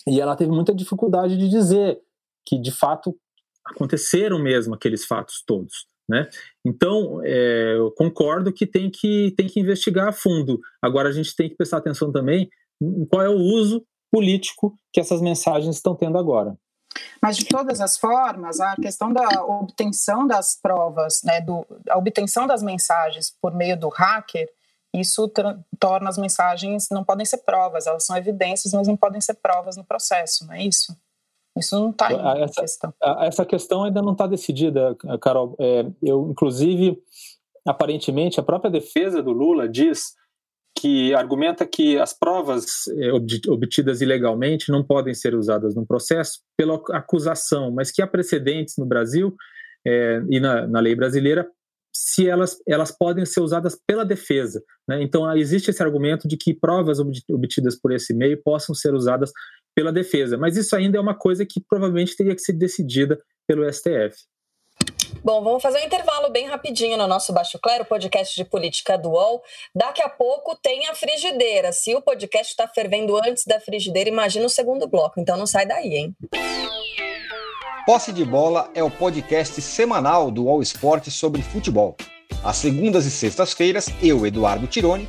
e 0.07 0.21
ela 0.21 0.37
teve 0.37 0.51
muita 0.51 0.75
dificuldade 0.75 1.39
de 1.39 1.49
dizer 1.49 1.99
que, 2.45 2.59
de 2.59 2.73
fato, 2.73 3.17
aconteceram 3.65 4.39
mesmo 4.39 4.75
aqueles 4.75 5.07
fatos 5.07 5.43
todos. 5.47 5.87
Né? 6.09 6.29
Então, 6.65 7.21
é, 7.25 7.75
eu 7.77 7.91
concordo 7.93 8.53
que 8.53 8.67
tem, 8.67 8.91
que 8.91 9.33
tem 9.37 9.47
que 9.47 9.61
investigar 9.61 10.09
a 10.09 10.13
fundo. 10.13 10.61
Agora, 10.81 11.09
a 11.09 11.13
gente 11.13 11.35
tem 11.35 11.49
que 11.49 11.57
prestar 11.57 11.79
atenção 11.79 12.11
também 12.13 12.51
em 12.81 13.07
qual 13.07 13.23
é 13.23 13.29
o 13.29 13.39
uso 13.39 13.85
político 14.11 14.75
que 14.93 15.01
essas 15.01 15.23
mensagens 15.23 15.77
estão 15.77 15.95
tendo 15.95 16.19
agora. 16.19 16.57
Mas, 17.21 17.37
de 17.37 17.47
todas 17.47 17.81
as 17.81 17.97
formas, 17.97 18.61
a 18.61 18.77
questão 18.77 19.13
da 19.13 19.45
obtenção 19.45 20.27
das 20.27 20.59
provas, 20.61 21.23
né, 21.25 21.41
do, 21.41 21.65
a 21.89 21.97
obtenção 21.97 22.47
das 22.47 22.63
mensagens 22.63 23.33
por 23.41 23.55
meio 23.55 23.79
do 23.79 23.89
hacker, 23.89 24.49
isso 24.95 25.33
torna 25.79 26.11
as 26.11 26.19
mensagens, 26.19 26.89
não 26.91 27.03
podem 27.03 27.25
ser 27.25 27.39
provas, 27.39 27.87
elas 27.87 28.05
são 28.05 28.15
evidências, 28.15 28.75
mas 28.75 28.87
não 28.87 28.97
podem 28.97 29.21
ser 29.21 29.35
provas 29.35 29.77
no 29.77 29.85
processo, 29.85 30.47
não 30.47 30.53
é 30.53 30.65
isso? 30.65 30.95
Isso 31.57 31.79
não 31.79 31.91
está 31.91 32.13
em 32.13 32.43
essa, 32.43 32.61
questão. 32.61 32.95
Essa 33.21 33.45
questão 33.45 33.85
ainda 33.85 34.01
não 34.01 34.13
está 34.13 34.27
decidida, 34.27 34.97
Carol. 35.21 35.55
É, 35.59 35.85
eu, 36.03 36.29
inclusive, 36.31 36.99
aparentemente, 37.67 38.41
a 38.41 38.43
própria 38.43 38.71
defesa 38.71 39.23
do 39.23 39.33
Lula 39.33 39.69
diz 39.69 40.15
que 40.79 41.15
argumenta 41.15 41.67
que 41.67 41.99
as 41.99 42.13
provas 42.13 42.89
é, 42.97 43.13
obtidas 43.13 44.01
ilegalmente 44.01 44.73
não 44.73 44.83
podem 44.83 45.15
ser 45.15 45.35
usadas 45.35 45.75
no 45.75 45.87
processo 45.87 46.41
pela 46.57 46.83
acusação, 46.91 47.71
mas 47.71 47.91
que 47.91 48.01
há 48.01 48.07
precedentes 48.07 48.75
no 48.79 48.87
Brasil 48.87 49.35
é, 49.87 50.23
e 50.31 50.41
na, 50.41 50.67
na, 50.67 50.81
lei 50.81 50.95
brasileira 50.95 51.47
se 51.95 52.27
elas, 52.27 52.59
elas 52.67 52.91
podem 52.91 53.27
ser 53.27 53.41
usadas 53.41 53.79
pela 53.87 54.05
defesa. 54.05 54.63
Né? 54.89 55.03
Então, 55.03 55.31
existe 55.37 55.71
esse 55.71 55.83
argumento 55.83 56.27
de 56.27 56.39
que 56.39 56.55
provas 56.55 56.99
obtidas 56.99 57.79
por 57.79 57.93
esse 57.93 58.15
meio 58.15 58.43
possam 58.43 58.75
ser 58.75 58.95
usadas 58.95 59.31
pela 59.75 59.93
defesa. 59.93 60.37
Mas 60.37 60.57
isso 60.57 60.75
ainda 60.77 60.99
é 60.99 61.01
uma 61.01 61.15
coisa 61.15 61.47
que 61.47 61.61
provavelmente 61.61 62.17
teria 62.17 62.35
que 62.35 62.43
ser 62.43 62.53
decidida 62.53 63.21
pelo 63.47 63.71
STF. 63.73 64.17
Bom, 65.23 65.43
vamos 65.43 65.63
fazer 65.63 65.79
um 65.79 65.87
intervalo 65.87 66.31
bem 66.31 66.49
rapidinho 66.49 66.97
no 66.97 67.07
nosso 67.07 67.33
Baixo 67.33 67.59
Clero, 67.59 67.85
podcast 67.85 68.35
de 68.35 68.45
política 68.45 68.99
do 68.99 69.11
UOL. 69.11 69.43
Daqui 69.75 70.03
a 70.03 70.09
pouco 70.09 70.57
tem 70.61 70.89
a 70.89 70.95
frigideira. 70.95 71.71
Se 71.73 71.95
o 71.95 72.03
podcast 72.03 72.51
está 72.53 72.67
fervendo 72.67 73.17
antes 73.17 73.45
da 73.45 73.61
frigideira, 73.61 74.09
imagina 74.09 74.47
o 74.47 74.51
segundo 74.51 74.89
bloco. 74.89 75.21
Então 75.21 75.37
não 75.37 75.47
sai 75.47 75.67
daí, 75.67 75.95
hein? 75.95 76.17
Posse 77.87 78.13
de 78.13 78.25
Bola 78.25 78.71
é 78.75 78.83
o 78.83 78.91
podcast 78.91 79.61
semanal 79.61 80.31
do 80.31 80.45
UOL 80.45 80.63
Esporte 80.63 81.11
sobre 81.11 81.43
futebol. 81.43 81.97
Às 82.43 82.57
segundas 82.57 83.07
e 83.07 83.11
sextas-feiras, 83.11 83.87
eu, 84.03 84.27
Eduardo 84.27 84.67
Tironi, 84.67 85.09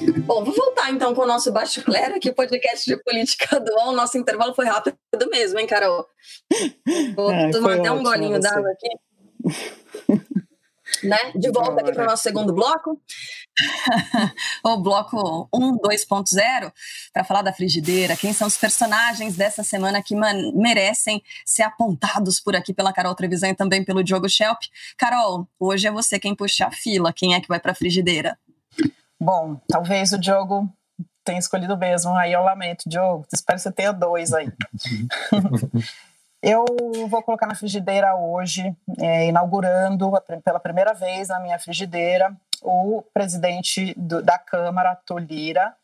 Bom, 0.26 0.44
vou 0.44 0.54
voltar 0.54 0.90
então 0.90 1.14
com 1.14 1.22
o 1.22 1.26
nosso 1.26 1.52
Baixo 1.52 1.82
Clero, 1.82 2.16
aqui 2.16 2.30
o 2.30 2.34
podcast 2.34 2.88
de 2.88 2.96
política 3.02 3.60
do 3.60 3.72
UOL. 3.72 3.92
Nosso 3.92 4.18
intervalo 4.18 4.54
foi 4.54 4.66
rápido 4.66 4.96
mesmo, 5.30 5.58
hein, 5.58 5.66
Carol? 5.66 6.06
Vou 7.14 7.30
é, 7.30 7.50
tomar 7.50 7.78
até 7.78 7.90
um 7.90 8.02
golinho 8.02 8.40
d'água 8.40 8.70
aqui. 8.70 8.88
né? 11.04 11.18
De 11.34 11.50
volta 11.50 11.80
aqui 11.80 11.92
para 11.92 12.04
o 12.04 12.06
nosso 12.06 12.22
segundo 12.22 12.52
bloco. 12.52 13.00
o 14.64 14.76
bloco 14.78 15.48
1, 15.52 15.78
2.0, 15.78 16.72
para 17.12 17.24
falar 17.24 17.42
da 17.42 17.52
frigideira. 17.52 18.16
Quem 18.16 18.32
são 18.32 18.46
os 18.46 18.56
personagens 18.56 19.36
dessa 19.36 19.62
semana 19.62 20.02
que 20.02 20.14
merecem 20.54 21.22
ser 21.44 21.62
apontados 21.62 22.40
por 22.40 22.56
aqui 22.56 22.72
pela 22.72 22.92
Carol 22.92 23.14
Trevisan 23.14 23.50
e 23.50 23.54
também 23.54 23.84
pelo 23.84 24.02
Diogo 24.02 24.28
Schelp? 24.28 24.60
Carol, 24.96 25.46
hoje 25.58 25.86
é 25.86 25.90
você 25.90 26.18
quem 26.18 26.34
puxa 26.34 26.66
a 26.66 26.70
fila. 26.70 27.12
Quem 27.12 27.34
é 27.34 27.40
que 27.40 27.48
vai 27.48 27.60
para 27.60 27.72
a 27.72 27.74
frigideira? 27.74 28.38
Bom, 29.20 29.60
talvez 29.68 30.12
o 30.12 30.18
Diogo 30.18 30.66
tenha 31.22 31.38
escolhido 31.38 31.76
mesmo. 31.76 32.14
Aí 32.14 32.32
eu 32.32 32.42
lamento, 32.42 32.88
Diogo. 32.88 33.26
Espero 33.32 33.58
que 33.58 33.62
você 33.62 33.72
tenha 33.72 33.92
dois 33.92 34.32
aí. 34.32 34.50
eu 36.42 36.64
vou 37.08 37.22
colocar 37.22 37.46
na 37.46 37.54
frigideira 37.54 38.16
hoje, 38.16 38.74
é, 38.98 39.26
inaugurando 39.26 40.10
pela 40.42 40.58
primeira 40.58 40.94
vez 40.94 41.28
na 41.28 41.38
minha 41.38 41.58
frigideira 41.58 42.34
o 42.62 43.02
presidente 43.12 43.94
do, 43.96 44.22
da 44.22 44.38
Câmara, 44.38 44.96
Tolira, 45.06 45.74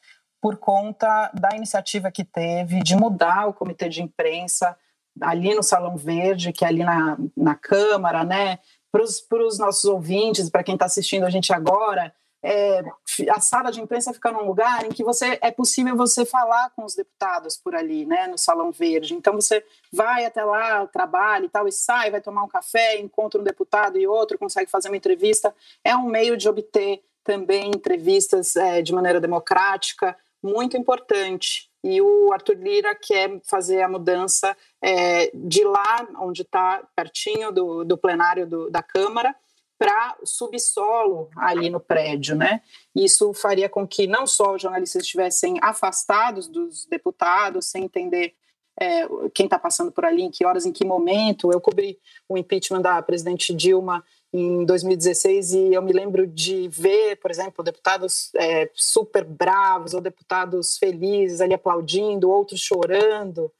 por 0.40 0.56
conta 0.56 1.30
da 1.34 1.54
iniciativa 1.54 2.10
que 2.10 2.24
teve 2.24 2.82
de 2.82 2.96
mudar 2.96 3.48
o 3.48 3.54
comitê 3.54 3.88
de 3.88 4.02
imprensa 4.02 4.76
ali 5.20 5.54
no 5.54 5.62
Salão 5.62 5.96
Verde, 5.96 6.52
que 6.52 6.64
é 6.64 6.68
ali 6.68 6.84
na, 6.84 7.16
na 7.36 7.54
Câmara, 7.54 8.24
né? 8.24 8.58
Para 8.90 9.02
os 9.02 9.58
nossos 9.58 9.84
ouvintes, 9.84 10.48
para 10.48 10.62
quem 10.62 10.74
está 10.74 10.86
assistindo 10.86 11.24
a 11.24 11.30
gente 11.30 11.52
agora, 11.52 12.14
é, 12.48 12.80
a 13.28 13.40
sala 13.40 13.72
de 13.72 13.80
imprensa 13.80 14.12
fica 14.12 14.30
num 14.30 14.46
lugar 14.46 14.86
em 14.86 14.90
que 14.90 15.02
você 15.02 15.36
é 15.42 15.50
possível 15.50 15.96
você 15.96 16.24
falar 16.24 16.70
com 16.76 16.84
os 16.84 16.94
deputados 16.94 17.56
por 17.56 17.74
ali, 17.74 18.06
né, 18.06 18.28
no 18.28 18.38
Salão 18.38 18.70
Verde. 18.70 19.14
Então 19.14 19.34
você 19.34 19.64
vai 19.92 20.24
até 20.24 20.44
lá, 20.44 20.86
trabalha 20.86 21.46
e 21.46 21.48
tal, 21.48 21.66
e 21.66 21.72
sai, 21.72 22.08
vai 22.08 22.20
tomar 22.20 22.44
um 22.44 22.48
café, 22.48 23.00
encontra 23.00 23.40
um 23.40 23.44
deputado 23.44 23.98
e 23.98 24.06
outro, 24.06 24.38
consegue 24.38 24.70
fazer 24.70 24.88
uma 24.88 24.96
entrevista. 24.96 25.52
É 25.82 25.96
um 25.96 26.06
meio 26.06 26.36
de 26.36 26.48
obter 26.48 27.02
também 27.24 27.70
entrevistas 27.70 28.54
é, 28.54 28.80
de 28.80 28.94
maneira 28.94 29.20
democrática, 29.20 30.16
muito 30.40 30.76
importante. 30.76 31.68
E 31.82 32.00
o 32.00 32.32
Arthur 32.32 32.58
Lira 32.58 32.94
quer 32.94 33.40
fazer 33.42 33.82
a 33.82 33.88
mudança 33.88 34.56
é, 34.80 35.32
de 35.34 35.64
lá, 35.64 36.06
onde 36.20 36.42
está 36.42 36.84
pertinho 36.94 37.50
do, 37.50 37.84
do 37.84 37.98
plenário 37.98 38.46
do, 38.46 38.70
da 38.70 38.84
Câmara, 38.84 39.34
para 39.78 40.16
subsolo 40.24 41.28
ali 41.36 41.68
no 41.68 41.80
prédio, 41.80 42.34
né? 42.34 42.62
Isso 42.94 43.32
faria 43.34 43.68
com 43.68 43.86
que 43.86 44.06
não 44.06 44.26
só 44.26 44.54
os 44.54 44.62
jornalistas 44.62 45.02
estivessem 45.02 45.58
afastados 45.62 46.48
dos 46.48 46.86
deputados, 46.86 47.66
sem 47.66 47.84
entender 47.84 48.34
é, 48.78 49.06
quem 49.34 49.46
está 49.46 49.58
passando 49.58 49.90
por 49.90 50.04
ali, 50.04 50.22
em 50.22 50.30
que 50.30 50.44
horas, 50.44 50.66
em 50.66 50.72
que 50.72 50.84
momento. 50.84 51.50
Eu 51.50 51.60
cobri 51.60 51.98
o 52.28 52.36
impeachment 52.36 52.82
da 52.82 53.00
presidente 53.02 53.54
Dilma 53.54 54.04
em 54.32 54.64
2016 54.64 55.52
e 55.52 55.74
eu 55.74 55.82
me 55.82 55.92
lembro 55.92 56.26
de 56.26 56.68
ver, 56.68 57.16
por 57.16 57.30
exemplo, 57.30 57.64
deputados 57.64 58.30
é, 58.34 58.70
super 58.74 59.24
bravos 59.24 59.94
ou 59.94 60.00
deputados 60.00 60.76
felizes 60.76 61.40
ali 61.40 61.54
aplaudindo, 61.54 62.30
outros 62.30 62.60
chorando. 62.60 63.50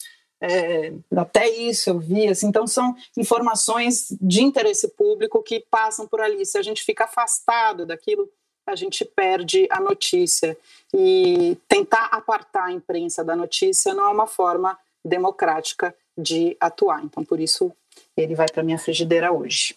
É, 0.40 0.92
até 1.16 1.48
isso 1.48 1.90
eu 1.90 1.98
vi, 1.98 2.28
assim, 2.28 2.48
então 2.48 2.66
são 2.66 2.94
informações 3.16 4.08
de 4.20 4.42
interesse 4.42 4.88
público 4.88 5.42
que 5.42 5.64
passam 5.70 6.06
por 6.06 6.20
ali. 6.20 6.44
Se 6.44 6.58
a 6.58 6.62
gente 6.62 6.84
fica 6.84 7.04
afastado 7.04 7.86
daquilo, 7.86 8.28
a 8.66 8.74
gente 8.74 9.04
perde 9.04 9.66
a 9.70 9.80
notícia. 9.80 10.56
E 10.94 11.56
tentar 11.68 12.06
apartar 12.06 12.64
a 12.64 12.72
imprensa 12.72 13.24
da 13.24 13.36
notícia 13.36 13.94
não 13.94 14.04
é 14.04 14.10
uma 14.10 14.26
forma 14.26 14.78
democrática 15.04 15.94
de 16.18 16.56
atuar. 16.60 17.02
Então, 17.04 17.24
por 17.24 17.40
isso, 17.40 17.72
ele 18.16 18.34
vai 18.34 18.46
para 18.48 18.62
minha 18.62 18.78
frigideira 18.78 19.32
hoje. 19.32 19.76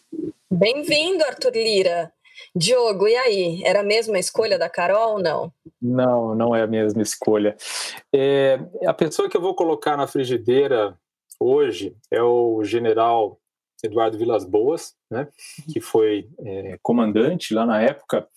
Bem-vindo, 0.50 1.24
Arthur 1.24 1.54
Lira. 1.54 2.12
Diogo, 2.56 3.08
e 3.08 3.16
aí? 3.16 3.62
Era 3.64 3.82
a 3.82 3.84
mesma 3.84 4.20
escolha 4.20 4.58
da 4.58 4.70
Carol 4.70 5.14
ou 5.14 5.22
não? 5.22 5.52
Não, 5.82 6.36
não 6.36 6.56
é 6.56 6.62
a 6.62 6.68
mesma 6.68 7.02
escolha. 7.02 7.56
É, 8.14 8.60
a 8.86 8.94
pessoa 8.94 9.30
que 9.30 9.38
eu 9.38 9.42
vou 9.42 9.56
colocar 9.56 9.96
na 9.96 10.08
frigideira 10.08 10.98
hoje 11.40 11.96
é 12.12 12.22
o 12.22 12.64
general 12.64 13.40
Eduardo 13.84 14.18
Vilas 14.18 14.44
Boas, 14.44 14.94
né, 15.10 15.28
que 15.72 15.80
foi 15.80 16.28
é, 16.40 16.78
comandante 16.82 17.54
lá 17.54 17.66
na 17.66 17.82
época 17.82 18.28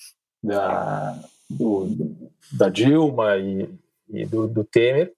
da, 0.43 1.19
do, 1.51 1.89
da 2.53 2.69
Dilma 2.69 3.37
e, 3.37 3.69
e 4.09 4.27
do, 4.27 4.47
do, 4.47 4.65
Temer, 4.65 5.13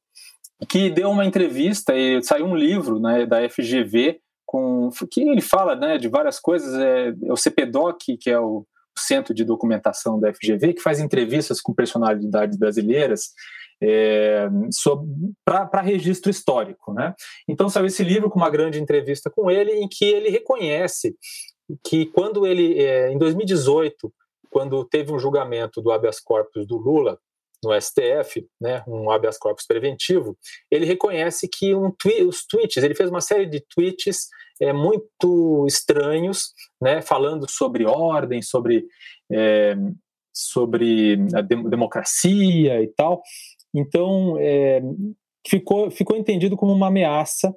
que 0.69 0.89
deu 0.89 1.11
uma 1.11 1.27
entrevista 1.27 1.95
e 1.95 2.23
saiu 2.23 2.47
um 2.47 2.57
livro 2.57 2.99
né, 2.99 3.27
da 3.27 3.49
FGV 3.49 4.21
com 4.47 4.91
que 5.11 5.23
ele 5.23 5.41
fala 5.41 5.75
né, 5.75 5.99
de 5.99 6.09
várias 6.09 6.39
coisas, 6.39 6.75
é, 6.75 7.09
é 7.09 7.33
o 7.33 7.37
CPDOC, 7.37 8.17
que 8.17 8.31
é 8.31 8.39
o 8.39 8.67
Centro 8.99 9.35
de 9.35 9.45
Documentação 9.45 10.19
da 10.21 10.33
FGV, 10.33 10.75
que 10.75 10.83
faz 10.83 11.01
entrevistas 11.01 11.61
com 11.61 11.75
personalidades 11.75 12.59
brasileiras 12.59 13.33
é, 13.83 14.49
para 15.45 15.81
registro 15.81 16.31
histórico. 16.31 16.93
Né? 16.93 17.15
Então 17.49 17.69
saiu 17.69 17.87
esse 17.87 18.03
livro 18.05 18.31
com 18.31 18.39
uma 18.39 18.51
grande 18.51 18.81
entrevista 18.81 19.31
com 19.31 19.51
ele, 19.51 19.73
em 19.73 19.89
que 19.89 20.05
ele 20.05 20.31
reconhece 20.31 21.17
que 21.83 22.07
quando 22.07 22.47
ele, 22.47 22.79
é, 22.79 23.11
em 23.11 23.19
2018, 23.19 24.13
quando 24.51 24.85
teve 24.85 25.13
um 25.13 25.19
julgamento 25.19 25.81
do 25.81 25.91
habeas 25.91 26.21
corpus 26.21 26.67
do 26.67 26.77
Lula 26.77 27.19
no 27.63 27.73
STF, 27.81 28.47
né, 28.61 28.85
um 28.87 29.11
habeas 29.11 29.39
corpus 29.39 29.67
preventivo, 29.67 30.37
ele 30.71 30.85
reconhece 30.85 31.49
que 31.49 31.75
um 31.75 31.91
twi 31.91 32.23
os 32.23 32.47
tweets, 32.47 32.83
ele 32.83 32.95
fez 32.95 33.09
uma 33.09 33.23
série 33.23 33.47
de 33.47 33.65
tweets 33.75 34.29
é, 34.61 34.73
muito 34.73 35.65
estranhos, 35.67 36.53
né, 36.81 37.01
falando 37.03 37.51
sobre 37.51 37.85
ordem, 37.85 38.43
sobre, 38.43 38.87
é, 39.33 39.75
sobre 40.33 41.19
a 41.35 41.41
democracia 41.41 42.83
e 42.83 42.89
tal. 42.89 43.23
Então, 43.75 44.37
é, 44.39 44.81
ficou, 45.47 45.91
ficou 45.91 46.17
entendido 46.17 46.57
como 46.57 46.73
uma 46.73 46.89
ameaça 46.89 47.55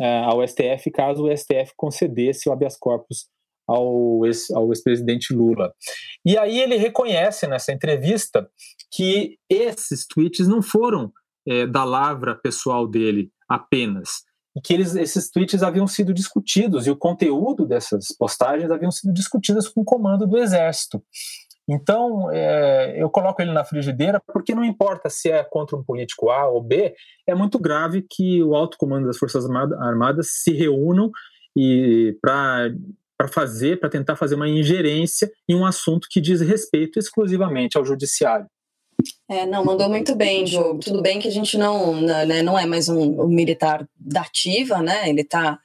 é, 0.00 0.18
ao 0.20 0.46
STF 0.46 0.90
caso 0.90 1.24
o 1.24 1.36
STF 1.36 1.72
concedesse 1.76 2.48
o 2.48 2.52
habeas 2.52 2.76
corpus 2.76 3.28
ao, 3.66 4.24
ex, 4.26 4.50
ao 4.50 4.68
ex-presidente 4.70 5.32
Lula. 5.32 5.72
E 6.24 6.36
aí 6.36 6.60
ele 6.60 6.76
reconhece 6.76 7.46
nessa 7.46 7.72
entrevista 7.72 8.48
que 8.92 9.38
esses 9.48 10.06
tweets 10.06 10.46
não 10.46 10.62
foram 10.62 11.12
é, 11.46 11.66
da 11.66 11.84
lavra 11.84 12.34
pessoal 12.34 12.86
dele 12.86 13.30
apenas, 13.48 14.24
e 14.56 14.60
que 14.60 14.72
eles, 14.72 14.94
esses 14.94 15.30
tweets 15.30 15.62
haviam 15.62 15.86
sido 15.86 16.14
discutidos 16.14 16.86
e 16.86 16.90
o 16.90 16.96
conteúdo 16.96 17.66
dessas 17.66 18.08
postagens 18.16 18.70
haviam 18.70 18.90
sido 18.90 19.12
discutidas 19.12 19.68
com 19.68 19.80
o 19.80 19.84
comando 19.84 20.26
do 20.26 20.38
Exército. 20.38 21.02
Então, 21.68 22.30
é, 22.30 23.02
eu 23.02 23.08
coloco 23.08 23.40
ele 23.40 23.52
na 23.52 23.64
frigideira 23.64 24.22
porque 24.32 24.54
não 24.54 24.64
importa 24.64 25.08
se 25.08 25.30
é 25.30 25.42
contra 25.42 25.76
um 25.76 25.82
político 25.82 26.30
A 26.30 26.46
ou 26.46 26.62
B, 26.62 26.94
é 27.26 27.34
muito 27.34 27.58
grave 27.58 28.06
que 28.08 28.42
o 28.42 28.54
alto 28.54 28.76
comando 28.76 29.06
das 29.06 29.16
Forças 29.16 29.46
Armadas 29.48 30.28
se 30.42 30.52
reúnam 30.52 31.10
e 31.56 32.16
para 32.20 33.28
fazer, 33.28 33.80
para 33.80 33.88
tentar 33.88 34.16
fazer 34.16 34.34
uma 34.34 34.48
ingerência 34.48 35.30
em 35.48 35.54
um 35.54 35.64
assunto 35.64 36.06
que 36.10 36.20
diz 36.20 36.40
respeito 36.40 36.98
exclusivamente 36.98 37.78
ao 37.78 37.84
judiciário. 37.84 38.46
É, 39.26 39.46
não, 39.46 39.64
mandou 39.64 39.88
muito 39.88 40.14
bem, 40.14 40.44
Diogo. 40.44 40.80
Tudo 40.80 41.00
bem 41.00 41.18
que 41.18 41.26
a 41.26 41.30
gente 41.30 41.56
não, 41.56 41.98
né, 41.98 42.42
não 42.42 42.58
é 42.58 42.66
mais 42.66 42.90
um, 42.90 43.22
um 43.22 43.26
militar 43.26 43.88
da 43.98 44.20
ativa, 44.20 44.82
né? 44.82 45.08
Ele 45.08 45.22
está, 45.22 45.58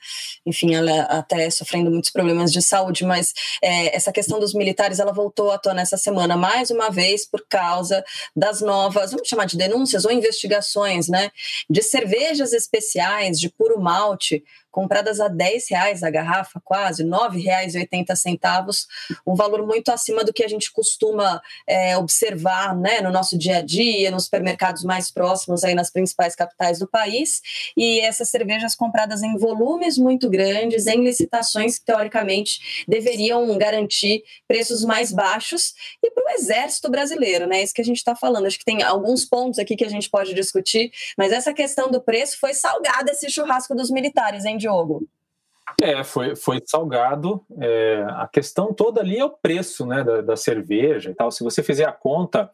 enfim, 0.45 0.75
ela 0.75 1.01
até 1.01 1.49
sofrendo 1.49 1.91
muitos 1.91 2.09
problemas 2.09 2.53
de 2.53 2.61
saúde, 2.61 3.03
mas 3.03 3.33
é, 3.61 3.93
essa 3.93 4.13
questão 4.13 4.39
dos 4.39 4.53
militares, 4.53 4.97
ela 4.99 5.11
voltou 5.11 5.51
à 5.51 5.57
tona 5.57 5.81
essa 5.81 5.97
semana, 5.97 6.37
mais 6.37 6.69
uma 6.69 6.89
vez, 6.89 7.25
por 7.25 7.45
causa 7.49 8.01
das 8.33 8.61
novas, 8.61 9.11
vamos 9.11 9.27
chamar 9.27 9.43
de 9.43 9.57
denúncias 9.57 10.05
ou 10.05 10.11
investigações, 10.11 11.09
né? 11.09 11.29
De 11.69 11.81
cervejas 11.81 12.53
especiais 12.53 13.37
de 13.37 13.49
puro 13.49 13.77
malte 13.81 14.41
compradas 14.71 15.19
a 15.19 15.27
10 15.27 15.69
reais 15.69 16.03
a 16.03 16.09
garrafa, 16.09 16.61
quase, 16.63 17.03
R$ 17.03 17.09
9,80, 17.09 18.85
um 19.25 19.35
valor 19.35 19.65
muito 19.65 19.89
acima 19.89 20.23
do 20.23 20.31
que 20.31 20.43
a 20.43 20.47
gente 20.47 20.71
costuma 20.71 21.41
é, 21.67 21.97
observar 21.97 22.75
né, 22.75 23.01
no 23.01 23.11
nosso 23.11 23.37
dia 23.37 23.48
a 23.53 23.61
dia, 23.61 24.11
nos 24.11 24.25
supermercados 24.25 24.83
mais 24.83 25.11
próximos, 25.11 25.63
aí 25.63 25.73
nas 25.73 25.89
principais 25.89 26.35
capitais 26.35 26.79
do 26.79 26.87
país. 26.87 27.41
E 27.75 27.99
essas 28.01 28.29
cervejas 28.29 28.75
compradas 28.75 29.21
em 29.23 29.37
volumes 29.37 29.97
muito 29.97 30.29
grandes, 30.29 30.87
em 30.87 31.03
licitações 31.03 31.79
que, 31.79 31.85
teoricamente, 31.85 32.85
deveriam 32.87 33.57
garantir 33.57 34.23
preços 34.47 34.83
mais 34.83 35.11
baixos 35.11 35.73
e 36.03 36.11
para 36.11 36.25
o 36.25 36.29
exército 36.29 36.89
brasileiro, 36.89 37.47
né? 37.47 37.63
Isso 37.63 37.73
que 37.73 37.81
a 37.81 37.85
gente 37.85 37.97
está 37.97 38.15
falando. 38.15 38.45
Acho 38.45 38.59
que 38.59 38.65
tem 38.65 38.83
alguns 38.83 39.25
pontos 39.25 39.59
aqui 39.59 39.75
que 39.75 39.85
a 39.85 39.89
gente 39.89 40.09
pode 40.09 40.33
discutir, 40.33 40.91
mas 41.17 41.31
essa 41.31 41.53
questão 41.53 41.89
do 41.89 42.01
preço 42.01 42.39
foi 42.39 42.53
salgada 42.53 43.11
esse 43.11 43.29
churrasco 43.29 43.75
dos 43.75 43.89
militares, 43.89 44.45
hein, 44.45 44.57
Diogo? 44.57 45.07
É, 45.81 46.03
foi, 46.03 46.35
foi 46.35 46.61
salgado. 46.65 47.43
É, 47.59 48.05
a 48.09 48.27
questão 48.27 48.73
toda 48.73 49.01
ali 49.01 49.17
é 49.17 49.25
o 49.25 49.29
preço 49.29 49.85
né, 49.85 50.03
da, 50.03 50.21
da, 50.21 50.35
cerveja 50.35 51.11
e 51.11 51.13
tal. 51.13 51.31
Se 51.31 51.43
você 51.43 51.61
fizer 51.63 51.85
a 51.85 51.91
conta, 51.91 52.49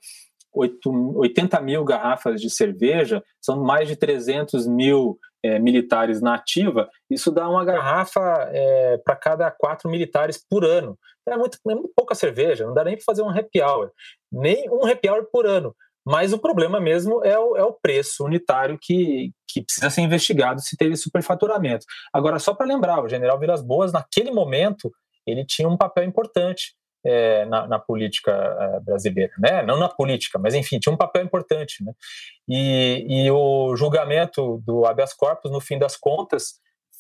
8, 0.56 1.18
80 1.18 1.62
mil 1.62 1.84
garrafas 1.84 2.42
de 2.42 2.50
cerveja, 2.50 3.24
são 3.42 3.64
mais 3.64 3.88
de 3.88 3.96
300 3.96 4.66
mil 4.68 5.20
é, 5.44 5.60
militares 5.60 6.22
na 6.22 6.36
ativa, 6.36 6.90
isso 7.10 7.32
dá 7.32 7.48
uma 7.48 7.64
garrafa 7.64 8.20
é, 8.52 8.98
para 8.98 9.16
cada 9.16 9.52
quatro 9.52 9.90
militares 9.90 10.44
por 10.50 10.66
ano. 10.66 10.98
É 11.28 11.38
muito, 11.38 11.58
é 11.68 11.74
muito 11.74 11.92
pouca 11.96 12.16
cerveja, 12.16 12.66
não 12.66 12.74
dá 12.74 12.84
nem 12.84 12.96
para 12.96 13.04
fazer 13.06 13.22
um 13.22 13.30
happy 13.30 13.62
hour. 13.62 13.92
Nem 14.32 14.70
um 14.70 14.86
happy 14.86 15.10
hour 15.10 15.28
por 15.32 15.46
ano. 15.46 15.76
Mas 16.06 16.34
o 16.34 16.40
problema 16.40 16.80
mesmo 16.80 17.24
é 17.24 17.38
o, 17.38 17.58
é 17.58 17.64
o 17.64 17.74
preço 17.74 18.24
unitário 18.26 18.78
que, 18.80 19.32
que 19.48 19.64
precisa 19.64 19.90
ser 19.90 20.02
investigado 20.02 20.62
se 20.62 20.78
teve 20.78 20.96
superfaturamento. 20.96 21.86
Agora, 22.14 22.38
só 22.38 22.54
para 22.54 22.68
lembrar, 22.68 23.04
o 23.04 23.10
general 23.10 23.40
Vilas 23.40 23.64
Boas, 23.64 23.92
naquele 23.92 24.32
momento, 24.32 24.92
ele 25.26 25.44
tinha 25.44 25.68
um 25.68 25.78
papel 25.78 26.04
importante 26.04 26.76
é, 27.06 27.46
na, 27.46 27.68
na, 27.68 27.80
política 27.80 28.32
é, 28.32 28.80
brasileira, 28.80 29.32
né? 29.38 29.62
Não 29.64 29.78
na 29.78 29.88
política, 29.88 30.40
mas 30.40 30.56
enfim, 30.56 30.80
tinha 30.80 30.94
um 30.94 30.98
papel 30.98 31.24
importante, 31.24 31.84
né? 31.84 31.94
E, 32.48 33.06
e 33.08 33.32
o 33.32 33.76
julgamento 33.76 34.62
do 34.66 34.86
habeas 34.86 35.14
corpus, 35.14 35.52
no 35.52 35.62
fim 35.62 35.78
das 35.78 35.96
contas, 35.96 36.56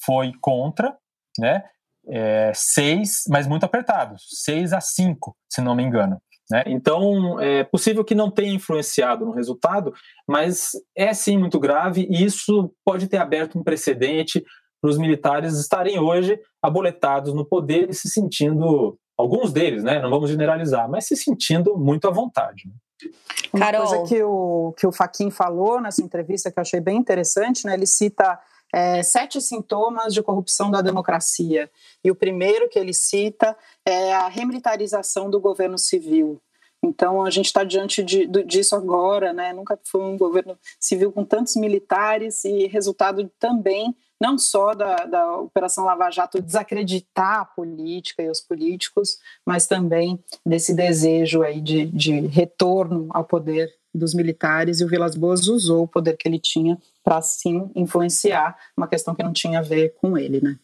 foi 0.05 0.31
contra, 0.41 0.95
né? 1.39 1.63
É, 2.07 2.51
seis, 2.53 3.23
mas 3.27 3.47
muito 3.47 3.63
apertado, 3.65 4.15
seis 4.19 4.73
a 4.73 4.79
cinco, 4.79 5.35
se 5.49 5.59
não 5.59 5.75
me 5.75 5.81
engano. 5.81 6.21
Né? 6.51 6.63
Então, 6.67 7.39
é 7.39 7.63
possível 7.63 8.03
que 8.03 8.13
não 8.13 8.29
tenha 8.29 8.53
influenciado 8.53 9.25
no 9.25 9.31
resultado, 9.31 9.91
mas 10.27 10.71
é 10.95 11.11
sim 11.13 11.37
muito 11.37 11.59
grave 11.59 12.07
e 12.09 12.23
isso 12.23 12.71
pode 12.85 13.07
ter 13.07 13.17
aberto 13.17 13.57
um 13.57 13.63
precedente 13.63 14.43
para 14.79 14.91
os 14.91 14.97
militares 14.99 15.59
estarem 15.59 15.97
hoje 15.97 16.39
aboletados 16.61 17.33
no 17.33 17.43
poder 17.43 17.89
e 17.89 17.93
se 17.93 18.07
sentindo, 18.07 18.99
alguns 19.17 19.51
deles, 19.51 19.83
né? 19.83 20.01
não 20.01 20.09
vamos 20.09 20.29
generalizar, 20.29 20.89
mas 20.89 21.05
se 21.05 21.15
sentindo 21.15 21.77
muito 21.77 22.07
à 22.07 22.11
vontade. 22.11 22.63
Né? 22.67 23.09
Uma 23.53 23.65
Carol. 23.65 23.87
coisa 23.87 24.03
que 24.03 24.23
o, 24.23 24.73
que 24.77 24.87
o 24.87 24.91
Faquin 24.91 25.29
falou 25.29 25.81
nessa 25.81 26.01
entrevista 26.01 26.51
que 26.51 26.59
eu 26.59 26.61
achei 26.61 26.79
bem 26.79 26.97
interessante, 26.97 27.65
né? 27.65 27.73
ele 27.73 27.85
cita 27.85 28.39
é, 28.73 29.01
sete 29.03 29.39
sintomas 29.41 30.13
de 30.13 30.21
corrupção 30.21 30.69
da 30.69 30.81
democracia. 30.81 31.69
E 32.03 32.11
o 32.11 32.15
primeiro 32.15 32.67
que 32.67 32.77
ele 32.77 32.93
cita 32.93 33.55
é 33.85 34.13
a 34.13 34.27
remilitarização 34.27 35.29
do 35.29 35.39
governo 35.39 35.77
civil. 35.77 36.41
Então 36.83 37.23
a 37.23 37.29
gente 37.29 37.45
está 37.45 37.63
diante 37.63 38.03
de, 38.03 38.27
disso 38.43 38.75
agora, 38.75 39.33
né? 39.33 39.53
Nunca 39.53 39.79
foi 39.83 40.01
um 40.01 40.17
governo 40.17 40.57
civil 40.79 41.11
com 41.11 41.23
tantos 41.23 41.55
militares 41.55 42.43
e 42.43 42.67
resultado 42.67 43.31
também 43.39 43.95
não 44.19 44.37
só 44.37 44.73
da, 44.73 45.05
da 45.05 45.37
Operação 45.37 45.85
Lava 45.85 46.09
Jato 46.09 46.41
desacreditar 46.41 47.41
a 47.41 47.45
política 47.45 48.23
e 48.23 48.29
os 48.29 48.39
políticos, 48.39 49.19
mas 49.45 49.67
também 49.67 50.19
desse 50.45 50.73
desejo 50.73 51.43
aí 51.43 51.61
de, 51.61 51.85
de 51.87 52.21
retorno 52.27 53.07
ao 53.11 53.23
poder 53.23 53.73
dos 53.93 54.13
militares 54.13 54.79
e 54.79 54.85
o 54.85 54.87
Vilas 54.87 55.15
Boas 55.15 55.47
usou 55.47 55.83
o 55.83 55.87
poder 55.87 56.17
que 56.17 56.27
ele 56.27 56.39
tinha 56.39 56.77
para 57.03 57.21
sim 57.21 57.69
influenciar 57.75 58.57
uma 58.75 58.87
questão 58.87 59.15
que 59.15 59.23
não 59.23 59.31
tinha 59.31 59.59
a 59.59 59.63
ver 59.63 59.93
com 60.01 60.17
ele, 60.17 60.41
né? 60.41 60.57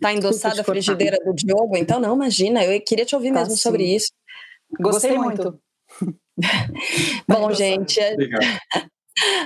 Tá 0.00 0.12
endossada 0.12 0.60
a 0.60 0.64
frigideira 0.64 1.18
do 1.24 1.34
Diogo? 1.34 1.76
Então 1.76 2.00
não, 2.00 2.14
imagina, 2.14 2.64
eu 2.64 2.80
queria 2.80 3.04
te 3.04 3.14
ouvir 3.14 3.32
tá 3.32 3.40
mesmo 3.40 3.56
sim. 3.56 3.62
sobre 3.62 3.84
isso. 3.84 4.12
Gostei, 4.80 5.16
Gostei 5.16 5.18
muito. 5.18 5.60
Bom, 7.28 7.52
gente, 7.52 8.00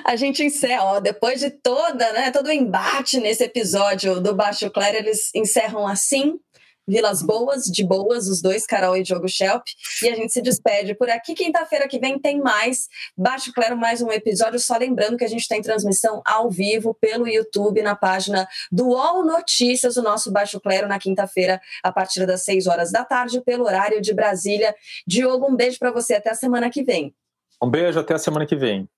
a 0.05 0.17
gente 0.17 0.43
encerra, 0.43 0.85
ó, 0.85 1.01
depois 1.01 1.41
de 1.41 1.51
toda, 1.51 2.13
né, 2.13 2.31
todo 2.31 2.47
o 2.47 2.53
embate 2.53 3.19
nesse 3.19 3.45
episódio 3.45 4.21
do 4.21 4.35
Baixo 4.35 4.71
Claro, 4.71 4.97
eles 4.97 5.31
encerram 5.35 5.87
assim, 5.87 6.39
Vilas 6.87 7.23
Boas, 7.23 7.65
de 7.65 7.85
boas, 7.85 8.27
os 8.27 8.43
dois, 8.43 8.67
Carol 8.67 8.97
e 8.97 9.03
Diogo 9.03 9.29
Schelp. 9.29 9.63
E 10.03 10.09
a 10.09 10.17
gente 10.17 10.33
se 10.33 10.43
despede 10.43 10.95
por 10.95 11.09
aqui. 11.09 11.35
Quinta-feira 11.35 11.87
que 11.87 11.99
vem 11.99 12.19
tem 12.19 12.41
mais. 12.41 12.89
Baixo 13.17 13.53
Claro, 13.53 13.77
mais 13.77 14.03
um 14.03 14.11
episódio. 14.11 14.59
Só 14.59 14.77
lembrando 14.77 15.17
que 15.17 15.25
a 15.25 15.29
gente 15.29 15.47
tem 15.47 15.63
transmissão 15.63 16.21
ao 16.25 16.51
vivo 16.51 16.95
pelo 17.01 17.29
YouTube, 17.29 17.83
na 17.83 17.95
página 17.95 18.49
do 18.71 18.89
UOL 18.89 19.25
Notícias, 19.25 19.97
o 19.97 20.03
nosso 20.03 20.33
Baixo 20.33 20.61
Claro, 20.61 20.89
na 20.89 20.99
quinta-feira, 20.99 21.61
a 21.83 21.93
partir 21.93 22.27
das 22.27 22.45
6 22.45 22.67
horas 22.67 22.91
da 22.91 23.05
tarde, 23.05 23.41
pelo 23.41 23.65
horário 23.65 24.01
de 24.01 24.13
Brasília. 24.13 24.75
Diogo, 25.07 25.47
um 25.49 25.55
beijo 25.55 25.79
para 25.79 25.93
você. 25.93 26.15
Até 26.15 26.31
a 26.31 26.35
semana 26.35 26.69
que 26.69 26.83
vem. 26.83 27.15
Um 27.63 27.71
beijo, 27.71 28.01
até 28.01 28.15
a 28.15 28.19
semana 28.19 28.45
que 28.45 28.57
vem. 28.57 28.89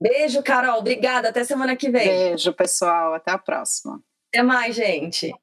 Beijo, 0.00 0.42
Carol. 0.42 0.78
Obrigada. 0.78 1.28
Até 1.28 1.44
semana 1.44 1.76
que 1.76 1.90
vem. 1.90 2.06
Beijo, 2.06 2.52
pessoal. 2.52 3.14
Até 3.14 3.32
a 3.32 3.38
próxima. 3.38 4.00
Até 4.32 4.42
mais, 4.42 4.74
gente. 4.74 5.34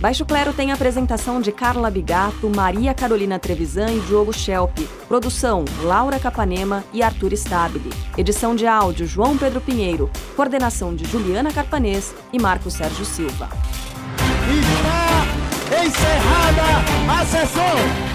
Baixo 0.00 0.26
Clero 0.26 0.52
tem 0.52 0.70
apresentação 0.70 1.40
de 1.40 1.50
Carla 1.50 1.90
Bigato, 1.90 2.50
Maria 2.54 2.92
Carolina 2.92 3.38
Trevisan 3.38 3.90
e 3.90 4.00
Diogo 4.00 4.34
Schelp. 4.34 4.76
Produção: 5.08 5.64
Laura 5.82 6.20
Capanema 6.20 6.84
e 6.92 7.02
Arthur 7.02 7.32
Stabile. 7.32 7.88
Edição 8.18 8.54
de 8.54 8.66
áudio: 8.66 9.06
João 9.06 9.38
Pedro 9.38 9.62
Pinheiro. 9.62 10.10
Coordenação 10.36 10.94
de 10.94 11.06
Juliana 11.06 11.50
Carpanês 11.54 12.14
e 12.34 12.38
Marco 12.38 12.70
Sérgio 12.70 13.06
Silva. 13.06 13.48
Está 14.50 15.84
encerrada 15.84 16.62
a 17.10 17.24
sessão! 17.24 18.13